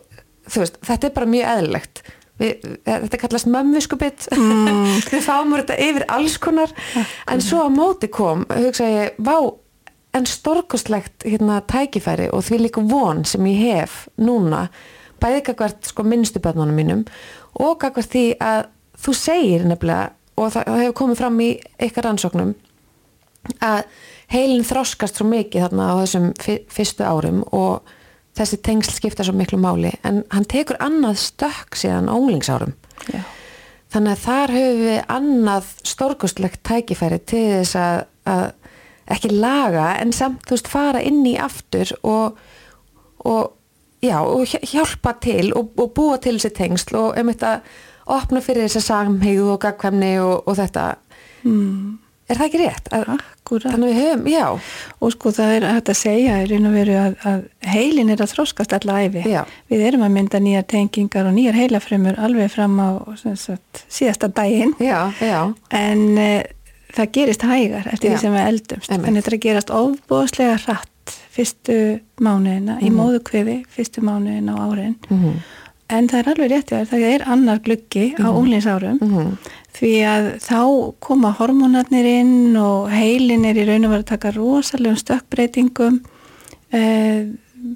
þú 0.50 0.64
veist 0.64 0.82
þetta 0.84 1.10
er 1.10 1.16
bara 1.16 1.34
mjög 1.38 1.50
eðlilegt 1.54 2.04
Við, 2.42 2.64
þetta 2.88 3.18
kallast 3.22 3.46
mömmuskubitt 3.46 4.26
mm. 4.34 4.88
við 5.14 5.22
fáum 5.22 5.54
úr 5.54 5.62
þetta 5.62 5.76
yfir 5.86 6.06
alls 6.10 6.40
konar 6.42 6.72
en 7.30 7.44
svo 7.46 7.62
á 7.62 7.70
móti 7.70 8.10
kom 8.10 8.42
hugsa 8.50 8.88
ég, 8.90 9.20
vá, 9.22 9.38
en 10.18 10.26
storkoslegt 10.26 11.28
hérna 11.28 11.60
tækifæri 11.70 12.32
og 12.34 12.42
því 12.48 12.64
líka 12.64 12.82
von 12.90 13.22
sem 13.30 13.46
ég 13.52 13.62
hef 13.68 14.08
núna 14.18 14.66
bæði 15.22 15.46
kakvart 15.52 15.94
sko 15.94 16.06
minnstu 16.08 16.42
börnunum 16.44 16.78
mínum 16.78 17.06
og 17.62 17.78
kakvart 17.82 18.12
því 18.14 18.26
að 18.42 18.66
þú 19.04 19.16
segir 19.18 19.66
nefnilega 19.70 20.12
og 20.34 20.50
það, 20.54 20.64
það 20.66 20.82
hefur 20.82 21.00
komið 21.04 21.22
fram 21.22 21.42
í 21.44 21.50
ykkar 21.88 22.10
ansóknum 22.10 22.54
að 23.64 23.84
heilin 24.34 24.66
þroskast 24.66 25.20
svo 25.20 25.28
mikið 25.30 25.68
þarna 25.68 25.90
á 25.92 25.94
þessum 26.02 26.32
fyrstu 26.72 27.06
árum 27.06 27.44
og 27.52 27.94
þessi 28.38 28.60
tengsl 28.66 28.98
skipta 28.98 29.26
svo 29.26 29.36
miklu 29.38 29.60
máli 29.62 29.94
en 30.08 30.24
hann 30.34 30.48
tekur 30.50 30.80
annað 30.84 31.22
stökk 31.22 31.78
síðan 31.78 32.12
ónglingsárum 32.12 32.74
Já. 33.12 33.22
þannig 33.94 34.16
að 34.16 34.24
þar 34.26 34.56
höfum 34.58 34.84
við 34.88 35.00
annað 35.18 35.72
stórkustlegt 35.94 36.64
tækifæri 36.66 37.20
til 37.30 37.46
þess 37.60 37.78
að, 37.80 37.98
að 38.30 38.46
ekki 39.14 39.34
laga 39.36 39.90
en 40.02 40.14
samt 40.16 40.46
þú 40.48 40.58
veist 40.58 40.72
fara 40.72 41.04
inn 41.04 41.24
í 41.28 41.36
aftur 41.42 41.92
og, 42.08 42.40
og, 43.28 43.54
já, 44.04 44.18
og 44.22 44.48
hjálpa 44.48 45.18
til 45.24 45.52
og, 45.58 45.74
og 45.78 45.92
búa 45.96 46.20
til 46.24 46.38
þessi 46.38 46.54
tengsl 46.58 47.00
og 47.00 47.20
um 47.20 47.34
þetta 47.34 47.58
opna 48.14 48.42
fyrir 48.44 48.68
þessi 48.68 48.84
samhegðu 48.88 49.52
og 49.54 49.62
gagkvæmni 49.64 50.16
og 50.24 50.56
þetta 50.58 50.88
mm. 51.44 52.00
Er 52.34 52.40
það 52.42 52.50
ekki 52.50 52.62
rétt? 52.62 52.90
Að, 52.94 53.12
Akkurat. 53.44 53.74
Þannig 53.74 53.92
við 53.92 54.00
höfum, 54.00 54.28
já. 54.32 54.46
Og 55.04 55.14
sko 55.14 55.32
það 55.36 55.54
er 55.58 55.66
hægt 55.68 55.92
að 55.92 55.98
segja 56.00 56.40
raun 56.48 56.68
og 56.70 56.76
veru 56.78 56.96
að, 57.00 57.16
að 57.30 57.42
heilin 57.74 58.12
er 58.14 58.24
að 58.24 58.32
þróskast 58.34 58.76
alla 58.78 58.98
æfi. 59.04 59.24
Já. 59.30 59.42
Við 59.72 59.86
erum 59.90 60.06
að 60.08 60.14
mynda 60.16 60.42
nýjar 60.44 60.68
tengingar 60.72 61.28
og 61.30 61.36
nýjar 61.36 61.58
heilafrömmur 61.60 62.20
alveg 62.24 62.52
fram 62.54 62.78
á 62.80 62.90
sagt, 63.20 63.84
síðasta 63.92 64.32
daginn. 64.34 64.74
Já, 64.84 65.12
já. 65.20 65.40
En 65.76 66.06
e, 66.18 66.30
það 66.96 67.12
gerist 67.18 67.48
hægar 67.48 67.90
eftir 67.92 68.10
já. 68.10 68.16
því 68.16 68.22
sem 68.24 68.38
við 68.38 68.48
eldumst. 68.54 68.94
Emme. 68.96 69.10
En 69.10 69.20
þetta 69.20 69.42
gerast 69.48 69.74
ofbóðslega 69.76 70.62
hratt 70.66 71.18
fyrstu 71.34 71.80
mánuðina, 72.22 72.78
mm 72.78 72.80
-hmm. 72.80 72.86
í 72.86 72.90
mhm. 72.90 73.00
móðukviði 73.02 73.58
fyrstu 73.70 74.06
mánuðina 74.06 74.56
á 74.56 74.62
árin. 74.70 74.96
Mm 75.10 75.20
-hmm. 75.24 75.44
En 75.94 76.08
það 76.10 76.20
er 76.20 76.30
alveg 76.30 76.50
rétt 76.50 76.72
að 76.72 76.88
það 76.90 77.02
er 77.10 77.24
annar 77.28 77.60
gluggi 77.60 78.16
á 78.18 78.28
úlinsárum. 78.32 78.98
Mm 79.02 79.12
-hmm 79.18 79.52
því 79.74 79.94
að 80.06 80.28
þá 80.44 80.60
koma 81.04 81.34
hormónarnir 81.40 82.06
inn 82.06 82.58
og 82.60 82.92
heilin 82.94 83.46
er 83.50 83.58
í 83.58 83.66
raun 83.68 83.88
og 83.88 83.96
verið 83.96 84.06
að 84.06 84.12
taka 84.12 84.34
rosalegum 84.36 85.00
stökkbreytingum 85.02 86.00
eh, 86.74 87.34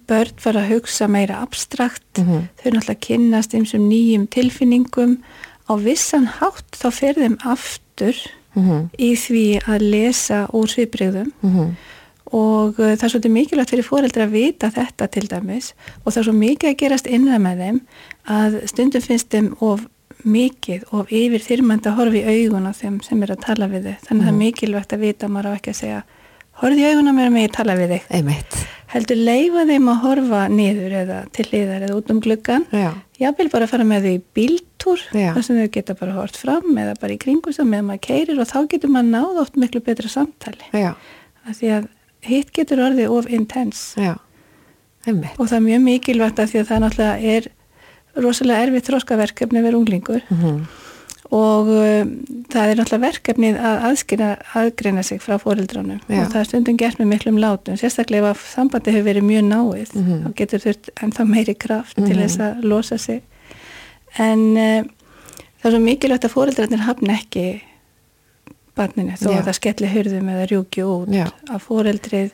börn 0.08 0.40
fara 0.42 0.64
að 0.64 0.74
hugsa 0.76 1.08
meira 1.08 1.42
abstrakt 1.42 2.20
mm 2.20 2.26
-hmm. 2.26 2.48
þau 2.62 2.72
náttúrulega 2.72 3.06
kynast 3.08 3.54
eins 3.54 3.74
og 3.74 3.82
nýjum 3.82 4.28
tilfinningum 4.28 5.18
á 5.68 5.74
vissan 5.80 6.28
hátt 6.28 6.72
þá 6.76 6.90
fer 6.92 7.16
þeim 7.16 7.38
aftur 7.44 8.16
mm 8.54 8.64
-hmm. 8.64 8.90
í 9.00 9.12
því 9.16 9.46
að 9.68 9.90
lesa 9.94 10.48
úr 10.54 10.68
sviðbreyðum 10.68 11.32
mm 11.42 11.56
-hmm. 11.56 11.70
og 12.26 12.80
uh, 12.80 12.96
það 12.96 13.04
er 13.04 13.10
svolítið 13.10 13.32
mikilvægt 13.32 13.70
fyrir 13.70 13.90
fóreldra 13.90 14.24
að 14.24 14.36
vita 14.36 14.70
þetta 14.70 15.08
til 15.08 15.28
dæmis 15.28 15.74
og 16.04 16.14
það 16.14 16.18
er 16.18 16.24
svo 16.24 16.34
mikið 16.34 16.70
að 16.70 16.80
gerast 16.82 17.08
innræð 17.08 17.42
með 17.42 17.58
þeim 17.58 17.80
að 18.26 18.68
stundum 18.68 19.02
finnst 19.02 19.30
þeim 19.30 19.56
of 19.60 19.80
mikið 20.26 20.88
og 20.96 21.12
yfir 21.14 21.44
þyrmandi 21.44 21.92
að 21.92 22.00
horfa 22.00 22.22
í 22.22 22.38
augun 22.38 22.70
á 22.70 22.74
þeim 22.74 23.02
sem 23.06 23.22
er 23.24 23.34
að 23.34 23.44
tala 23.46 23.68
við 23.72 23.90
þau 23.90 23.96
þannig 24.08 24.08
að 24.08 24.16
mm. 24.16 24.22
það 24.22 24.32
er 24.32 24.38
mhm. 24.38 24.42
mikilvægt 24.46 24.96
að 24.96 25.04
vita 25.06 25.30
maður 25.32 25.52
á 25.54 25.58
ekki 25.58 25.74
að 25.74 25.80
segja 25.82 26.00
horfið 26.62 26.82
í 26.82 26.88
augun 26.90 27.12
á 27.12 27.14
mér 27.14 27.30
að 27.30 27.36
mig 27.36 27.52
tala 27.54 27.76
við 27.78 27.94
þig. 27.94 28.08
Einmitt. 28.18 28.58
heldur 28.88 29.20
leifa 29.20 29.66
þeim 29.68 29.90
að 29.92 30.00
horfa 30.06 30.42
niður 30.50 30.96
eða 31.02 31.18
til 31.36 31.46
liðar 31.52 31.84
eða 31.86 31.98
út 32.00 32.14
um 32.14 32.22
gluggan 32.24 32.66
ég 33.20 33.36
vil 33.38 33.50
bara 33.52 33.68
fara 33.70 33.86
með 33.88 34.08
þau 34.08 34.14
í 34.14 34.22
bíltúr 34.38 35.04
þar 35.12 35.44
sem 35.44 35.60
þau 35.60 35.74
geta 35.76 35.98
bara 36.00 36.16
hort 36.16 36.40
fram 36.40 36.72
eða 36.72 36.96
bara 37.02 37.18
í 37.18 37.20
kringusam 37.22 37.74
eða 37.76 37.88
maður 37.90 38.06
keirir 38.08 38.40
og 38.42 38.50
þá 38.50 38.60
getur 38.72 38.94
maður 38.94 39.12
náð 39.12 39.42
oft 39.44 39.60
miklu 39.60 39.84
betra 39.84 40.10
samtali. 40.12 40.72
Að 40.72 41.60
því 41.60 41.74
að 41.76 41.92
hitt 42.28 42.56
getur 42.56 42.82
orðið 42.88 43.14
of 43.14 43.30
intens 43.30 43.84
og 45.08 45.46
það 45.48 45.58
er 45.60 45.66
mjög 45.68 45.84
mikilvægt 45.86 46.42
að 46.42 46.52
því 46.52 46.62
að 46.62 46.72
það 46.72 46.84
náttúrulega 46.84 47.36
er 47.36 47.52
rosalega 48.24 48.68
erfið 48.68 48.90
þróskaverkefni 48.90 49.64
verið 49.64 49.80
unglingur 49.82 50.22
mm 50.28 50.42
-hmm. 50.42 50.60
og 51.38 51.72
um, 51.74 52.12
það 52.54 52.72
er 52.72 52.80
náttúrulega 52.80 53.06
verkefnið 53.06 53.60
að 53.70 53.86
aðskina, 53.90 54.30
aðgreina 54.54 55.04
sig 55.04 55.22
frá 55.22 55.38
fórildránum 55.38 56.00
og 56.08 56.28
það 56.34 56.40
er 56.40 56.50
stundum 56.50 56.78
gert 56.78 57.00
með 57.00 57.12
miklum 57.14 57.38
látum 57.38 57.78
sérstaklega 57.78 58.32
ef 58.32 58.44
sambandi 58.54 58.92
hefur 58.92 59.10
verið 59.10 59.24
mjög 59.24 59.44
náið 59.44 59.90
mm 59.94 60.04
-hmm. 60.04 60.22
þá 60.24 60.34
getur 60.36 60.60
þurft 60.60 60.90
ennþá 61.02 61.24
meiri 61.26 61.56
kraft 61.56 61.98
mm 61.98 62.04
-hmm. 62.04 62.08
til 62.08 62.22
þess 62.22 62.40
að 62.40 62.64
losa 62.64 62.98
sig 62.98 63.22
en 64.18 64.58
uh, 64.58 64.84
það 65.60 65.66
er 65.66 65.72
svo 65.72 65.80
mikilvægt 65.80 66.26
að 66.26 66.36
fórildránir 66.36 66.86
hafna 66.86 67.14
ekki 67.14 67.62
barninu 68.78 69.18
þó 69.18 69.32
Já. 69.32 69.38
að 69.40 69.46
það 69.48 69.60
skelli 69.60 69.88
hurðum 69.88 70.30
eða 70.30 70.48
rjúki 70.52 70.84
út 70.86 71.14
Já. 71.14 71.28
að 71.50 71.60
fórildrið 71.66 72.32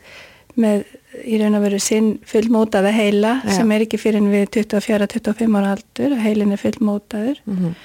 með 0.59 0.85
í 1.23 1.37
raun 1.41 1.57
og 1.57 1.65
veru 1.65 1.79
sinn 1.81 2.07
fullmótaða 2.29 2.93
heila 2.93 3.35
ja. 3.43 3.57
sem 3.57 3.71
er 3.73 3.85
ekki 3.85 3.99
fyrir 4.01 4.25
við 4.31 4.47
24-25 4.57 5.59
ára 5.59 5.75
aldur 5.75 6.15
að 6.15 6.23
heilin 6.25 6.55
er 6.55 6.61
fullmótaður 6.61 7.41
mm 7.45 7.59
-hmm. 7.59 7.75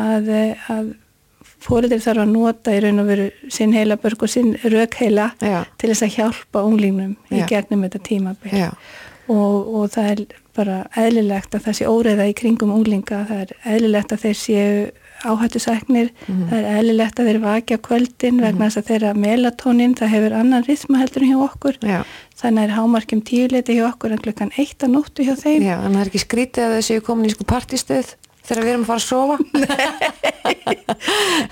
að, 0.00 0.30
að 0.74 0.92
fóriðir 1.64 2.02
þarf 2.04 2.24
að 2.24 2.34
nota 2.34 2.74
í 2.74 2.82
raun 2.84 3.02
og 3.02 3.08
veru 3.08 3.30
sinn 3.52 3.72
heilabörg 3.76 4.26
og 4.26 4.30
sinn 4.30 4.54
rökheila 4.62 5.30
ja. 5.40 5.64
til 5.78 5.90
þess 5.92 6.06
að 6.06 6.16
hjálpa 6.18 6.64
unglingum 6.64 7.16
í 7.30 7.40
ja. 7.40 7.48
gegnum 7.50 7.86
þetta 7.86 8.02
tímabill 8.08 8.64
og, 9.28 9.74
og 9.74 9.92
það 9.94 10.10
er 10.10 10.24
bara 10.54 10.76
eðlilegt 11.00 11.54
að 11.56 11.64
það 11.66 11.78
sé 11.78 11.88
óreiða 11.88 12.28
í 12.30 12.34
kringum 12.36 12.74
unglinga, 12.74 13.24
það 13.28 13.40
er 13.40 13.54
eðlilegt 13.74 14.12
að 14.14 14.26
þeir 14.26 14.38
séu 14.38 14.74
áhættusæknir, 15.30 16.10
mm 16.12 16.34
-hmm. 16.34 16.48
það 16.50 16.58
er 16.58 16.78
eðlilegt 16.78 17.20
að 17.20 17.28
þeir 17.30 17.40
vakja 17.44 17.78
kvöldin 17.78 18.40
vegna 18.40 18.64
mhm. 18.64 18.64
þess 18.64 18.80
að 18.80 18.88
þeirra 18.90 19.14
melatonin, 19.14 19.94
það 19.94 20.14
hefur 20.14 20.36
annan 20.40 20.66
rithma 20.68 20.98
heldur 20.98 21.28
hjá 21.28 21.38
okkur, 21.48 21.78
Já. 21.82 22.00
þannig 22.40 22.62
er 22.64 22.76
hámarkjum 22.78 23.22
tíuleiti 23.22 23.78
hjá 23.78 23.86
okkur 23.92 24.12
en 24.12 24.24
klukkan 24.24 24.54
eitt 24.58 24.82
að 24.82 24.94
nóttu 24.96 25.22
hjá 25.24 25.34
þeim. 25.36 25.62
Já, 25.62 25.76
en 25.80 25.92
það 25.92 26.00
er 26.00 26.12
ekki 26.12 26.26
skrítið 26.26 26.64
að 26.64 26.76
þessu 26.78 27.00
komin 27.00 27.26
í 27.30 27.34
sko 27.34 27.44
partistöð 27.44 28.14
þegar 28.44 28.64
við 28.64 28.72
erum 28.72 28.84
að 28.84 28.90
fara 28.90 29.00
að 29.00 29.08
sofa 29.08 29.36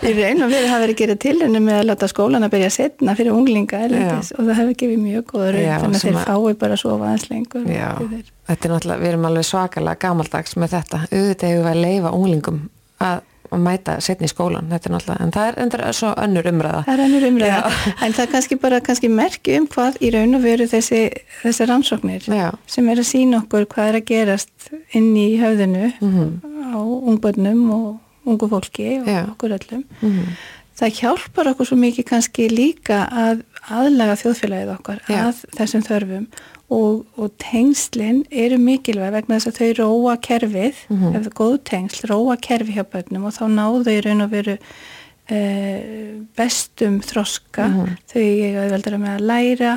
Í 0.03 0.13
raun 0.17 0.45
og 0.45 0.51
við 0.53 0.67
hafa 0.69 0.83
verið 0.83 0.99
gerið 0.99 1.19
til 1.23 1.39
henni 1.41 1.61
með 1.63 1.79
að 1.79 1.89
láta 1.89 2.09
skólan 2.11 2.45
að 2.45 2.53
byrja 2.55 2.69
að 2.69 2.77
setna 2.77 3.15
fyrir 3.17 3.37
unglinga 3.37 3.81
erlendis 3.87 4.33
og 4.37 4.43
það 4.45 4.59
hefur 4.61 4.77
gefið 4.83 5.01
mjög 5.07 5.25
góður 5.31 5.59
þannig 5.63 5.99
að 5.99 6.05
þeir 6.05 6.19
fái 6.21 6.53
bara 6.61 6.77
að 6.77 6.83
sofa 6.83 7.09
aðeins 7.09 7.27
lengur 7.31 7.63
Þetta 8.43 8.67
er 8.67 8.73
náttúrulega, 8.73 9.01
við 9.01 9.09
erum 9.13 9.27
alveg 9.29 9.45
svakalega 9.47 10.03
gamaldags 10.03 10.57
með 10.59 10.73
þetta, 10.75 10.99
auðvitað 11.09 11.53
hefur 11.53 11.63
við 11.63 11.73
að 11.73 11.83
leifa 11.87 12.11
unglingum 12.19 12.59
að 13.07 13.17
að 13.53 13.65
mæta 13.67 13.97
setni 14.05 14.29
í 14.29 14.33
skólan, 14.33 14.71
þetta 14.73 14.89
er 14.89 14.95
náttúrulega 14.95 15.25
en 15.25 15.35
það 15.35 15.49
er 15.49 15.59
endur 15.65 15.85
svo 15.97 16.13
önnur 16.25 16.49
umræða 16.53 16.85
Það 16.87 16.95
er 16.95 17.05
önnur 17.07 17.27
umræða, 17.29 17.73
en 18.05 18.17
það 18.17 18.25
er 18.25 18.33
kannski 18.37 18.59
bara 18.63 18.81
kannski 18.81 19.11
merki 19.13 19.59
um 19.59 19.69
hvað 19.75 19.99
í 20.01 20.13
raun 20.15 20.39
og 20.39 20.45
veru 20.47 20.69
þessi, 20.71 21.03
þessi 21.43 21.69
rannsóknir 21.71 22.29
Já. 22.29 22.49
sem 22.67 22.89
er 22.89 23.03
að 23.03 23.11
sína 23.11 23.43
okkur 23.43 23.69
hvað 23.75 23.93
er 23.93 24.01
að 24.01 24.09
gerast 24.13 24.73
inn 24.97 25.13
í 25.17 25.29
höfðinu 25.41 25.93
mm 25.93 26.17
-hmm. 26.17 26.33
á 26.73 26.81
ungbönnum 26.81 27.63
og 27.71 28.01
ungu 28.25 28.49
fólki 28.49 29.01
og 29.01 29.07
Já. 29.09 29.23
okkur 29.31 29.57
öllum 29.59 29.85
mm 30.01 30.11
-hmm. 30.11 30.37
það 30.79 30.99
hjálpar 31.01 31.49
okkur 31.49 31.67
svo 31.67 31.77
mikið 31.77 32.05
kannski 32.05 32.49
líka 32.49 33.09
að 33.11 33.43
aðlaga 33.71 34.17
þjóðfélagið 34.19 34.71
okkar 34.75 35.03
að 35.13 35.45
þessum 35.55 35.85
þörfum 35.87 36.27
og, 36.73 37.03
og 37.21 37.35
tengslinn 37.43 38.23
eru 38.31 38.59
mikilvæg 38.61 39.13
vegna 39.15 39.39
þess 39.39 39.51
að 39.51 39.59
þau 39.59 39.83
róa 39.83 40.17
kerfið, 40.25 40.81
mm 40.89 40.97
-hmm. 40.97 41.13
ef 41.17 41.21
það 41.21 41.31
er 41.31 41.37
góð 41.41 41.57
tengsl, 41.69 42.07
róa 42.11 42.37
kerfið 42.37 42.79
hjá 42.79 42.85
börnum 42.95 43.29
og 43.29 43.37
þá 43.37 43.45
náðu 43.53 43.85
þau 43.89 43.99
raun 44.07 44.25
og 44.27 44.33
veru 44.33 44.57
e, 45.29 45.41
bestum 46.39 47.01
þroska, 47.05 47.69
mm 47.69 47.77
-hmm. 47.77 48.01
þau 48.13 48.25
auðveldara 48.65 48.99
með 49.05 49.13
að 49.15 49.27
læra, 49.31 49.75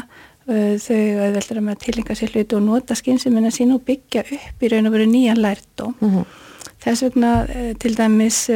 e, 0.47 0.55
þau 0.79 1.03
auðveldara 1.25 1.61
með 1.61 1.75
að 1.75 1.83
tilhenga 1.85 2.15
sér 2.15 2.33
hluti 2.33 2.55
og 2.55 2.65
nota 2.65 2.95
skynsumina 2.95 3.51
sín 3.51 3.75
og 3.75 3.85
byggja 3.85 4.25
upp 4.25 4.63
í 4.63 4.71
raun 4.71 4.87
og 4.87 4.93
veru 4.97 5.05
nýjan 5.05 5.43
lærdóm. 5.45 5.93
Mm 5.99 6.09
-hmm. 6.09 6.25
Þess 6.79 7.01
vegna 7.01 7.45
e, 7.49 7.73
til 7.73 7.95
dæmis, 7.97 8.49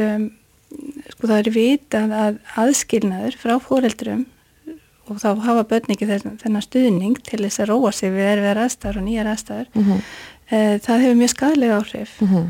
sko 1.10 1.26
það 1.26 1.38
er 1.38 1.50
vitað 1.50 2.10
að 2.14 2.36
aðskilnaður 2.56 3.34
frá 3.36 3.58
fóreldrum 3.58 4.26
og 5.10 5.20
þá 5.20 5.28
hafa 5.44 5.66
börn 5.70 5.94
ekki 5.94 6.08
þennan 6.08 6.64
stuðning 6.64 7.20
til 7.26 7.42
þess 7.42 7.62
að 7.62 7.70
róa 7.72 7.92
sig 7.94 8.12
við 8.14 8.32
erfiðar 8.34 8.64
aðstæður 8.64 8.98
og 9.00 9.06
nýjar 9.06 9.30
aðstæður 9.34 9.68
mm 9.72 9.84
-hmm. 9.84 10.02
það 10.86 11.04
hefur 11.04 11.20
mjög 11.20 11.32
skadlega 11.34 11.78
áhrif 11.78 12.10
mm 12.20 12.28
-hmm. 12.28 12.46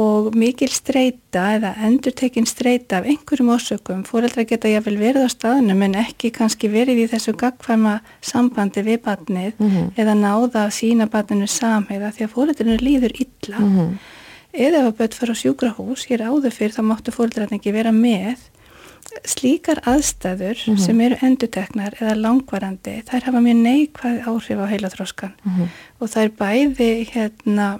og 0.00 0.34
mikil 0.34 0.68
streyta 0.68 1.42
eða 1.56 1.74
endurtekinn 1.86 2.46
streyta 2.46 2.98
af 2.98 3.06
einhverjum 3.06 3.50
orsökum, 3.56 4.04
fóreldra 4.04 4.44
geta 4.44 4.68
jáfnvel 4.68 4.98
verið 4.98 5.26
á 5.26 5.28
staðnum 5.28 5.82
en 5.82 5.94
ekki 5.94 6.30
kannski 6.30 6.68
verið 6.68 6.96
í 7.04 7.10
þessu 7.12 7.32
gagfarma 7.36 8.00
sambandi 8.20 8.82
við 8.82 8.98
barnið 9.02 9.52
mm 9.58 9.70
-hmm. 9.70 9.90
eða 9.96 10.14
náða 10.14 10.66
að 10.66 10.76
sína 10.78 11.06
barninu 11.06 11.46
samhegða 11.46 12.12
því 12.12 12.22
að 12.24 12.34
fóreldrinu 12.34 12.76
líður 12.76 13.12
illa 13.24 13.58
mhm. 13.58 13.98
eða 14.52 14.78
ef 14.78 14.86
að 14.86 14.96
börn 14.98 15.18
fara 15.18 15.32
á 15.32 15.42
sjúkrahús, 15.42 16.06
hér 16.08 16.20
áður 16.28 16.50
fyrir 16.50 16.74
þá 16.74 16.82
máttu 16.82 17.10
fóreldra 17.10 17.48
ekki 17.50 17.72
vera 17.72 17.92
með 17.92 18.38
slíkar 19.26 19.80
aðstæður 19.88 20.58
mm 20.66 20.74
-hmm. 20.74 20.84
sem 20.84 21.00
eru 21.00 21.16
enduteknar 21.22 21.94
eða 22.00 22.14
langvarandi 22.14 23.02
þær 23.08 23.26
hafa 23.26 23.40
mjög 23.40 23.56
neikvæð 23.56 24.18
áhrif 24.26 24.58
á 24.64 24.66
heilaþróskan 24.72 25.32
mm 25.44 25.52
-hmm. 25.52 25.68
og 26.00 26.08
það 26.08 26.22
er 26.22 26.30
bæði 26.42 26.90
hérna 27.14 27.78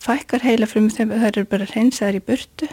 fækkar 0.00 0.42
heilafrum 0.42 0.90
þegar 0.90 1.18
það 1.18 1.26
eru 1.26 1.44
bara 1.44 1.64
hreinsaður 1.64 2.18
í 2.18 2.26
burtu 2.26 2.68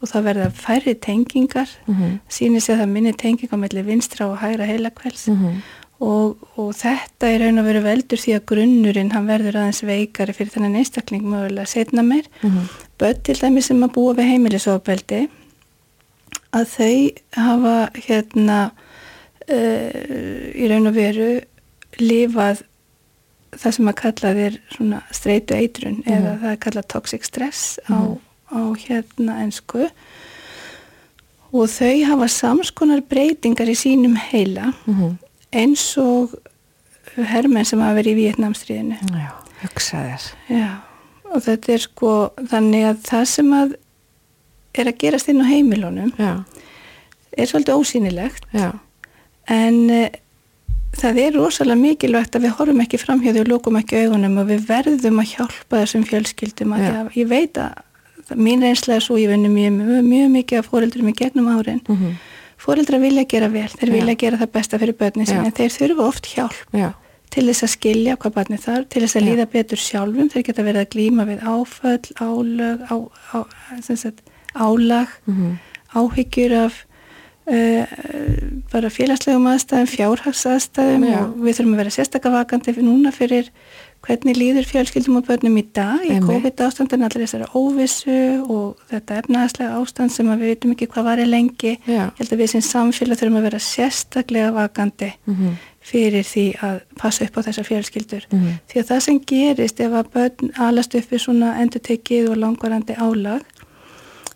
og 0.00 0.10
það 0.10 0.26
verða 0.28 0.50
færri 0.50 0.94
tengingar 0.94 1.68
mm 1.86 1.94
-hmm. 1.94 2.18
sínir 2.28 2.60
sig 2.60 2.74
að 2.74 2.80
það 2.80 2.92
minni 2.92 3.12
tengingar 3.12 3.58
mellir 3.58 3.84
vinstra 3.84 4.26
og 4.26 4.38
hægra 4.38 4.66
heilakvæls 4.66 5.28
mhm. 5.28 5.62
og, 6.00 6.36
og 6.56 6.74
þetta 6.74 7.26
er 7.26 7.40
raun 7.40 7.58
og 7.58 7.64
veru 7.64 7.80
veldur 7.80 8.18
því 8.18 8.32
að 8.36 8.46
grunnurinn 8.46 9.12
hann 9.12 9.26
verður 9.26 9.56
aðeins 9.56 9.82
veikari 9.82 10.32
fyrir 10.32 10.52
þennan 10.52 10.76
einstakling 10.76 11.22
mögulega 11.22 11.66
setna 11.66 12.02
meir 12.02 12.26
mhm. 12.42 12.68
börn 12.98 13.22
til 13.22 13.40
dæmi 13.40 13.62
sem 13.62 13.82
að 13.82 13.92
búa 13.92 14.14
við 14.14 14.30
heimilisofbeldi 14.30 15.28
að 16.54 16.68
þau 16.76 16.96
hafa 17.36 17.74
hérna 18.06 18.58
uh, 19.50 20.52
í 20.54 20.68
raun 20.70 20.86
og 20.90 20.94
veru 20.96 21.30
lifað 22.00 22.62
það 23.54 23.74
sem 23.76 23.90
að 23.90 23.98
kalla 24.00 24.30
þér 24.38 24.54
svona 24.74 25.02
streitu 25.14 25.54
eitrun 25.58 26.00
Mhm. 26.02 26.14
eða 26.16 26.32
það 26.42 26.52
er 26.52 26.62
kallað 26.64 26.88
toxic 26.94 27.24
stress 27.28 27.78
á, 27.90 27.98
á 28.50 28.60
hérna 28.86 29.36
ennsku 29.44 29.84
og 31.54 31.68
þau 31.70 31.92
hafa 32.08 32.26
samskonar 32.34 33.02
breytingar 33.06 33.70
í 33.70 33.76
sínum 33.78 34.16
heila 34.18 34.72
Mhm. 34.86 35.18
eins 35.52 35.84
og 35.98 36.34
hermenn 37.16 37.64
sem 37.64 37.78
hafa 37.78 37.94
verið 38.00 38.16
í 38.16 38.20
Vietnamstríðinu 38.24 38.98
Já, 39.12 39.30
hugsa 39.62 39.96
þér. 40.02 40.24
Já, 40.50 40.70
og 41.30 41.42
þetta 41.44 41.72
er 41.74 41.78
sko 41.78 42.30
þannig 42.50 42.84
að 42.90 42.98
það 43.06 43.24
sem 43.26 43.52
að 43.54 43.74
er 44.82 44.90
að 44.90 44.98
gerast 44.98 45.28
inn 45.28 45.40
á 45.42 45.46
heimilunum 45.46 46.12
Já, 46.18 46.44
er 47.36 47.46
svolítið 47.50 47.80
ósýnilegt. 47.80 48.44
Já, 48.54 48.70
en 49.50 49.80
uh, 49.90 50.06
það 50.94 51.18
er 51.24 51.32
rosalega 51.38 51.80
mikilvægt 51.80 52.36
að 52.36 52.46
við 52.46 52.54
horfum 52.58 52.84
ekki 52.84 53.00
fram 53.02 53.22
hjá 53.24 53.32
því 53.32 53.40
og 53.44 53.50
lókum 53.50 53.80
ekki 53.80 54.04
augunum 54.04 54.38
og 54.38 54.46
við 54.52 54.68
verðum 54.68 55.18
að 55.22 55.32
hjálpa 55.34 55.80
þessum 55.82 56.04
fjölskyldum 56.10 56.76
að 56.78 57.16
ég 57.18 57.26
veit 57.28 57.58
að 57.58 57.82
mín 58.40 58.62
reynslega 58.64 58.96
er 59.00 59.04
svo 59.04 59.18
ég 59.20 59.28
venni 59.28 59.50
mjög, 59.52 59.74
mjög, 59.82 60.04
mjög 60.08 60.30
mikið 60.38 60.58
af 60.62 60.68
fóreldrum 60.70 61.10
í 61.10 61.14
gegnum 61.18 61.50
árin. 61.52 61.82
Mm 61.88 61.94
Mhm. 61.94 62.14
fóreldrar 62.64 63.00
vilja 63.00 63.24
gera 63.28 63.48
vel, 63.52 63.68
þeir 63.68 63.90
Já. 63.90 63.92
vilja 63.92 64.14
gera 64.16 64.36
það 64.40 64.52
besta 64.52 64.78
fyrir 64.78 64.96
börnin 64.96 65.26
sin 65.26 65.36
Já. 65.36 65.44
en 65.44 65.52
þeir 65.52 65.72
þurfa 65.74 66.06
oft 66.08 66.26
hjálp 66.32 66.72
já, 66.72 66.92
til 67.30 67.44
þess 67.48 67.62
að 67.66 67.72
skilja 67.74 68.16
hvað 68.16 68.32
barnið 68.38 68.62
þarf, 68.64 68.88
til 68.88 69.02
þess 69.02 69.16
að 69.16 69.26
líða 69.28 69.46
betur 69.52 69.76
sjálfum, 69.76 70.30
þeir 70.32 70.44
geta 70.46 70.62
verið 70.62 70.80
að 70.80 70.92
glíma 70.94 71.26
við 71.28 71.40
áföll, 71.44 72.06
álög, 72.24 72.80
á, 72.88 72.96
á, 73.34 73.38
álag, 74.54 75.08
Mhm. 75.26 75.58
áhyggjur 75.94 76.52
af 76.64 76.84
uh, 77.46 77.84
bara 78.72 78.88
félagslegum 78.90 79.46
aðstæðum, 79.52 79.90
fjárhagsaðstæðum 79.94 81.04
Já. 81.08 81.18
og 81.24 81.34
við 81.44 81.58
þurfum 81.58 81.74
að 81.74 81.82
vera 81.82 81.90
sérstakka 81.98 82.30
vakandi 82.32 82.74
núna 82.82 83.12
fyrir 83.14 83.50
hvernig 84.04 84.36
líður 84.36 84.66
fjölskyldum 84.68 85.16
og 85.16 85.24
börnum 85.26 85.54
í 85.56 85.62
dag 85.72 86.02
í 86.04 86.10
Einmitt. 86.12 86.26
COVID-ástandin, 86.28 87.04
allir 87.06 87.24
þessari 87.24 87.46
óvissu 87.56 88.16
og 88.52 88.76
þetta 88.90 89.16
efnaðslega 89.22 89.78
ástand 89.80 90.12
sem 90.12 90.26
við 90.28 90.42
veitum 90.44 90.74
ekki 90.74 90.88
hvað 90.92 91.04
var 91.08 91.22
í 91.22 91.24
lengi. 91.28 91.78
Já. 91.88 92.10
Ég 92.12 92.18
held 92.18 92.32
að 92.34 92.42
við 92.42 92.50
sem 92.52 92.60
samfélag 92.60 93.16
þurfum 93.22 93.38
að 93.40 93.46
vera 93.48 93.58
sérstaklega 93.64 94.50
vakandi 94.52 95.12
Mhm. 95.26 95.54
fyrir 95.84 96.22
því 96.24 96.44
að 96.60 96.80
passa 97.00 97.24
upp 97.24 97.36
á 97.36 97.40
þessar 97.48 97.64
fjölskyldur. 97.70 98.22
Mhm. 98.30 98.52
Því 98.68 98.76
að 98.80 98.88
það 98.90 99.00
sem 99.02 99.18
gerist 99.20 99.80
ef 99.80 99.92
að 99.92 100.10
börn 100.12 100.52
alast 100.58 100.94
upp 100.94 101.08
við 101.10 101.20
svona 101.24 101.56
endurtekið 101.60 102.28
og 102.30 102.36
langvarandi 102.36 102.96
álag, 102.96 103.40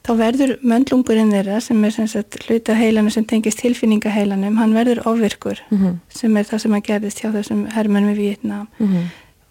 þá 0.09 0.13
verður 0.17 0.55
möndlungurinn 0.65 1.31
þeirra 1.35 1.61
sem 1.61 1.85
er 1.85 1.93
sem 1.93 2.07
sagt 2.09 2.39
hluta 2.49 2.75
heilanum 2.79 3.13
sem 3.13 3.27
tengist 3.29 3.61
tilfinningaheilanum, 3.61 4.57
hann 4.59 4.73
verður 4.75 5.03
ofvirkur 5.11 5.61
Mhm. 5.71 5.99
sem 6.09 6.37
er 6.37 6.45
það 6.49 6.61
sem 6.65 6.73
að 6.79 6.85
gerðist 6.89 7.21
hjá 7.21 7.31
þessum 7.35 7.67
hermennum 7.75 8.15
í 8.15 8.17
Vietnam. 8.17 8.69
Mhm. 8.81 9.03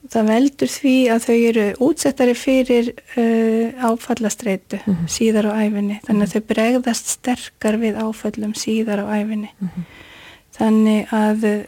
Það 0.07 0.27
veldur 0.31 0.69
því 0.71 0.95
að 1.11 1.23
þau 1.27 1.37
eru 1.49 1.63
útsettari 1.83 2.33
fyrir 2.33 2.89
uh, 3.17 3.89
áfallastreitu 3.91 4.79
síðar 5.05 5.49
á 5.51 5.59
æfinni. 5.67 5.99
Þannig 6.07 6.23
að 6.23 6.33
þau 6.33 6.43
bregðast 6.53 7.05
sterkar 7.11 7.75
við 7.81 7.97
áfallum 7.99 8.53
síðar 8.55 9.03
á 9.03 9.05
æfinni. 9.19 9.49
Þannig 10.57 11.11
að 11.13 11.43
uh, 11.43 11.65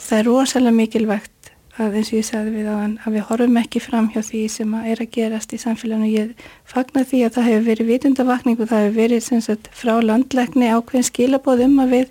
það 0.00 0.18
er 0.18 0.24
rosalega 0.30 0.74
mikilvægt 0.78 1.41
að 1.80 1.94
eins 1.96 2.10
og 2.12 2.18
ég 2.18 2.26
sagði 2.28 2.50
við 2.52 2.66
á 2.68 2.76
hann 2.82 2.98
að 3.06 3.14
við 3.16 3.22
horfum 3.30 3.56
ekki 3.62 3.80
fram 3.80 4.08
hjá 4.12 4.20
því 4.20 4.40
sem 4.52 4.74
að 4.76 4.88
er 4.92 5.00
að 5.00 5.10
gerast 5.16 5.52
í 5.56 5.60
samfélaginu. 5.62 6.10
Ég 6.12 6.32
fagnar 6.68 7.06
því 7.08 7.20
að 7.24 7.32
það 7.38 7.48
hefur 7.48 7.66
verið 7.70 7.86
vitundavakning 7.92 8.60
og 8.60 8.68
það 8.68 8.82
hefur 8.84 8.98
verið 9.00 9.42
sagt, 9.46 9.68
frá 9.72 9.94
landlækni 10.04 10.68
ákveðin 10.68 11.08
skilabóð 11.08 11.64
um 11.64 11.78
að 11.86 11.94
við 11.96 12.08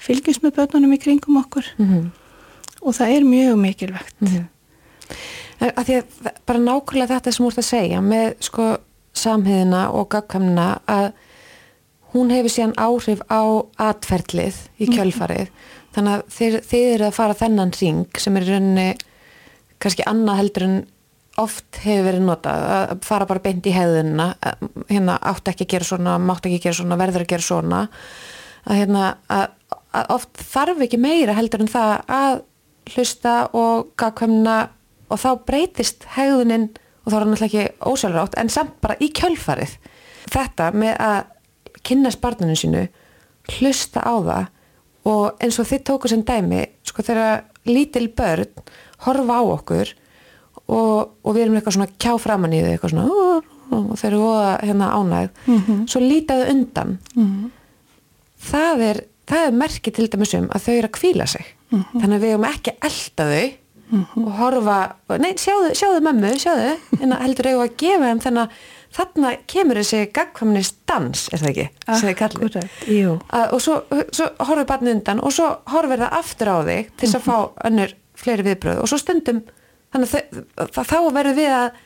fylgjumst 0.00 0.42
með 0.44 0.54
börnunum 0.58 0.92
í 0.96 1.00
kringum 1.00 1.40
okkur 1.40 1.64
Mhm. 1.78 2.10
og 2.82 2.94
það 2.94 3.16
er 3.16 3.24
mjög 3.24 3.56
mikilvægt. 3.64 4.14
Mhm. 4.20 4.44
En 5.60 5.70
að 5.76 5.84
því 5.84 5.96
að 5.96 6.32
bara 6.46 6.58
nákvæmlega 6.58 7.08
þetta 7.20 7.32
sem 7.32 7.46
þú 7.46 7.48
ert 7.50 7.58
að 7.58 7.70
segja 7.72 8.00
með 8.00 8.34
sko 8.40 8.76
samhæðina 9.14 9.92
og 9.92 10.08
gagkamna 10.08 10.80
að 10.88 11.12
hún 12.14 12.30
hefur 12.30 12.50
síðan 12.50 12.74
áhrif 12.76 13.20
á 13.30 13.42
atferðlið 13.78 14.54
í 14.80 14.86
kjölfarið 14.86 15.48
þannig 15.94 16.16
að 16.16 16.24
þið, 16.36 16.56
þið 16.70 16.88
eru 16.94 17.06
að 17.08 17.16
fara 17.16 17.38
þennan 17.40 17.74
ring 17.80 18.20
sem 18.22 18.38
er 18.38 18.48
rauninni 18.48 18.88
kannski 19.80 20.06
annað 20.08 20.42
heldur 20.42 20.66
en 20.66 20.80
oft 21.40 21.80
hefur 21.84 22.06
verið 22.08 22.26
notað 22.26 22.66
að 22.74 22.92
fara 23.06 23.28
bara 23.28 23.42
beint 23.44 23.66
í 23.68 23.72
hefðunna 23.74 24.26
hérna 24.90 25.16
átt 25.30 25.48
ekki 25.52 25.66
að 25.66 25.72
gera 25.74 25.88
svona, 25.88 26.18
mátt 26.18 26.46
ekki 26.46 26.58
að 26.58 26.66
gera 26.66 26.78
svona 26.80 26.98
verður 27.00 27.24
að 27.24 27.32
gera 27.32 27.46
svona. 27.46 27.80
Að 28.66 28.80
hérna 28.82 29.04
að, 29.32 29.46
að 29.96 30.12
oft 30.16 30.44
þarf 30.50 30.84
ekki 30.84 31.00
meira 31.00 31.36
heldur 31.38 31.64
en 31.64 31.72
það 31.72 31.94
að 32.18 32.42
hlusta 32.90 33.34
og 33.56 33.90
gagkvæmna 34.00 34.58
og 35.10 35.20
þá 35.22 35.30
breytist 35.46 36.06
hegðunin 36.16 36.68
og 37.04 37.12
þá 37.12 37.14
er 37.16 37.22
hann 37.22 37.34
alltaf 37.34 37.48
ekki 37.48 37.66
ósjálfrátt 37.88 38.38
en 38.40 38.52
samt 38.52 38.76
bara 38.84 38.98
í 39.00 39.10
kjölfarið. 39.16 39.76
Þetta 40.30 40.70
með 40.76 40.96
að 41.06 41.20
kynnast 41.86 42.20
barninu 42.20 42.58
sínu 42.58 42.86
hlusta 43.56 44.02
á 44.04 44.14
það 44.20 44.48
og 45.08 45.36
eins 45.40 45.58
og 45.62 45.66
þið 45.70 45.84
tóku 45.88 46.08
sem 46.12 46.22
dæmi 46.26 46.64
sko 46.84 47.02
þegar 47.06 47.44
lítil 47.66 48.08
börn 48.16 48.46
horfa 49.06 49.38
á 49.40 49.42
okkur 49.54 49.94
og, 50.70 51.10
og 51.24 51.30
við 51.34 51.42
erum 51.46 51.56
eitthvað 51.60 51.76
svona 51.78 51.92
kjá 52.00 52.12
framan 52.20 52.52
í 52.56 52.60
þau 52.64 52.72
eitthvað 52.74 52.92
svona 52.94 53.06
"Ó", 53.08 53.42
og 53.70 53.94
þeir 54.00 54.10
eru 54.10 54.20
óða 54.26 54.50
hérna 54.66 54.90
ánægð 54.98 55.30
svo 55.88 56.00
lítaðu 56.02 56.48
undan. 56.50 56.98
Það 58.40 58.80
er, 58.88 59.00
það 59.28 59.46
er 59.46 59.52
merki 59.60 59.92
til 59.94 60.08
dæmis 60.10 60.34
um 60.38 60.48
að 60.50 60.64
þau 60.66 60.74
eru 60.74 60.88
að 60.90 60.96
kvíla 60.98 61.26
sig. 61.28 61.44
Þannig 61.70 62.16
að 62.16 62.22
við 62.24 62.30
erum 62.34 62.46
ekki 62.48 62.72
að 62.72 62.86
elda 62.90 63.26
þau 63.30 63.50
og 64.16 64.28
horfa, 64.38 64.78
nei 65.18 65.32
sjáðu, 65.34 65.72
sjáðu 65.74 66.00
mömmu, 66.06 66.28
sjáðu, 66.38 66.76
en 67.02 67.12
heldur 67.18 67.48
eigum 67.50 67.64
að 67.64 67.72
gefa 67.82 68.06
þeim 68.10 68.20
þannig 68.22 68.42
að 68.44 68.50
þarna 68.96 69.30
kemur 69.50 69.78
þessi 69.80 70.00
gagkvæmnis 70.16 70.72
dans, 70.90 71.26
er 71.32 71.38
það 71.42 71.50
ekki? 71.52 71.66
sem 71.86 72.08
þið. 72.10 72.22
Akkúrat, 72.26 72.80
jú. 72.90 73.12
Að, 73.30 73.52
og 73.56 73.62
svo, 73.64 73.76
svo 74.16 74.26
horfir 74.48 74.66
barnið 74.72 74.94
undan 74.98 75.20
og 75.22 75.32
svo 75.36 75.50
horfir 75.74 76.02
það 76.02 76.16
aftur 76.20 76.50
á 76.50 76.56
þig 76.66 76.90
til 77.00 77.10
að 77.14 77.26
fá 77.28 77.36
önnur 77.70 77.94
fleiri 78.20 78.46
viðbröð 78.50 78.82
og 78.82 78.90
svo 78.90 78.98
stundum 79.00 79.38
þannig 79.94 80.16
að 80.60 80.80
þá 80.90 80.96
verður 81.14 81.38
við 81.38 81.54
að 81.60 81.78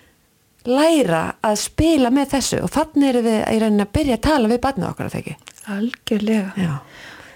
læra 0.64 1.22
að 1.44 1.58
spila 1.60 2.10
með 2.14 2.30
þessu 2.38 2.62
og 2.64 2.70
þannig 2.72 3.10
erum 3.12 3.26
við 3.28 3.40
í 3.52 3.58
rauninni 3.60 3.84
að 3.84 3.92
byrja 3.98 4.16
að 4.16 4.24
tala 4.30 4.48
við 4.54 4.62
barnið 4.64 4.88
okkar 4.88 5.10
að 5.10 5.14
það 5.14 5.20
ekki 5.24 5.36
Algjörlega. 5.74 6.52
Já, 6.60 6.72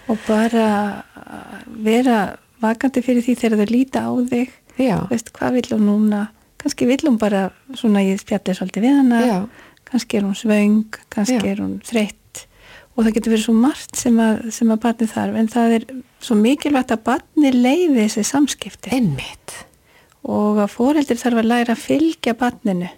Og 0.09 0.17
bara 0.25 0.65
vera 1.85 2.17
vakandi 2.61 3.01
fyrir 3.05 3.23
því 3.25 3.35
þegar 3.39 3.61
þau 3.61 3.71
líta 3.73 4.01
á 4.05 4.11
þig. 4.31 4.51
já, 4.81 4.97
Veist, 5.11 5.31
hvað 5.35 5.57
vill 5.59 5.69
hún 5.75 5.85
núna? 5.89 6.21
Kannski 6.59 6.87
vill 6.89 7.05
hún 7.07 7.19
bara 7.21 7.49
svona 7.79 8.03
ég 8.03 8.19
spjalli 8.21 8.55
svolítið 8.57 8.85
við 8.87 8.97
hana. 8.99 9.21
Já. 9.25 9.39
Kannski 9.89 10.19
er 10.19 10.27
hún 10.27 10.35
svöng, 10.37 10.99
kannski 11.09 11.39
Já. 11.39 11.53
er 11.53 11.63
hún 11.63 11.79
þreytt. 11.85 12.43
Og 12.95 13.05
það 13.05 13.15
getur 13.15 13.33
verið 13.33 13.45
svo 13.45 13.55
margt 13.55 13.95
sem 13.95 14.19
að, 14.19 14.43
sem 14.51 14.69
að 14.73 14.83
barnið 14.83 15.13
þarf. 15.15 15.39
En 15.39 15.49
það 15.49 15.75
er 15.77 15.87
svo 16.19 16.35
mikilvægt 16.35 16.91
að 16.91 17.03
barnið 17.07 17.59
leiði 17.63 18.03
þessi 18.03 18.27
samskipti. 18.27 18.91
einmitt 18.91 19.65
og 20.27 20.59
að 20.59 20.73
fóreldir 20.73 21.19
þarf 21.19 21.41
að 21.41 21.49
læra 21.49 21.75
að 21.75 21.83
fylgja 21.85 22.35
barninu 22.39 22.89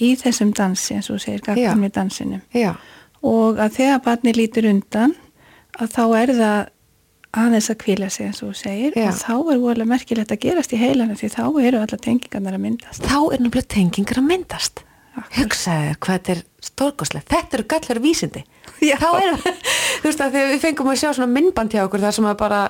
í 0.00 0.12
þessum 0.20 0.52
dansi 0.56 0.96
eins 0.96 1.10
og 1.12 1.20
segir 1.22 1.42
gaggamni 1.44 1.90
dansinum 1.92 2.42
Já, 2.56 2.74
og 3.24 3.60
að 3.60 3.78
þegar 3.80 4.04
barni 4.04 4.34
lítur 4.36 4.68
undan 4.70 5.16
að 5.80 5.96
þá 5.96 6.04
er 6.20 6.34
það 6.40 6.60
aðeins 7.36 7.70
að 7.70 7.80
kvíla 7.84 8.10
sig 8.10 8.26
eins 8.26 8.42
og 8.42 8.50
þú 8.50 8.58
segir. 8.58 8.94
Já. 8.98 9.10
og 9.10 9.18
þá 9.20 9.34
er 9.34 9.58
vorulega 9.62 9.90
merkilegt 9.90 10.32
að 10.34 10.40
gerast 10.44 10.72
í 10.74 10.80
heilanu 10.80 11.16
því 11.18 11.32
þá 11.36 11.42
eru 11.62 11.82
alla 11.82 11.98
tengingarnar 12.06 12.56
að 12.56 12.64
myndast. 12.64 13.04
Þá 13.04 13.18
er 13.20 13.44
náttúrulega 13.44 13.74
tengingar 13.76 14.22
að 14.22 14.30
myndast. 14.30 14.82
Hugsaðu 15.36 15.94
hvað 16.00 16.16
þetta 16.16 16.32
er 16.32 16.40
stórkoslegt 16.64 17.30
þetta 17.30 17.56
eru 17.58 17.68
gallar 17.70 18.00
vísindi. 18.02 18.42
Er, 18.80 19.34
þú 20.00 20.06
veist 20.06 20.22
að 20.22 20.36
þegar 20.36 20.50
við 20.54 20.62
fengum 20.62 20.90
að 20.90 21.00
sjá 21.02 21.10
svona 21.12 21.32
myndband 21.34 21.74
hjá 21.74 21.82
okkur 21.84 22.04
þar 22.04 22.14
sem 22.16 22.28
að 22.30 22.36
bara 22.40 22.60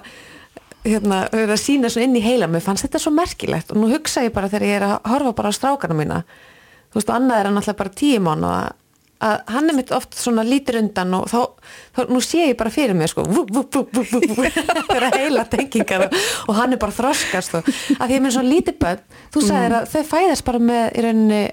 hérna, 0.85 1.21
erum 1.31 1.55
að 1.55 1.61
sína 1.61 1.91
svona 1.93 2.09
inn 2.09 2.19
í 2.19 2.25
heila 2.25 2.49
mér 2.51 2.65
fannst 2.65 2.87
þetta 2.87 3.03
svo 3.03 3.13
merkilegt. 3.15 3.73
Og 3.73 3.81
nú 3.81 3.91
hugsa 3.93 4.25
ég 4.25 4.35
bara 4.35 4.51
þegar 4.51 4.67
ég 4.67 4.79
er 4.81 4.87
að 4.89 4.97
horfa 5.13 5.35
bara 5.39 5.53
á 5.53 5.59
strákana 5.59 5.97
mína. 5.97 6.23
Þú 6.91 6.99
veist 6.99 7.13
og 7.13 7.17
annað 7.17 7.41
er 7.41 7.49
hann 7.51 7.61
alltaf 7.61 7.79
bara 7.79 7.95
tíu 8.01 8.23
mánu 8.25 8.51
að, 8.51 8.73
að 9.21 9.37
hann 9.53 9.68
er 9.71 9.77
mitt 9.77 9.91
oft 9.93 10.16
svona 10.16 10.45
lítur 10.47 10.79
undan 10.81 11.12
og 11.18 11.27
þá, 11.29 11.41
þá 11.97 12.01
nú 12.09 12.23
sé 12.25 12.47
ég 12.51 12.57
bara 12.61 12.73
fyrir 12.73 12.97
mig 12.97 13.11
sko 13.12 13.27
þetta 13.29 14.97
er 14.97 15.07
að 15.11 15.18
heila 15.18 15.45
tengingar 15.51 16.07
og, 16.07 16.16
og 16.49 16.57
hann 16.61 16.77
er 16.77 16.81
bara 16.81 16.97
þroskast 16.97 17.59
og 17.61 17.68
að 17.68 18.07
því 18.07 18.16
ég 18.16 18.25
minn 18.25 18.35
svona 18.37 18.53
lítið 18.55 18.81
bönn 18.81 19.05
þú 19.35 19.45
sagðir 19.45 19.77
að 19.81 19.93
þau 19.93 20.03
fæðast 20.14 20.49
bara 20.49 20.64
með 20.71 20.89
í 20.97 21.07
rauninni 21.07 21.45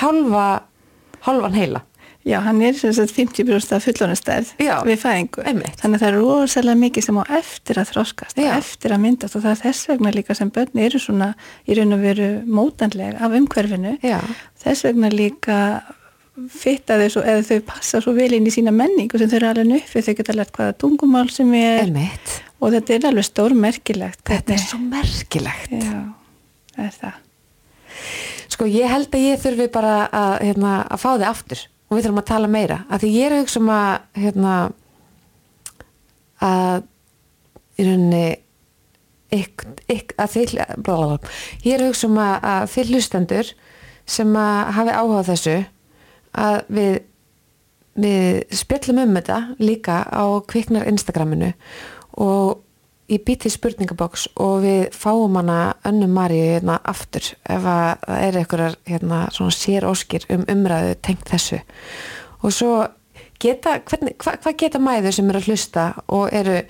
halva 0.00 0.48
halvan 1.26 1.56
heila 1.58 1.84
Já, 2.20 2.36
hann 2.44 2.58
er 2.60 2.74
sem 2.76 2.92
sagt 2.92 3.14
50% 3.16 3.72
af 3.72 3.86
fullonastærð 3.86 4.50
Já, 4.60 4.74
við 4.84 4.98
fæðingu. 5.00 5.40
einmitt. 5.48 5.78
Þannig 5.80 5.96
að 5.96 6.02
það 6.02 6.10
er 6.10 6.18
rosalega 6.20 6.80
mikið 6.82 7.06
sem 7.06 7.16
á 7.16 7.24
eftir 7.38 7.80
að 7.80 7.92
þroskast, 7.94 8.36
Já. 8.36 8.50
eftir 8.58 8.92
að 8.92 9.00
myndast 9.06 9.38
og 9.38 9.44
það 9.46 9.54
er 9.54 9.60
þess 9.62 9.88
vegna 9.88 10.12
líka 10.12 10.36
sem 10.36 10.50
börn 10.52 10.82
eru 10.84 11.00
svona 11.00 11.30
í 11.64 11.78
raun 11.78 11.96
og 11.96 12.02
veru 12.04 12.28
mótanleg 12.44 13.16
af 13.16 13.38
umhverfinu. 13.40 13.94
Já. 14.04 14.18
Þess 14.60 14.84
vegna 14.90 15.08
líka 15.14 15.56
fitta 16.48 16.98
þau 17.00 17.08
svo, 17.14 17.24
eða 17.26 17.46
þau 17.48 17.64
passa 17.68 18.00
svo 18.02 18.14
vel 18.16 18.30
inn 18.36 18.46
í 18.48 18.52
sína 18.54 18.72
menningu 18.74 19.18
sem 19.20 19.30
þau 19.30 19.38
eru 19.40 19.50
alveg 19.50 19.72
uppi, 19.80 20.04
þau 20.06 20.14
geta 20.18 20.36
lært 20.36 20.54
hvaða 20.56 20.76
tungumál 20.80 21.26
sem 21.32 21.50
er. 21.58 21.82
Einmitt. 21.84 22.36
og 22.60 22.74
þetta 22.74 22.94
er 22.96 23.08
alveg 23.10 23.26
stór 23.26 23.56
merkilegt 23.56 24.22
þetta 24.28 24.56
er 24.56 24.62
svo 24.62 24.78
merkilegt. 24.84 25.74
Já, 25.74 26.00
það 26.76 26.86
er 26.86 26.96
það. 27.00 27.18
Sko 28.50 28.68
ég 28.68 28.90
held 28.90 29.14
að 29.14 29.26
ég 29.28 29.40
þurfi 29.40 29.68
bara 29.72 29.94
að, 30.08 30.36
hérna, 30.48 30.74
að 30.90 31.02
fá 31.02 31.10
þið 31.12 31.26
aftur. 31.30 31.64
Og 31.90 31.96
við 31.96 32.04
þurfum 32.06 32.20
að 32.20 32.28
tala 32.28 32.50
meira. 32.50 32.76
Af 32.86 33.02
því 33.02 33.08
ég 33.16 33.26
er 33.26 33.34
að 33.34 33.40
hugsa 33.42 33.60
um 33.60 33.70
að 33.74 34.20
hérna, 34.20 34.54
að 36.46 36.84
í 37.80 37.86
rauninni 37.88 38.24
ykk, 39.34 39.64
ykk, 39.90 40.14
að 40.18 40.32
þið 40.34 40.54
blablabla. 40.76 41.34
ég 41.64 41.76
er 41.76 41.86
hugsa 41.88 42.08
um 42.10 42.18
að, 42.20 42.36
að 42.52 42.70
þið 42.74 42.92
hlustendur 42.94 43.52
sem 44.10 44.36
að 44.38 44.72
hafi 44.76 44.96
áhuga 44.96 45.26
þessu 45.30 45.56
að 46.36 46.58
við 46.68 46.98
við 48.00 48.44
spjallum 48.54 49.02
um 49.04 49.16
þetta 49.18 49.38
líka 49.60 50.02
á 50.06 50.24
kviknar 50.48 50.88
Instagraminu 50.88 51.52
og 52.22 52.60
ég 53.10 53.24
býti 53.26 53.50
spurningaboks 53.50 54.28
og 54.40 54.62
við 54.64 54.94
fáum 54.94 55.34
hana 55.40 55.74
önnum 55.88 56.14
Maríu 56.14 56.52
hérna 56.54 56.78
aftur 56.86 57.32
ef 57.42 57.66
að 57.66 58.04
það 58.06 58.22
er 58.28 58.38
eitthvað 58.40 58.78
hérna 58.86 59.20
sér 59.34 59.88
óskir 59.90 60.26
um 60.30 60.46
umræðu 60.50 60.94
tengt 61.02 61.26
þessu. 61.32 61.60
Og 62.40 62.54
svo 62.54 62.72
geta, 63.42 63.80
hvernig, 63.88 64.14
hva, 64.22 64.36
hvað 64.38 64.58
geta 64.62 64.80
mæður 64.82 65.16
sem 65.16 65.30
eru 65.32 65.42
að 65.42 65.50
hlusta 65.50 65.86
og 66.06 66.30
eru 66.32 66.60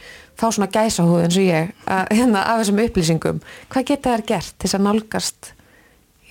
fá 0.40 0.48
svona 0.48 0.70
gæsahúð 0.72 1.26
eins 1.26 1.38
og 1.38 1.48
ég 1.48 1.72
að, 1.84 2.12
hérna 2.16 2.44
af 2.46 2.62
þessum 2.62 2.84
upplýsingum, 2.86 3.40
hvað 3.68 3.88
geta 3.92 4.14
þær 4.14 4.28
gert 4.32 4.54
til 4.56 4.72
að 4.72 4.86
nálgast 4.86 5.52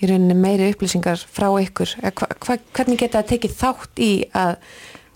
í 0.00 0.08
rauninni 0.08 0.36
meiri 0.38 0.70
upplýsingar 0.72 1.20
frá 1.20 1.48
ykkur 1.60 1.96
hva, 2.00 2.30
hva, 2.40 2.56
hvernig 2.76 3.00
geta 3.00 3.20
það 3.20 3.30
tekið 3.34 3.56
þátt 3.60 4.02
í 4.04 4.12
að 4.36 4.54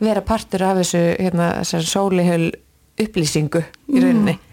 vera 0.05 0.25
partur 0.27 0.65
af 0.67 0.81
þessu 0.83 1.03
hérna, 1.19 1.49
sólihöl 1.65 2.51
upplýsingu 3.01 3.65
í 3.65 4.03
rauninni 4.03 4.37
mm. 4.39 4.51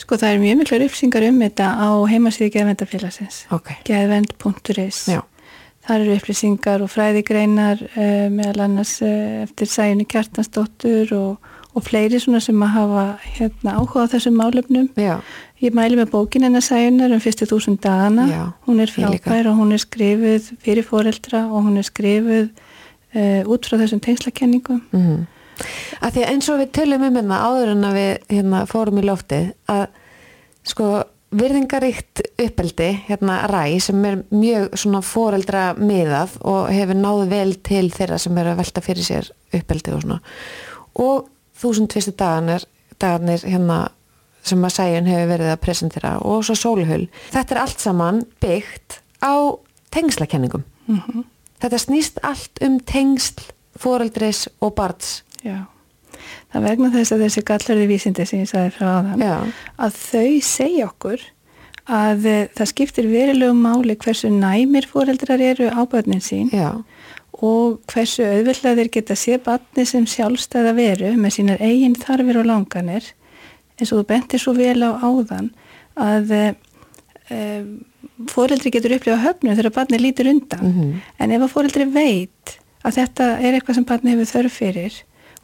Sko 0.00 0.16
það 0.16 0.32
er 0.32 0.38
mjög 0.40 0.56
miklar 0.62 0.82
upplýsingar 0.86 1.26
um 1.28 1.42
þetta 1.42 1.66
á 1.76 1.88
heimasíði 2.08 2.54
geðvendafélagsins 2.54 3.42
okay. 3.52 3.76
geðvend.is 3.84 5.02
Það 5.80 5.94
eru 5.96 6.14
upplýsingar 6.16 6.84
og 6.84 6.90
fræðigreinar 6.92 7.82
uh, 7.88 8.26
meðal 8.32 8.66
annars 8.66 8.94
uh, 9.04 9.42
eftir 9.44 9.68
sæjunni 9.68 10.06
Kjartansdóttur 10.08 11.12
og, 11.16 11.49
og 11.74 11.84
fleiri 11.86 12.18
svona 12.20 12.40
sem 12.42 12.62
að 12.62 12.72
hafa 12.74 13.04
hérna, 13.36 13.76
áhuga 13.78 14.06
á 14.06 14.12
þessum 14.14 14.38
málefnum. 14.40 14.88
Já. 14.98 15.20
Ég 15.60 15.76
mæli 15.76 15.98
með 15.98 16.12
bókin 16.14 16.46
hennar 16.46 16.64
sæjunar 16.64 17.12
um 17.14 17.20
fyrstu 17.20 17.46
þúsund 17.46 17.82
dagana. 17.84 18.26
Já, 18.30 18.44
hún 18.66 18.80
er 18.80 18.90
frábær 18.90 19.50
og 19.52 19.60
hún 19.60 19.74
er 19.76 19.82
skrifuð 19.82 20.54
fyrir 20.64 20.86
foreldra 20.86 21.44
og 21.50 21.68
hún 21.68 21.76
er 21.78 21.86
skrifuð 21.86 22.48
uh, 22.48 23.42
út 23.44 23.68
frá 23.68 23.76
þessum 23.82 24.00
tengslakenningum. 24.02 24.82
Mm 24.90 25.04
-hmm 25.04 25.28
að 26.00 26.16
því 26.16 26.26
eins 26.32 26.50
og 26.50 26.60
við 26.60 26.74
tölum 26.78 27.06
um 27.06 27.16
hérna 27.18 27.40
áður 27.44 27.72
en 27.74 27.88
að 27.88 27.96
við 27.98 28.12
hérna, 28.34 28.60
fórum 28.70 29.00
í 29.00 29.06
lofti 29.06 29.40
að 29.70 29.82
sko 30.70 30.90
virðingaríkt 31.40 32.24
uppeldi 32.42 32.88
hérna 33.06 33.36
ræ 33.50 33.78
sem 33.82 34.06
er 34.08 34.22
mjög 34.34 34.72
svona 34.82 35.02
foreldra 35.06 35.66
miðað 35.78 36.34
og 36.42 36.72
hefur 36.74 36.98
náðu 36.98 37.28
vel 37.30 37.52
til 37.66 37.86
þeirra 37.94 38.18
sem 38.18 38.40
eru 38.42 38.54
að 38.54 38.62
velta 38.64 38.82
fyrir 38.82 39.06
sér 39.06 39.30
uppeldi 39.54 39.94
og 39.94 40.02
svona. 40.02 40.18
Og 40.98 41.28
þúsund 41.60 41.92
fyrstu 41.92 42.14
dagarnir, 42.16 42.64
dagarnir 42.98 43.44
hérna 43.44 43.80
sem 44.42 44.64
að 44.64 44.76
sæjun 44.78 45.10
hefur 45.10 45.32
verið 45.34 45.52
að 45.52 45.62
presentera 45.64 46.16
og 46.24 46.44
svo 46.44 46.56
sólhul. 46.56 47.08
Þetta 47.30 47.54
er 47.54 47.60
allt 47.60 47.80
saman 47.80 48.22
byggt 48.40 49.00
á 49.20 49.56
tengslakenningum. 49.92 50.64
Mm 50.86 51.00
-hmm. 51.00 51.24
Þetta 51.60 51.78
snýst 51.78 52.18
allt 52.22 52.62
um 52.64 52.80
tengsl 52.80 53.52
foreldris 53.80 54.48
og 54.60 54.74
barns 54.78 55.20
Já, 55.44 55.64
það 56.52 56.66
vegna 56.68 56.92
þess 56.94 57.14
að 57.14 57.26
þessi 57.26 57.44
gallarði 57.48 57.90
vísindi 57.90 58.26
sem 58.28 58.42
ég 58.42 58.50
sagði 58.50 58.72
frá 58.76 58.88
aðan 58.98 59.22
Já. 59.24 59.36
að 59.80 60.00
þau 60.00 60.32
segja 60.44 60.88
okkur 60.90 61.22
að 61.90 62.26
eh, 62.28 62.42
það 62.56 62.70
skiptir 62.74 63.08
verilegu 63.10 63.56
máli 63.56 63.96
hversu 63.98 64.30
næmir 64.32 64.88
fóreldrar 64.90 65.42
eru 65.42 65.70
á 65.72 65.80
börnin 65.90 66.22
sín 66.24 66.50
Já. 66.52 66.82
Og 67.40 67.80
hversu 67.88 68.24
auðvillaðir 68.26 68.90
geta 68.92 69.16
sé 69.16 69.38
barni 69.42 69.86
sem 69.88 70.06
sjálfstæða 70.08 70.74
veru 70.76 71.12
með 71.16 71.36
sínar 71.38 71.62
eigin 71.64 71.96
þarfir 71.96 72.40
og 72.42 72.48
langanir 72.50 73.06
eins 73.80 73.92
og 73.92 74.02
þú 74.02 74.06
bentir 74.10 74.42
svo 74.42 74.54
vel 74.56 74.80
á 74.84 74.90
áðan 75.00 75.52
að 76.00 76.34
e, 76.36 76.42
eh, 77.32 77.62
fóreldri 78.28 78.72
getur 78.74 78.96
upplifað 78.98 79.24
höfnu 79.24 79.56
þegar 79.56 79.76
barni 79.78 80.00
lítur 80.00 80.28
undan 80.28 80.64
mm 80.64 80.72
-hmm. 80.72 80.98
en 81.18 81.32
ef 81.32 81.42
að 81.42 81.54
fóreldri 81.54 81.86
veit 81.88 82.58
að 82.84 82.96
þetta 82.98 83.24
er 83.40 83.54
eitthvað 83.54 83.74
sem 83.74 83.84
barni 83.84 84.10
hefur 84.10 84.32
þörf 84.34 84.52
fyrir 84.52 84.94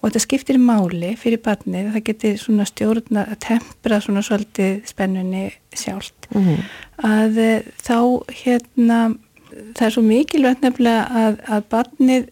og 0.00 0.10
þetta 0.10 0.22
skiptir 0.22 0.58
máli 0.58 1.16
fyrir 1.16 1.40
barnið 1.42 1.92
það 1.94 2.04
getur 2.04 2.36
svona 2.36 2.64
stjórna 2.64 3.26
að 3.26 3.38
tempra 3.38 4.00
svona 4.00 4.22
svolítið 4.22 4.84
spennunni 4.84 5.52
sjálft 5.72 6.28
mm 6.34 6.42
-hmm. 6.42 6.58
að 6.96 7.38
eh, 7.38 7.62
þá 7.80 7.98
hérna 8.44 9.16
það 9.76 9.86
er 9.86 9.94
svo 9.94 10.02
mikilvægt 10.06 10.64
nefnilega 10.64 11.06
að, 11.22 11.38
að 11.48 11.70
barnið 11.72 12.28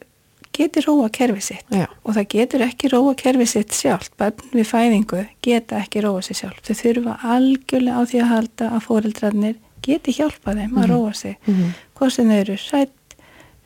getur 0.55 0.87
róa 0.87 1.09
kerfið 1.11 1.47
sitt 1.49 1.75
Já. 1.75 1.87
og 2.05 2.15
það 2.17 2.27
getur 2.35 2.65
ekki 2.69 2.91
róa 2.93 3.15
kerfið 3.19 3.51
sitt 3.51 3.75
sjálft 3.75 4.15
barn 4.21 4.53
við 4.55 4.69
fæðingu 4.71 5.25
geta 5.43 5.81
ekki 5.83 6.05
róa 6.05 6.23
sitt 6.23 6.39
sjálft 6.39 6.69
þau 6.69 6.79
þurfa 6.83 7.17
algjörlega 7.35 7.99
á 7.99 8.03
því 8.11 8.21
að 8.23 8.31
halda 8.33 8.71
að 8.71 8.85
fóreldrarnir 8.87 9.57
geti 9.85 10.15
hjálpa 10.17 10.55
þeim 10.55 10.71
mm 10.71 10.77
-hmm. 10.77 10.83
að 10.83 10.87
mhm. 10.87 10.93
róa 10.95 11.13
sig 11.13 11.37
mm 11.47 11.55
-hmm. 11.55 11.73
hvort 11.95 12.13
sem 12.13 12.29
þau 12.29 12.39
eru 12.39 12.57
sætt, 12.57 13.17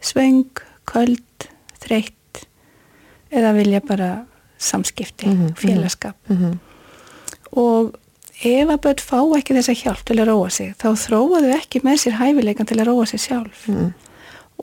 svöng, 0.00 0.62
köld, 0.84 1.48
þreytt 1.80 2.46
eða 3.30 3.52
vilja 3.52 3.80
bara 3.80 4.26
samskipti, 4.58 5.26
mm 5.26 5.46
-hmm, 5.46 5.54
félagskap 5.54 6.16
-hmm. 6.28 6.58
og 7.50 7.94
ef 8.44 8.70
að 8.70 8.80
börn 8.84 9.02
fá 9.02 9.20
ekki 9.38 9.56
þessa 9.56 9.74
hjálp 9.74 10.02
til 10.06 10.18
að 10.20 10.28
róa 10.30 10.50
sig 10.54 10.74
þá 10.78 10.88
þróaðu 11.04 11.54
ekki 11.56 11.82
með 11.86 12.02
sér 12.04 12.18
hæfileikan 12.20 12.68
til 12.68 12.78
að 12.78 12.90
róa 12.90 13.06
sig 13.10 13.22
sjálf 13.24 13.64
mm. 13.70 13.88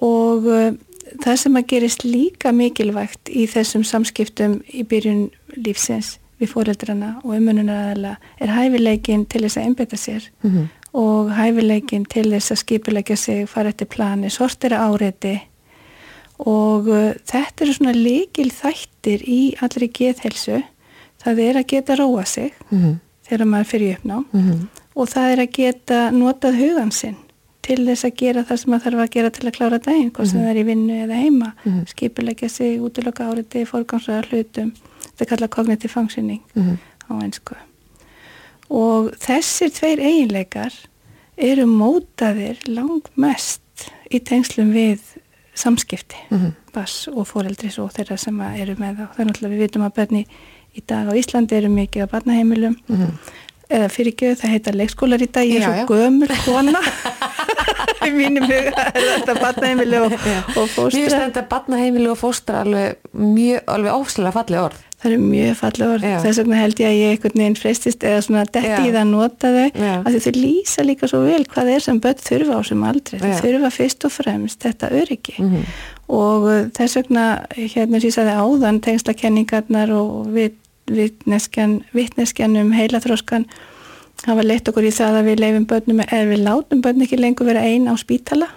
og 0.07 0.47
uh, 0.47 0.69
það 1.23 1.41
sem 1.41 1.59
að 1.59 1.67
gerist 1.73 2.05
líka 2.07 2.53
mikilvægt 2.55 3.31
í 3.31 3.45
þessum 3.51 3.83
samskiptum 3.87 4.61
í 4.71 4.85
byrjun 4.87 5.27
lífsins 5.57 6.15
við 6.39 6.51
fóreldrana 6.51 7.15
og 7.23 7.35
umununaræðala 7.35 8.15
er 8.43 8.53
hæfileikin 8.55 9.25
til 9.31 9.45
þess 9.45 9.59
að 9.59 9.67
einbeta 9.69 9.99
sér 9.99 10.29
-hmm. 10.43 10.67
og 10.93 11.31
hæfileikin 11.35 12.05
til 12.05 12.31
þess 12.31 12.51
að 12.51 12.61
skipilegja 12.63 13.15
sig, 13.15 13.49
fara 13.49 13.69
eftir 13.69 13.87
plani, 13.87 14.29
sortira 14.29 14.87
áreiti 14.87 15.39
og 16.39 16.87
uh, 16.87 17.11
þetta 17.25 17.63
eru 17.63 17.73
svona 17.73 17.95
líkil 17.95 18.51
þættir 18.51 19.23
í 19.23 19.55
allri 19.61 19.87
geðhelsu 19.87 20.63
það 21.23 21.39
er 21.39 21.57
að 21.59 21.67
geta 21.67 21.95
róa 21.95 22.25
sig 22.25 22.53
mm 22.69 22.79
-hmm. 22.83 22.95
Þegar 23.27 23.45
maður 23.51 23.69
fyrir 23.73 23.97
uppná 23.97 24.17
mm 24.23 24.41
-hmm. 24.41 24.65
og 24.95 25.09
það 25.09 25.31
er 25.31 25.43
að 25.43 25.53
geta 25.59 25.99
notað 26.11 26.59
hugan 26.61 26.91
sinn 26.91 27.17
til 27.65 27.79
þess 27.87 28.05
að 28.05 28.17
gera 28.21 28.43
það 28.43 28.59
sem 28.61 28.71
maður 28.71 28.83
þarf 28.85 29.03
að 29.03 29.13
gera 29.15 29.29
til 29.29 29.47
að 29.47 29.55
klára 29.57 29.79
daginn, 29.79 30.11
hvort 30.11 30.27
sem 30.27 30.37
mm 30.37 30.45
-hmm. 30.45 30.49
það 30.49 30.55
er 30.55 30.61
í 30.61 30.67
vinnu 30.69 30.95
eða 31.03 31.15
heima, 31.15 31.53
mhm. 31.63 31.85
skipilegja 31.85 32.49
sig 32.49 32.79
útlöka 32.79 33.29
áriti, 33.29 33.65
fórgangsraða 33.65 34.27
hlutum 34.29 34.73
þetta 35.17 35.25
kalla 35.25 35.47
cognitive 35.47 35.93
functioning 35.93 36.41
mhm. 36.53 36.77
á 37.09 37.13
einsku 37.23 37.55
og 38.69 39.13
þessir 39.21 39.69
tveir 39.69 39.99
eiginleikar 39.99 40.73
eru 41.37 41.65
mótaðir 41.65 42.57
langmest 42.67 43.61
í 44.09 44.19
tengslum 44.19 44.71
við 44.73 45.01
samskipti 45.55 46.17
mm 46.29 46.37
-hmm. 46.37 46.51
bass 46.73 47.07
og 47.07 47.27
foreldris 47.27 47.79
og 47.79 47.91
þeirra 47.91 48.17
sem 48.17 48.41
eru 48.41 48.75
með 48.75 48.97
þá. 48.97 49.05
Það 49.13 49.19
er 49.19 49.25
náttúrulega 49.25 49.53
við 49.53 49.63
vitum 49.63 49.81
að 49.81 49.95
börni 49.95 50.25
í 50.75 50.83
dag 50.87 51.09
á 51.09 51.13
Íslandi 51.15 51.57
eru 51.57 51.71
mikið 51.73 52.05
á 52.05 52.07
barnaheimilum 52.11 52.75
mm 52.75 52.95
-hmm. 52.95 53.33
eða 53.69 53.89
fyrir 53.89 54.15
göð 54.21 54.39
það 54.41 54.53
heita 54.55 54.75
leikskólar 54.75 55.21
í 55.21 55.31
dag, 55.31 55.45
ég 55.45 55.61
er 55.61 55.69
já, 55.69 55.71
svo 55.71 55.95
gömur 55.95 56.29
kona 56.45 56.81
í 58.05 58.13
mínum 58.15 58.47
huga 58.49 58.87
er 58.89 59.05
þetta 59.05 59.35
barnaheimili 59.39 60.01
og, 60.01 60.15
og 60.15 60.67
fóstra. 60.71 60.89
Mér 60.89 60.97
finnst 60.97 61.21
þetta 61.21 61.45
barnaheimili 61.51 62.09
og 62.11 62.19
fóstra 62.19 62.63
alveg 62.65 62.99
mjög, 63.13 63.63
alveg 63.75 63.95
óslega 63.95 64.33
falli 64.35 64.59
orð. 64.61 64.83
Það 64.95 65.11
eru 65.11 65.21
mjög 65.21 65.57
falli 65.59 65.85
orð, 65.85 66.05
Já. 66.07 66.15
þess 66.23 66.41
vegna 66.41 66.59
held 66.61 66.79
ég 66.81 66.89
að 66.89 66.95
ég 66.97 67.11
einhvern 67.13 67.41
veginn 67.41 67.57
freistist 67.59 68.05
eða 68.07 68.21
svona 68.25 68.45
detti 68.47 68.87
í 68.87 68.91
það 68.93 69.01
að 69.01 69.11
nota 69.11 69.51
þau 69.55 69.65
Já. 69.67 69.91
að 69.99 70.17
þau 70.25 70.37
lýsa 70.39 70.85
líka 70.87 71.09
svo 71.11 71.21
vel 71.25 71.41
hvað 71.51 71.71
er 71.75 71.85
sem 71.85 71.99
börn 72.01 72.23
þurfa 72.25 72.57
á 72.57 72.61
sem 72.69 72.85
aldrei, 72.89 73.19
þau 73.21 73.43
þurfa 73.43 73.71
fyrst 73.75 74.07
og 74.07 74.15
fremst 74.15 74.65
þetta 74.65 74.91
öryggi 75.01 75.35
Mm 75.35 75.51
-hmm. 75.51 75.63
og 76.15 76.43
uh, 76.47 76.59
þess 76.73 76.95
vegna 76.95 77.25
hérna 77.53 77.99
sagði 77.99 78.33
áðan 78.39 78.81
tengslakenningarnar 78.81 79.91
og 79.91 80.31
vitneskjan 80.31 80.64
vitneskjan 80.87 82.57
um 82.61 82.71
heilaþróskan 82.73 83.45
hafa 84.25 84.43
leitt 84.45 84.69
okkur 84.69 84.85
í 84.87 84.91
það 84.95 85.17
að 85.19 85.27
við 85.27 85.39
leifum 85.43 85.65
börnum 85.69 85.99
eða 86.05 86.27
við 86.29 86.43
látum 86.45 86.81
börn 86.81 87.01
ekki 87.03 87.17
lengur 87.19 87.45
vera 87.49 87.61
einn 87.67 87.87
á 87.91 87.93
spítala 87.99 88.47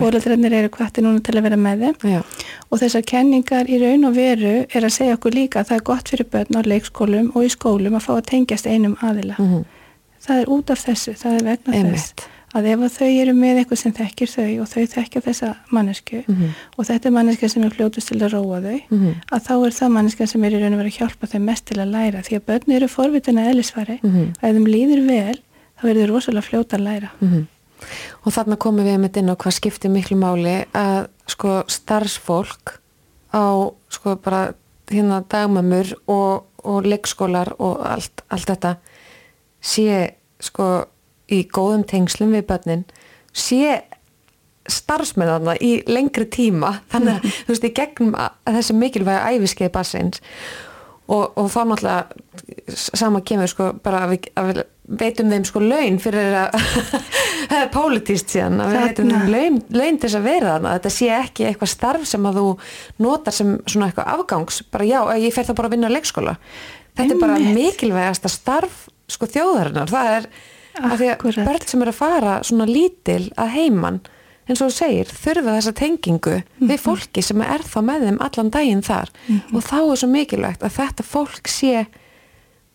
fóreldrarnir 0.00 0.52
eru 0.52 0.68
kvartir 0.72 1.04
núna 1.04 1.20
til 1.20 1.34
að 1.36 1.42
vera 1.42 1.56
með 1.56 1.82
þeim 1.82 2.12
Já. 2.12 2.20
og 2.70 2.80
þessar 2.80 3.04
kenningar 3.10 3.66
í 3.68 3.80
raun 3.82 4.04
og 4.08 4.14
veru 4.16 4.54
er 4.72 4.82
að 4.86 4.94
segja 4.94 5.16
okkur 5.18 5.34
líka 5.34 5.60
að 5.60 5.68
það 5.72 5.76
er 5.80 5.86
gott 5.90 6.08
fyrir 6.08 6.28
börn 6.32 6.56
á 6.56 6.60
leikskólum 6.64 7.32
og 7.34 7.44
í 7.44 7.50
skólum 7.52 7.94
að 7.98 8.06
fá 8.06 8.12
að 8.16 8.28
tengjast 8.32 8.66
einum 8.66 8.96
aðila 9.02 9.34
Mm 9.38 9.48
-hmm. 9.52 9.64
það 10.26 10.40
er 10.40 10.46
út 10.48 10.70
af 10.70 10.84
þessu, 10.86 11.12
það 11.18 11.32
er 11.34 11.44
vegna 11.44 11.74
Einmitt. 11.74 12.00
þess 12.00 12.28
að 12.52 12.68
ef 12.72 12.82
að 12.86 12.96
þau 12.96 13.10
eru 13.22 13.34
með 13.36 13.60
eitthvað 13.60 13.80
sem 13.80 13.94
þekkir 13.96 14.30
þau 14.32 14.50
og 14.62 14.68
þau 14.68 14.82
þekkja 14.94 15.22
þessa 15.26 15.52
mannesku 15.70 16.18
mm 16.20 16.34
-hmm. 16.34 16.50
og 16.76 16.88
þetta 16.88 17.08
er 17.08 17.14
manneska 17.16 17.48
sem 17.48 17.64
er 17.64 17.76
fljótust 17.76 18.08
til 18.08 18.18
að 18.20 18.34
róa 18.34 18.60
þau 18.60 18.78
mm 18.78 18.98
-hmm. 18.98 19.14
að 19.32 19.40
þá 19.46 19.54
er 19.66 19.72
það 19.78 19.94
manneska 19.96 20.26
sem 20.26 20.44
er 20.44 20.52
í 20.52 20.60
raun 20.60 20.74
og 20.74 20.82
verið 20.82 20.92
að 20.92 20.98
hjálpa 20.98 21.26
þau 21.32 21.40
mest 21.40 21.64
til 21.64 21.78
að 21.80 21.92
læra 21.96 22.22
því 22.22 22.36
að 22.36 22.46
börn 22.46 22.76
eru 22.76 22.88
forvitina 22.88 23.48
eðlisfari 23.48 23.98
mm 24.02 24.10
-hmm. 24.10 24.28
að 24.42 24.48
ef 24.48 24.54
þeim 24.56 24.66
líður 24.66 25.02
vel 25.06 25.38
þá 25.80 25.88
er 25.88 25.96
þau 25.96 26.06
rosalega 26.06 26.48
fljóta 26.48 26.76
að 26.76 26.82
læra 26.82 27.10
mhm. 27.20 27.46
Og 28.22 28.32
þarna 28.32 28.56
komum 28.56 28.86
við 28.86 28.98
með 28.98 29.16
inn 29.18 29.32
á 29.34 29.34
hvað 29.34 29.56
skiptir 29.56 29.90
miklu 29.90 30.16
máli 30.16 30.64
að 30.72 31.08
sko 31.26 31.64
starfsfólk 31.66 32.78
á 33.34 33.72
sko 33.90 34.16
bara 34.16 34.54
hérna 34.90 35.24
dagmamur 35.28 35.94
og, 36.06 36.44
og 36.62 36.86
leikskólar 36.86 37.54
og 37.58 37.80
allt, 37.86 38.22
allt 38.30 38.46
þetta 38.46 38.76
sé 39.62 40.14
sko 40.42 40.84
í 41.32 41.42
góðum 41.48 41.86
tengslum 41.88 42.34
við 42.36 42.46
börnin 42.50 42.84
sé 43.32 43.80
starfsmenn 44.70 45.48
í 45.60 45.72
lengri 45.90 46.28
tíma 46.30 46.76
þannig 46.92 47.16
að 47.16 47.30
þú 47.30 47.54
veist, 47.54 47.64
í 47.66 47.72
gegnum 47.76 48.12
þessi 48.46 48.76
mikilvæga 48.78 49.32
æfiskeið 49.32 49.72
bassins 49.74 50.22
og, 51.10 51.32
og 51.34 51.48
þá 51.50 51.62
náttúrulega 51.66 52.76
sama 52.76 53.22
kemur 53.26 53.50
sko 53.50 53.72
bara 53.82 54.04
að 54.06 54.14
við, 54.14 54.28
að 54.38 54.50
við 54.50 54.62
veitum 55.02 55.32
þeim 55.32 55.46
sko 55.48 55.62
laun 55.62 55.98
fyrir 56.02 56.36
að 56.44 56.56
það 57.50 57.58
er 57.58 57.72
pólitíst 57.74 58.32
síðan 58.34 58.62
að 58.62 58.72
við 58.72 58.84
veitum 58.86 59.10
þeim 59.12 59.34
laun, 59.34 59.58
laun 59.74 59.98
til 59.98 60.08
þess 60.08 60.20
að 60.20 60.28
vera 60.28 60.54
þannig 60.54 60.70
að 60.70 60.78
þetta 60.78 60.94
sé 60.96 61.10
ekki 61.16 61.48
eitthvað 61.48 61.72
starf 61.74 62.06
sem 62.08 62.30
að 62.30 62.40
þú 62.40 62.46
notar 63.06 63.36
sem 63.36 63.52
svona 63.66 63.90
eitthvað 63.90 64.14
afgangs 64.14 64.62
bara 64.74 64.88
já, 64.88 64.98
ég 65.22 65.34
fer 65.34 65.48
það 65.48 65.60
bara 65.60 65.70
að 65.70 65.76
vinna 65.76 65.90
á 65.90 65.94
leikskóla. 65.96 66.38
Þetta 66.92 67.06
Einmitt. 67.06 67.16
er 67.16 67.22
bara 67.24 67.54
mikilvægasta 67.58 68.32
starf 68.32 68.82
sko 69.10 69.28
þjóðarinnar, 69.30 69.90
það 69.90 70.16
er 70.18 70.28
af 70.80 70.98
því 70.98 71.08
að 71.12 71.44
börn 71.44 71.68
sem 71.68 71.82
eru 71.84 71.92
að 71.92 72.00
fara 72.00 72.34
svona 72.46 72.66
lítil 72.68 73.32
að 73.36 73.54
heiman 73.56 74.00
eins 74.48 74.62
og 74.62 74.70
þú 74.70 74.74
segir, 74.74 75.10
þurfa 75.22 75.56
þessa 75.56 75.72
tengingu 75.78 76.36
mm 76.36 76.42
-hmm. 76.42 76.68
við 76.68 76.78
mhm. 76.78 76.84
fólki 76.84 77.22
sem 77.22 77.40
er 77.40 77.62
þá 77.62 77.78
með 77.82 78.06
þeim 78.06 78.20
allan 78.20 78.50
daginn 78.50 78.82
þar 78.82 79.10
mm 79.10 79.40
-hmm. 79.40 79.56
og 79.56 79.62
þá 79.62 79.92
er 79.92 79.96
svo 79.96 80.08
mikilvægt 80.08 80.62
að 80.62 80.76
þetta 80.78 81.02
fólk 81.02 81.48
sé 81.48 81.86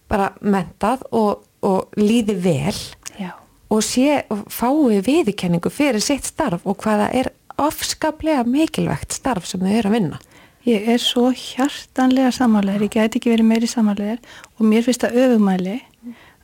bara 0.07 0.33
mentað 0.41 1.03
og, 1.11 1.43
og 1.61 1.89
líði 1.97 2.35
vel 2.35 2.79
Já. 3.19 3.31
og 3.69 3.83
sé 3.83 4.23
og 4.29 4.47
fái 4.47 5.01
viðkenningu 5.01 5.69
fyrir 5.69 6.01
sitt 6.01 6.25
starf 6.25 6.61
og 6.65 6.77
hvaða 6.77 7.11
er 7.13 7.31
ofskaplega 7.57 8.43
mikilvægt 8.43 9.13
starf 9.13 9.45
sem 9.45 9.59
þau 9.59 9.71
eru 9.71 9.89
að 9.89 9.93
vinna 9.93 10.19
Ég 10.67 10.83
er 10.91 10.99
svo 10.99 11.29
hjartanlega 11.31 12.31
samálegar, 12.31 12.81
ég 12.81 12.91
gæti 12.91 13.17
ekki 13.21 13.31
verið 13.31 13.47
meiri 13.47 13.67
samálegar 13.67 14.17
og 14.59 14.65
mér 14.67 14.83
finnst 14.83 15.05
það 15.05 15.15
öfumæli 15.15 15.81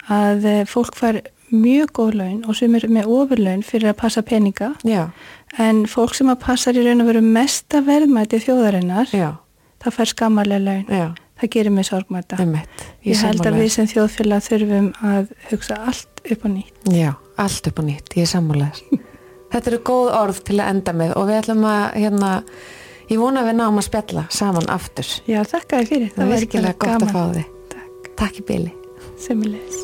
að 0.07 0.45
eh, 0.45 0.65
fólk 0.65 0.95
fær 0.95 1.19
mjög 1.53 1.91
góð 1.97 2.17
laun 2.19 2.39
og 2.47 2.57
sem 2.57 2.75
er 2.77 2.87
með 2.91 3.09
ofurlaun 3.13 3.63
fyrir 3.65 3.91
að 3.93 3.99
passa 4.01 4.23
peninga. 4.25 4.73
Já. 4.87 5.07
en 5.61 5.85
fólk 5.89 6.15
sem 6.17 6.29
að 6.31 6.39
passa 6.43 6.73
í 6.73 6.83
raun 6.83 7.03
og 7.03 7.09
veru 7.11 7.21
mesta 7.21 7.81
verðmæti 7.85 8.41
þjóðarinnar 8.43 9.13
Já. 9.13 9.29
það 9.83 9.97
fær 9.97 10.11
skammarlega 10.13 10.65
laun. 10.65 10.85
Já. 10.89 11.07
það 11.39 11.53
gerir 11.55 11.75
mig 11.75 11.85
sorgmæta 11.89 12.37
ég 13.05 13.23
held 13.23 13.45
að 13.45 13.59
við 13.61 13.71
sem 13.77 13.89
þjóðfélag 13.93 14.45
þurfum 14.47 14.91
að 15.03 15.33
hugsa 15.51 15.79
allt 15.87 16.23
upp 16.31 16.45
og 16.45 16.55
nýtt. 16.55 16.93
Já, 16.93 17.11
allt 17.37 17.67
upp 17.67 17.79
og 17.79 17.89
nýtt, 17.89 18.15
ég 18.17 18.27
er 18.27 18.31
sammálaður 18.31 19.01
Þetta 19.53 19.69
eru 19.69 19.83
góð 19.85 20.07
orð 20.17 20.39
til 20.47 20.55
að 20.57 20.69
enda 20.73 20.93
með 20.97 21.11
og 21.19 21.27
við 21.29 21.39
ætlum 21.43 21.65
að 21.69 21.83
hérna 22.01 22.31
ég 23.11 23.21
vona 23.21 23.43
að 23.43 23.51
við 23.51 23.59
náum 23.59 23.77
að 23.77 23.85
spjalla 23.89 24.25
saman 24.33 24.69
aftur. 24.73 25.13
Já, 25.29 25.43
þakka 25.45 25.81
þér 25.81 25.89
fyrir. 25.91 26.13
Það, 26.15 26.23
það 26.23 26.35
virkilega 26.39 26.77
gott 26.79 26.93
gaman. 26.95 27.07
að 27.07 27.13
fá 27.13 27.23
þig. 27.37 27.49
Takk, 27.75 28.13
Takk 28.23 28.41
í 28.41 28.47
byli 28.49 28.77
Semilegis 29.21 29.83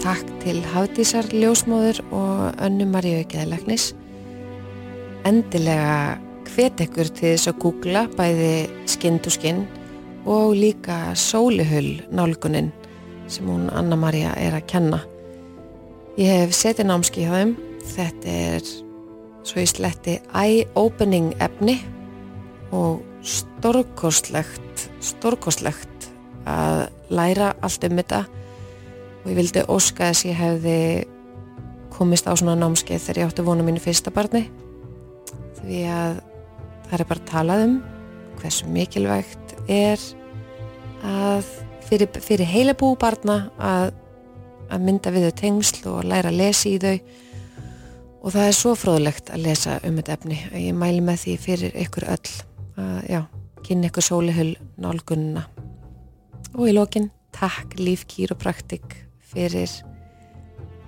Takk 0.00 0.30
til 0.40 0.62
Hafdísar 0.64 1.26
Ljósmóður 1.28 1.98
og 2.16 2.54
Önnu 2.64 2.86
Maríu 2.88 3.20
Geðlegnis. 3.28 3.90
Endilega 5.28 6.16
hvet 6.48 6.80
ekkur 6.80 7.10
til 7.12 7.34
þess 7.34 7.50
að 7.50 7.58
googla 7.60 8.06
bæði 8.16 8.54
skinn 8.88 9.18
to 9.20 9.28
skinn 9.34 9.66
og 10.24 10.54
líka 10.56 11.12
sólihull 11.12 12.00
nálgunin 12.16 12.72
sem 13.28 13.52
hún 13.52 13.68
Anna 13.76 14.00
Maríu 14.00 14.32
er 14.40 14.56
að 14.56 14.66
kenna. 14.72 15.02
Ég 16.16 16.46
hef 16.46 16.56
setið 16.56 16.88
námski 16.88 17.28
hjá 17.28 17.36
þeim. 17.36 17.54
Þetta 17.92 18.40
er 18.56 18.72
svo 19.44 19.60
í 19.60 19.68
sletti 19.68 20.16
eye-opening 20.32 21.34
efni 21.44 21.76
og 22.72 23.04
stórkostlegt, 23.20 24.88
stórkostlegt 25.04 26.12
að 26.48 26.86
læra 27.12 27.52
allt 27.60 27.84
um 27.84 28.00
þetta 28.00 28.24
og 29.20 29.30
ég 29.30 29.38
vildi 29.38 29.64
óska 29.68 30.10
þess 30.10 30.24
að 30.24 30.30
ég 30.30 30.38
hefði 30.40 30.76
komist 31.94 32.28
á 32.28 32.32
svona 32.32 32.56
námskeið 32.58 33.02
þegar 33.04 33.20
ég 33.20 33.30
átti 33.30 33.44
vonu 33.44 33.64
mínu 33.66 33.82
fyrsta 33.82 34.12
barni. 34.14 34.46
Því 35.60 35.80
að 35.92 36.20
það 36.88 36.94
er 36.98 37.08
bara 37.10 37.26
talað 37.28 37.64
um 37.66 37.74
hversu 38.40 38.68
mikilvægt 38.72 39.56
er 39.68 40.00
að 41.04 41.48
fyrir, 41.88 42.08
fyrir 42.20 42.48
heila 42.48 42.76
bú 42.78 42.94
barna 43.00 43.50
að, 43.60 43.92
að 44.72 44.86
mynda 44.86 45.12
við 45.12 45.28
þau 45.28 45.36
tengsl 45.42 45.90
og 45.92 46.06
læra 46.08 46.32
að 46.32 46.40
lesa 46.40 46.70
í 46.70 46.78
þau. 46.80 46.96
Og 48.20 48.34
það 48.34 48.46
er 48.46 48.56
svo 48.56 48.72
fróðlegt 48.76 49.30
að 49.32 49.44
lesa 49.46 49.78
um 49.88 49.96
þetta 49.96 50.16
efni. 50.18 50.40
Að 50.52 50.64
ég 50.64 50.76
mæli 50.76 51.04
með 51.04 51.22
því 51.24 51.36
fyrir 51.40 51.78
ykkur 51.84 52.08
öll 52.16 52.34
að 52.80 52.98
já, 53.08 53.20
kynna 53.66 53.90
ykkur 53.90 54.06
sólihöll 54.06 54.52
nálgunna 54.80 55.44
og 56.56 56.66
í 56.66 56.74
lókin 56.74 57.10
takk 57.36 57.76
Líf 57.78 58.06
Kýropraktik 58.10 59.09
fyrir 59.30 59.72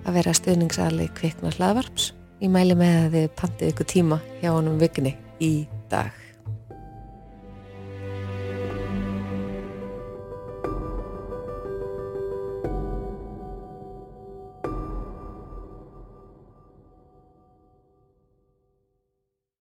að 0.03 0.17
vera 0.19 0.35
stuðningsali 0.35 1.07
kvikna 1.17 1.53
hlaðvarps. 1.57 2.11
Ég 2.43 2.51
mæli 2.51 2.75
með 2.75 2.97
að 2.99 3.15
þið 3.15 3.29
pantið 3.39 3.71
ykkur 3.73 3.89
tíma 3.93 4.19
hjá 4.41 4.51
honum 4.51 4.81
vikni 4.81 5.15
í 5.43 5.53
dag. 5.91 6.22